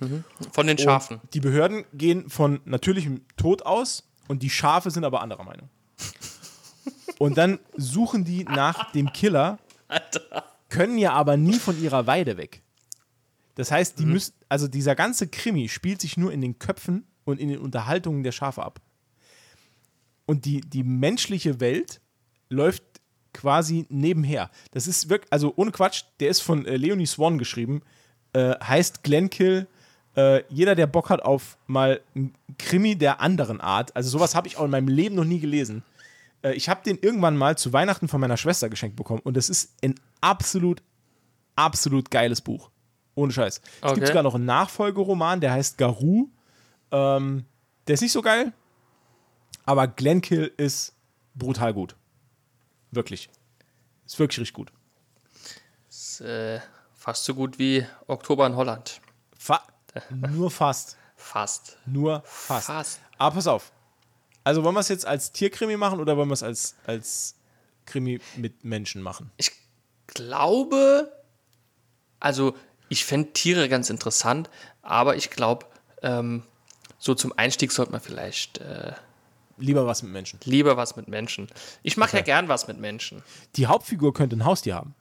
[0.52, 1.18] Von den Schafen.
[1.18, 5.68] Und die Behörden gehen von natürlichem Tod aus und die Schafe sind aber anderer Meinung.
[7.18, 9.58] Und dann suchen die nach dem Killer,
[10.70, 12.62] können ja aber nie von ihrer Weide weg.
[13.56, 17.38] Das heißt, die müssen, also dieser ganze Krimi spielt sich nur in den Köpfen und
[17.38, 18.80] in den Unterhaltungen der Schafe ab.
[20.24, 22.00] Und die, die menschliche Welt
[22.48, 22.84] läuft
[23.34, 24.50] quasi nebenher.
[24.70, 27.82] Das ist wirklich, also ohne Quatsch, der ist von äh, Leonie Swan geschrieben,
[28.32, 29.66] äh, heißt Glenkill.
[30.16, 34.48] Äh, jeder, der Bock hat auf mal ein Krimi der anderen Art, also sowas habe
[34.48, 35.82] ich auch in meinem Leben noch nie gelesen.
[36.42, 39.48] Äh, ich habe den irgendwann mal zu Weihnachten von meiner Schwester geschenkt bekommen und es
[39.48, 40.82] ist ein absolut,
[41.56, 42.70] absolut geiles Buch.
[43.14, 43.58] Ohne Scheiß.
[43.58, 43.94] Es Okay.
[43.94, 46.28] gibt sogar noch einen Nachfolgeroman, der heißt Garou.
[46.90, 47.44] Ähm,
[47.86, 48.52] der ist nicht so geil,
[49.64, 50.94] aber Glenkill ist
[51.34, 51.94] brutal gut.
[52.90, 53.28] Wirklich.
[54.06, 54.72] Ist wirklich richtig gut.
[55.88, 56.60] Ist, äh,
[57.10, 59.00] fast so gut wie Oktober in Holland.
[59.36, 59.60] Fa
[60.28, 60.96] nur fast.
[61.16, 61.76] Fast.
[61.84, 62.66] Nur fast.
[62.68, 63.00] Fast.
[63.18, 63.72] Aber pass auf.
[64.44, 67.34] Also wollen wir es jetzt als Tierkrimi machen oder wollen wir es als, als
[67.84, 69.32] Krimi mit Menschen machen?
[69.38, 69.50] Ich
[70.06, 71.10] glaube,
[72.20, 72.54] also
[72.88, 74.48] ich fände Tiere ganz interessant,
[74.80, 75.66] aber ich glaube,
[76.02, 76.44] ähm,
[76.98, 78.92] so zum Einstieg sollte man vielleicht äh,
[79.58, 80.38] Lieber was mit Menschen.
[80.44, 81.48] lieber was mit Menschen.
[81.82, 82.26] Ich mache ja Okay.
[82.30, 83.24] gern was mit Menschen.
[83.56, 84.94] Die Hauptfigur könnte ein Haustier haben.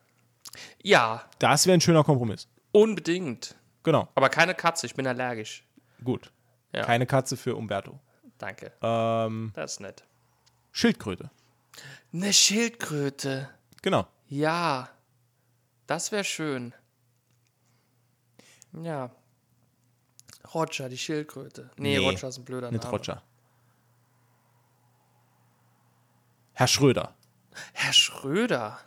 [0.82, 2.48] Ja, Das wäre ein schöner Kompromiss.
[2.72, 3.56] unbedingt.
[3.84, 4.08] Genau.
[4.16, 5.64] Aber keine Katze, ich bin allergisch.
[6.04, 6.32] Gut.
[6.74, 6.84] Ja.
[6.84, 8.00] Keine Katze für Umberto.
[8.38, 8.72] Danke.
[8.82, 10.04] Ähm, Das ist nett.
[10.72, 11.30] Schildkröte.
[12.14, 13.50] Eine Schildkröte.
[13.82, 14.06] Genau.
[14.28, 14.90] Ja,
[15.88, 16.74] das wäre schön.
[18.74, 19.12] Ja.
[20.54, 21.72] Roger, die Schildkröte.
[21.78, 22.96] Nee, Nee, Roger ist ein blöder Nicht Name.
[22.98, 23.22] Roger.
[26.54, 27.16] Herr Schröder.
[27.74, 28.80] Herr Schröder.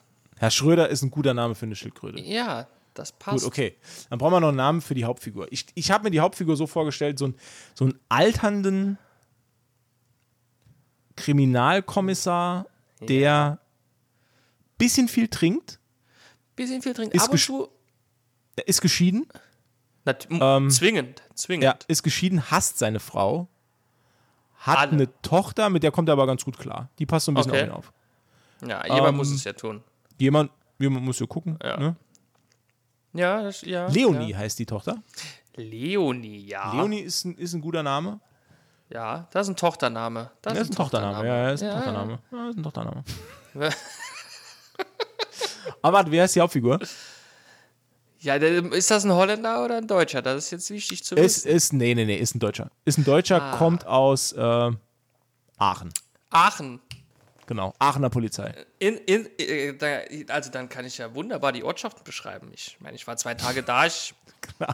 [0.42, 2.20] Herr Schröder ist ein guter Name für eine Schildkröte.
[2.20, 3.44] Ja, das passt.
[3.44, 3.76] Gut, okay.
[4.10, 5.46] Dann brauchen wir noch einen Namen für die Hauptfigur.
[5.52, 7.34] Ich, ich habe mir die Hauptfigur so vorgestellt, so, ein,
[7.74, 8.98] so einen alternden
[11.16, 12.66] Kriminalkommissar,
[13.00, 13.60] der
[14.78, 15.78] bisschen viel trinkt,
[16.56, 17.16] Bisschen viel trinken.
[17.16, 17.68] Ist Ab und
[18.56, 19.26] er ist geschieden,
[20.04, 21.22] Nat m- zwingend.
[21.34, 21.64] Zwingend.
[21.64, 23.48] er ist geschieden, hasst seine Frau,
[24.56, 24.90] hat Alle.
[24.92, 26.90] eine Tochter, mit der kommt er aber ganz gut klar.
[26.98, 27.62] Die passt so ein bisschen Okay.
[27.62, 27.92] auf ihn auf.
[28.68, 29.82] Ja, jemand Ähm, muss es ja tun.
[30.22, 31.58] Jemand, jemand muss ja gucken.
[31.62, 31.76] Ja.
[31.76, 31.96] Ne?
[33.14, 33.88] Ja, das, ja.
[33.88, 34.38] Leonie Ja.
[34.38, 35.02] heißt die Tochter.
[35.56, 36.72] Leonie, ja.
[36.72, 38.20] Leonie ist ein, ist ein guter Name.
[38.88, 40.30] Ja, das ist ein Tochtername.
[40.42, 41.26] Das, Das ist ein Tochtername.
[41.26, 42.18] Ja, ja, ist ein Ja, Tochtername.
[42.30, 43.04] Ja, ist ein Tochtername.
[43.54, 43.70] Ja.
[45.82, 46.78] Aber warte, wer ist die Hauptfigur?
[48.20, 50.22] Ja, ist das ein Holländer oder ein Deutscher?
[50.22, 51.48] Das ist jetzt wichtig zu Es wissen.
[51.56, 52.70] ist, nee, nee, nee, ist ein Deutscher.
[52.84, 53.56] Ist ein Deutscher, Ah.
[53.56, 54.70] kommt aus äh,
[55.58, 55.92] Aachen.
[56.30, 56.80] Aachen.
[57.52, 58.54] Genau, Aachener Polizei.
[58.78, 62.50] In, in, äh, also dann kann ich ja wunderbar die Ortschaften beschreiben.
[62.54, 64.14] Ich meine, ich war zwei Tage da, ich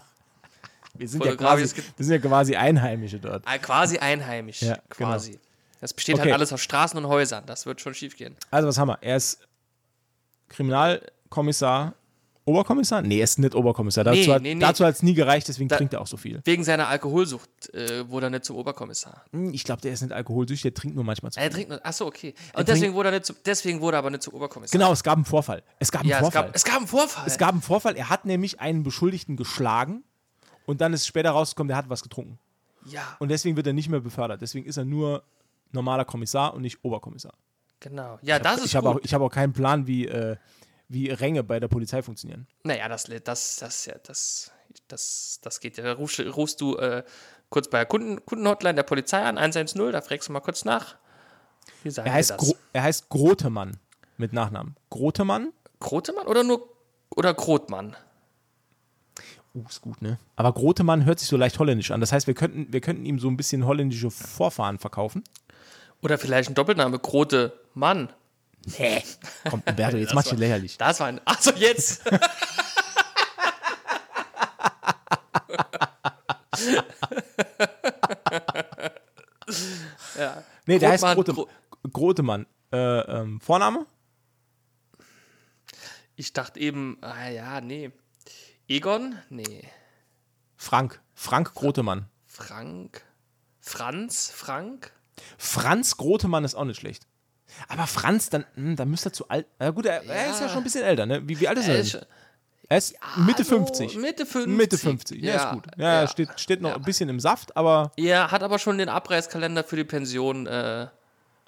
[0.95, 3.45] Wir sind, ja quasi, wir sind ja quasi Einheimische dort.
[3.53, 4.63] äh, quasi einheimisch.
[4.63, 5.11] Ja, genau.
[5.11, 5.41] quasi.
[5.81, 6.25] Das besteht Okay.
[6.27, 7.45] halt alles aus Straßen und Häusern.
[7.47, 8.37] Das wird schon schief gehen.
[8.53, 8.99] Also, was haben wir?
[9.01, 9.41] Er ist
[10.49, 11.95] Kriminalkommissar,
[12.49, 13.03] Oberkommissar?
[13.03, 14.03] Nee, er ist nicht Oberkommissar.
[14.05, 14.61] Dazu, Nee, hat, nee, nee.
[14.61, 16.41] dazu es nie gereicht, deswegen Da- trinkt er auch so viel.
[16.45, 19.25] Wegen seiner Alkoholsucht äh, wurde er nicht zum Oberkommissar.
[19.33, 21.53] Hm, Ich glaube, der ist nicht alkoholsüchtig, der trinkt nur manchmal zu Er viel.
[21.53, 21.87] trinkt nur.
[21.87, 22.35] Achso, okay.
[22.53, 24.79] Er Und deswegen wurde, er nicht zum, deswegen wurde er aber nicht zum Oberkommissar.
[24.79, 25.63] Genau, es gab einen Vorfall.
[25.79, 26.45] Es gab einen Ja, es Vorfall.
[26.47, 27.25] gab, es gab einen Vorfall.
[27.27, 27.97] Es gab einen Vorfall.
[27.97, 30.03] Er hat nämlich einen Beschuldigten geschlagen
[30.67, 32.39] und dann ist später rausgekommen, der hat was getrunken.
[32.87, 34.41] ja, Und deswegen wird er nicht mehr befördert.
[34.41, 35.23] Deswegen ist er nur
[35.73, 37.35] normaler Kommissar und nicht Oberkommissar.
[37.81, 38.19] genau.
[38.23, 39.05] Ja, das ist ich habe auch, gut.
[39.05, 40.37] ich hab auch keinen Plan, wie, äh,
[40.89, 42.47] wie Ränge bei der Polizei funktionieren.
[42.65, 44.51] Naja, das, das, das, ja, das,
[44.89, 45.85] das, das geht ja.
[45.85, 47.05] Da rufst, rufst du äh,
[47.51, 50.97] kurz bei der Kunden, Kundenhotline der Polizei an, 110, da fragst du mal kurz nach.
[51.83, 52.39] Wie sagen Er heißt, das?
[52.39, 53.79] Gro er heißt Grotemann
[54.17, 54.77] mit Nachnamen.
[54.91, 55.53] Grotemann?
[55.81, 56.69] Grotemann oder nur
[57.11, 57.97] oder Grotmann?
[59.55, 60.19] Uh, ist gut, ne?
[60.37, 62.01] Aber Grotemann hört sich so leicht holländisch an.
[62.01, 65.25] Das heißt, wir könnten, wir könnten ihm so ein bisschen holländische Vorfahren verkaufen.
[66.03, 68.13] Oder vielleicht ein Doppelname, Grote Mann.
[68.79, 69.03] Nee.
[69.49, 70.77] Komm, Umberto, jetzt mach dich lächerlich.
[70.79, 71.21] Das war ein.
[71.25, 72.03] Achso, jetzt!
[80.17, 80.43] ja.
[80.67, 81.49] Nee, der heißt Grote, Gro-
[81.93, 82.47] Grotemann.
[82.73, 83.87] Äh, ähm, Vorname?
[86.17, 87.93] Ich dachte eben, ah ja, nee.
[88.67, 89.19] Egon?
[89.31, 89.69] Nee.
[90.57, 91.01] Frank.
[91.15, 92.09] Frank Grotemann.
[92.27, 93.05] Frank?
[93.61, 94.31] Franz?
[94.35, 94.93] Frank?
[95.39, 97.07] Franz Grotemann ist auch nicht schlecht.
[97.67, 99.47] Aber Franz, dann, hm, dann müsste er zu alt.
[99.59, 100.49] Na gut, er, er ist ja Ja.
[100.49, 101.27] schon ein bisschen älter, ne?
[101.29, 101.75] Wie, wie alt ist er?
[101.77, 101.87] Er denn?
[101.87, 102.07] ist-
[102.71, 103.97] Er ist Mitte Hallo, 50.
[103.97, 104.55] Mitte 50.
[104.57, 105.23] Mitte 50.
[105.23, 105.65] Ja, ist gut.
[105.79, 106.09] Ja, ja.
[106.09, 106.77] Steht, steht noch Ja.
[106.77, 110.87] ein bisschen im Saft, aber Er hat aber schon den Abreißkalender für die Pension äh,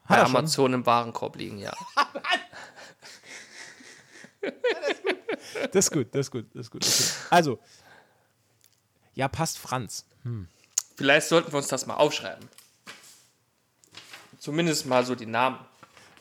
[0.09, 0.37] bei er schon?
[0.37, 1.73] Amazon im Warenkorb liegen, ja.
[5.73, 6.85] das ist gut, das ist gut, das ist gut.
[6.85, 7.05] Okay.
[7.31, 7.59] Also,
[9.15, 10.07] ja, passt Franz.
[10.97, 12.49] Vielleicht sollten wir uns das mal aufschreiben.
[14.39, 15.59] Zumindest mal so die Namen.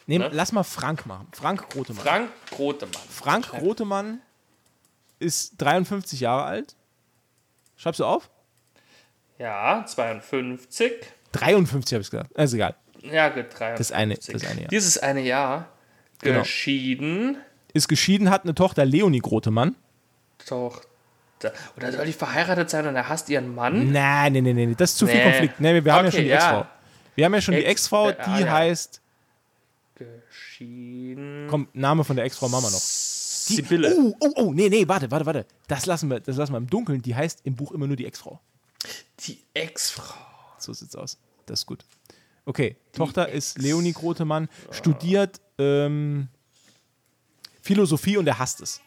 [0.09, 0.29] Nehm, Ne?
[0.33, 1.27] Lass mal Frank machen.
[1.31, 2.03] Frank Grotemann.
[2.03, 2.93] Frank Grotemann.
[3.09, 4.21] Frank Grotemann
[5.19, 6.75] ist 53 Jahre alt.
[7.77, 8.29] Schreibst du auf?
[9.37, 10.93] Ja, 52.
[11.31, 12.37] 53 habe ich gesagt.
[12.37, 12.75] Also egal.
[13.03, 13.77] Ja, gut, 53.
[13.77, 14.69] Das eine, das eine Jahr.
[14.69, 15.69] Dieses eine Jahr.
[16.21, 16.39] Genau.
[16.39, 17.37] Geschieden.
[17.73, 19.75] Ist geschieden, hat eine Tochter Leonie Grotemann.
[20.49, 20.81] Doch.
[21.77, 23.91] Oder soll die verheiratet sein und er hasst ihren Mann?
[23.93, 24.75] Nein, nein, nein, nein.
[24.75, 25.23] Das ist zu viel Nee.
[25.23, 25.59] Konflikt.
[25.61, 26.35] Nee, wir haben ja Okay, schon die ja.
[26.37, 26.65] Ex-Frau.
[27.15, 28.51] Wir haben ja schon die Ex- Ex-Frau, äh, die ah, ja.
[28.51, 29.01] heißt.
[30.59, 31.47] Geschieden.
[31.49, 32.81] Komm, Name von der Ex-Frau wir noch.
[33.47, 33.95] Die, Sibylle.
[33.97, 35.45] Oh, oh, oh, nee, nee, warte, warte, warte.
[35.67, 37.01] Das lassen, wir, das lassen wir im Dunkeln.
[37.01, 38.41] Die heißt im Buch immer nur die Ex-Frau.
[39.21, 40.13] Die Ex-Frau.
[40.57, 41.17] So sieht's aus.
[41.45, 41.85] Das ist gut.
[42.45, 46.27] Okay, Tochter ist Leonie Grotemann, studiert ähm,
[47.61, 48.81] Philosophie und er hasst es.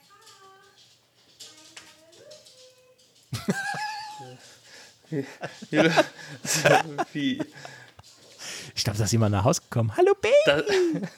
[7.12, 7.40] Wie?
[8.74, 9.93] Ich glaube, da ist jemand nach Hause gekommen.
[9.97, 10.35] Hallo, Baby!
[10.47, 10.62] Da,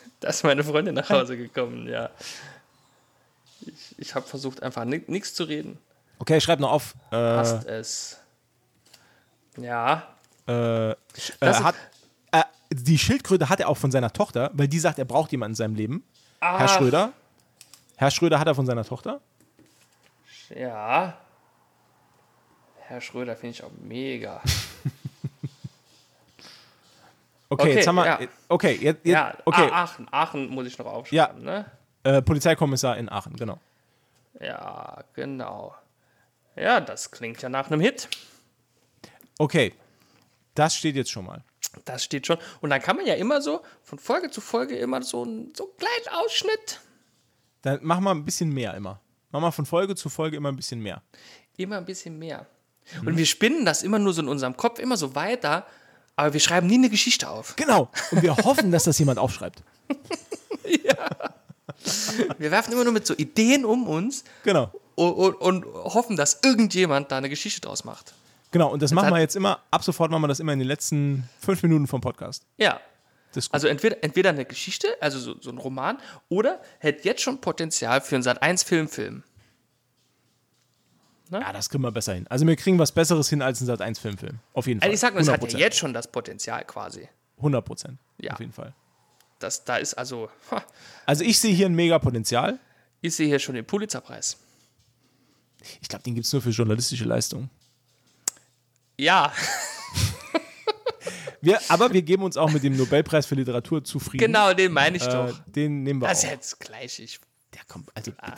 [0.21, 2.11] da ist meine Freundin nach Hause gekommen, ja.
[3.61, 5.79] Ich, ich habe versucht, einfach nichts zu reden.
[6.19, 6.95] Okay, schreib noch auf.
[7.11, 8.19] Äh, Hasst es.
[9.57, 10.09] Ja.
[10.49, 10.95] äh, äh,
[11.41, 11.75] hat,
[12.33, 15.53] äh, die Schildkröte hat er auch von seiner Tochter, weil die sagt, er braucht jemanden
[15.53, 16.05] in seinem Leben.
[16.41, 17.13] Herr Ah, Schröder.
[17.97, 19.21] Herr Schröder hat er von seiner Tochter.
[20.55, 21.17] Ja.
[22.81, 24.43] Herr Schröder finde ich auch mega.
[27.55, 28.05] Okay, Okay, jetzt haben wir.
[28.07, 28.19] ja.
[28.49, 29.69] Okay, jetzt, jetzt, Ja, okay.
[29.71, 30.07] Aachen.
[30.11, 31.71] Aachen muss ich noch aufschreiben, ne?
[32.03, 33.59] Äh, Polizeikommissar in Aachen, genau.
[34.41, 35.75] Ja, genau.
[36.57, 38.09] Ja, das klingt ja nach einem Hit.
[39.39, 39.73] Okay,
[40.55, 41.43] das steht jetzt schon mal.
[41.85, 42.39] Das steht schon.
[42.61, 45.65] Und dann kann man ja immer so von Folge zu Folge immer so einen, so
[45.65, 46.81] einen kleinen Ausschnitt,
[47.63, 49.01] Dann mach mal ein bisschen mehr immer.
[49.33, 51.03] Mach mal von Folge zu Folge immer ein bisschen mehr.
[51.57, 52.47] immer ein bisschen mehr.
[53.01, 53.09] Mhm.
[53.09, 55.67] Und wir spinnen das immer nur so in unserem Kopf, immer so weiter,
[56.17, 57.57] aber wir schreiben nie eine Geschichte auf.
[57.57, 57.89] Genau.
[58.11, 59.63] Und wir hoffen, dass das jemand aufschreibt.
[62.39, 64.71] Wir werfen immer nur mit so Ideen um uns Genau.
[64.95, 68.15] und, und, und hoffen, dass irgendjemand da eine Geschichte draus macht.
[68.53, 68.71] Genau.
[68.73, 70.69] Und das machen hat- wir jetzt immer, ab sofort machen wir das immer in den
[70.69, 72.45] letzten fünf Minuten vom Podcast.
[72.57, 72.81] Ja.
[73.51, 78.01] Also entweder, entweder eine Geschichte, also so, so ein Roman, oder hätte jetzt schon Potenzial
[78.01, 78.63] für einen Sat 1
[81.29, 81.43] Filmfilm.
[81.43, 82.27] ja, das kriegen wir besser hin.
[82.29, 84.39] Also wir kriegen was Besseres hin als ein Sat 1 Filmfilm.
[84.53, 84.89] Auf jeden Fall.
[84.89, 85.59] Also ich sag nur, es hat ja 100%.
[85.59, 87.09] jetzt schon das Potenzial quasi.
[87.39, 87.99] 100 Prozent.
[88.19, 88.33] Ja.
[88.35, 88.75] Auf jeden Fall.
[89.39, 90.63] Das, da ist also, ha,
[91.07, 92.59] Also ich sehe hier ein mega Potenzial.
[93.01, 94.37] ich sehe hier schon den Pulitzerpreis.
[95.81, 97.51] Ich glaube, den gibt es nur für journalistische Leistungen.
[98.99, 99.33] Ja,
[101.41, 104.25] Wir, aber wir geben uns auch mit dem Nobelpreis für Literatur zufrieden.
[104.25, 105.39] genau, den meine ich Äh, doch.
[105.47, 106.31] den nehmen wir Das ist auch.
[106.33, 106.99] jetzt gleich.
[107.01, 107.21] Ich,
[107.53, 108.35] Der kommt, also Ah.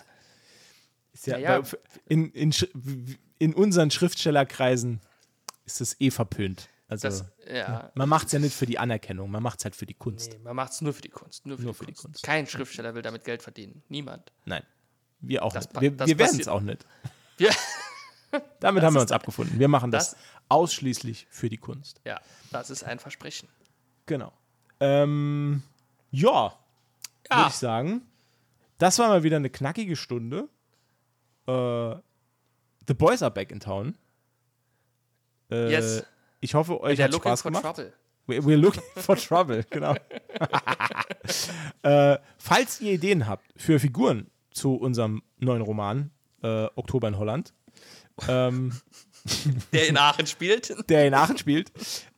[1.16, 1.62] Ist ja, Ja, ja.
[2.06, 2.52] In, in,
[3.38, 5.00] in unseren Schriftstellerkreisen
[5.64, 6.68] ist das eh verpönt.
[6.88, 9.74] Also das, ja, man macht es ja nicht für die Anerkennung, man macht es halt
[9.74, 10.34] für die Kunst.
[10.34, 11.44] nee, man macht es nur für die Kunst.
[11.46, 12.22] Nur für, Nur die, für die Kunst.
[12.22, 13.82] Kein Schriftsteller will damit Geld verdienen.
[13.88, 14.30] Niemand.
[14.44, 14.62] Nein,
[15.20, 15.80] wir auch Das nicht.
[15.80, 16.86] Wir, wir werden es auch nicht.
[17.38, 17.50] Wir,
[18.60, 19.58] Damit haben wir uns abgefunden.
[19.58, 22.00] Wir machen das, das- ausschließlich für die Kunst.
[22.04, 22.20] ja,
[22.50, 23.48] das ist ein Versprechen.
[24.06, 24.32] Genau.
[24.80, 25.62] Ähm,
[26.10, 26.54] ja,
[27.30, 27.36] Ja.
[27.36, 28.02] würde ich sagen.
[28.78, 30.48] Das war mal wieder eine knackige Stunde.
[31.46, 31.96] Äh,
[32.88, 33.96] the Boys are back in town.
[35.50, 36.04] Äh, Yes.
[36.40, 37.64] Ich hoffe, euch hat Looking Spaß for gemacht.
[37.76, 37.92] Trouble.
[38.26, 39.94] We- We're looking for trouble, genau.
[41.82, 46.10] äh, falls ihr Ideen habt für Figuren zu unserem neuen Roman
[46.42, 47.52] äh, Oktober in Holland,
[48.28, 48.72] ähm,
[49.72, 50.74] Der in Aachen spielt.
[50.88, 51.72] der in Aachen spielt,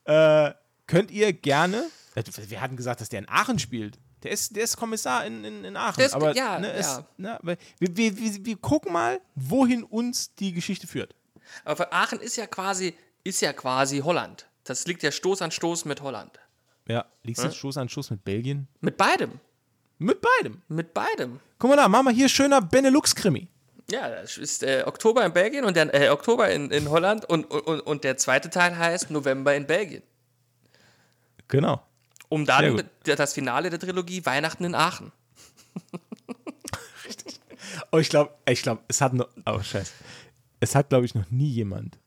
[0.04, 0.52] äh,
[0.86, 1.88] könnt ihr gerne.
[2.14, 3.98] äh, Wir hatten gesagt, dass der in Aachen spielt.
[4.22, 6.02] Der ist, der ist Kommissar in, in, in Aachen.
[6.02, 6.74] Ist- aber, ja, ne, ja.
[6.74, 11.14] Es, ne, aber wir, wir, wir, wir gucken mal, wohin uns die Geschichte führt.
[11.64, 14.46] Aber Aachen ist ja quasi, ist ja quasi Holland.
[14.64, 16.38] Das liegt ja Stoß an Stoß mit Holland.
[16.88, 18.66] Ja, du jetzt Schuss an Schuss mit Belgien?
[18.80, 19.40] Mit beidem.
[19.98, 20.62] Mit beidem.
[20.68, 21.40] Mit beidem.
[21.58, 23.48] Guck mal da, machen wir hier schöner Benelux-Krimi.
[23.90, 27.44] Ja, das ist äh, Oktober in Belgien und der äh, Oktober in, in Holland und,
[27.50, 30.02] und, und der zweite Teil heißt November in Belgien.
[31.48, 31.82] Genau.
[32.28, 35.12] Um dann das Finale der Trilogie Weihnachten in Aachen.
[37.90, 39.28] Oh, ich glaube, ich glaube, es hat noch.
[39.46, 39.92] Oh, scheiße.
[40.60, 41.98] Es hat, glaube ich, noch nie jemand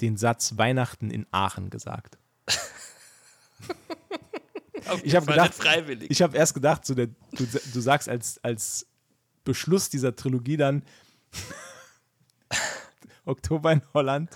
[0.00, 2.18] den Satz Weihnachten in Aachen gesagt.
[5.04, 6.10] Ich habe gedacht, freiwillig.
[6.10, 8.86] ich habe erst gedacht, so der, du, du sagst als, als
[9.44, 10.82] Beschluss dieser Trilogie dann
[13.24, 14.30] Oktober in Holland,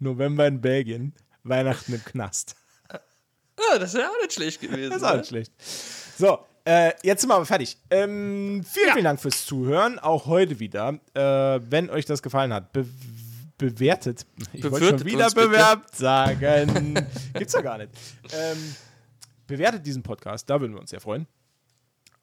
[0.00, 1.14] November in Belgien,
[1.44, 2.56] Weihnachten im Knast.
[3.78, 4.90] Das wäre auch nicht schlecht gewesen.
[4.90, 5.10] Das ist ne?
[5.10, 5.52] auch nicht schlecht.
[6.18, 7.76] So, äh, jetzt sind wir aber fertig.
[7.90, 8.92] Ähm, vielen, ja.
[8.94, 10.98] vielen Dank fürs Zuhören, auch heute wieder.
[11.12, 12.86] Äh, wenn euch das gefallen hat, be
[13.56, 14.26] bewertet.
[14.52, 16.94] Ich wollte schon wieder bewerbt sagen.
[17.34, 17.90] Gibt's ja gar nicht.
[18.32, 18.74] Ähm,
[19.46, 21.28] bewertet diesen Podcast, da würden wir uns sehr freuen.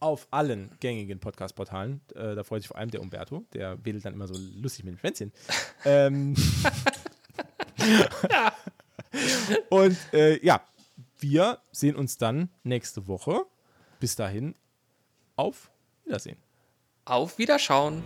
[0.02, 2.02] Auf allen gängigen Podcast-Portalen.
[2.16, 4.96] Äh, da freut sich vor allem der Umberto, der wedelt dann immer so lustig mit
[4.96, 5.32] dem Schwänzchen.
[5.86, 6.36] ähm.
[8.30, 8.54] ja.
[9.70, 10.62] Und äh, ja,
[11.22, 13.46] wir sehen uns dann nächste Woche.
[14.00, 14.56] Bis dahin,
[15.36, 15.72] auf
[16.04, 16.38] Wiedersehen.
[17.06, 18.04] Auf Wiederschauen.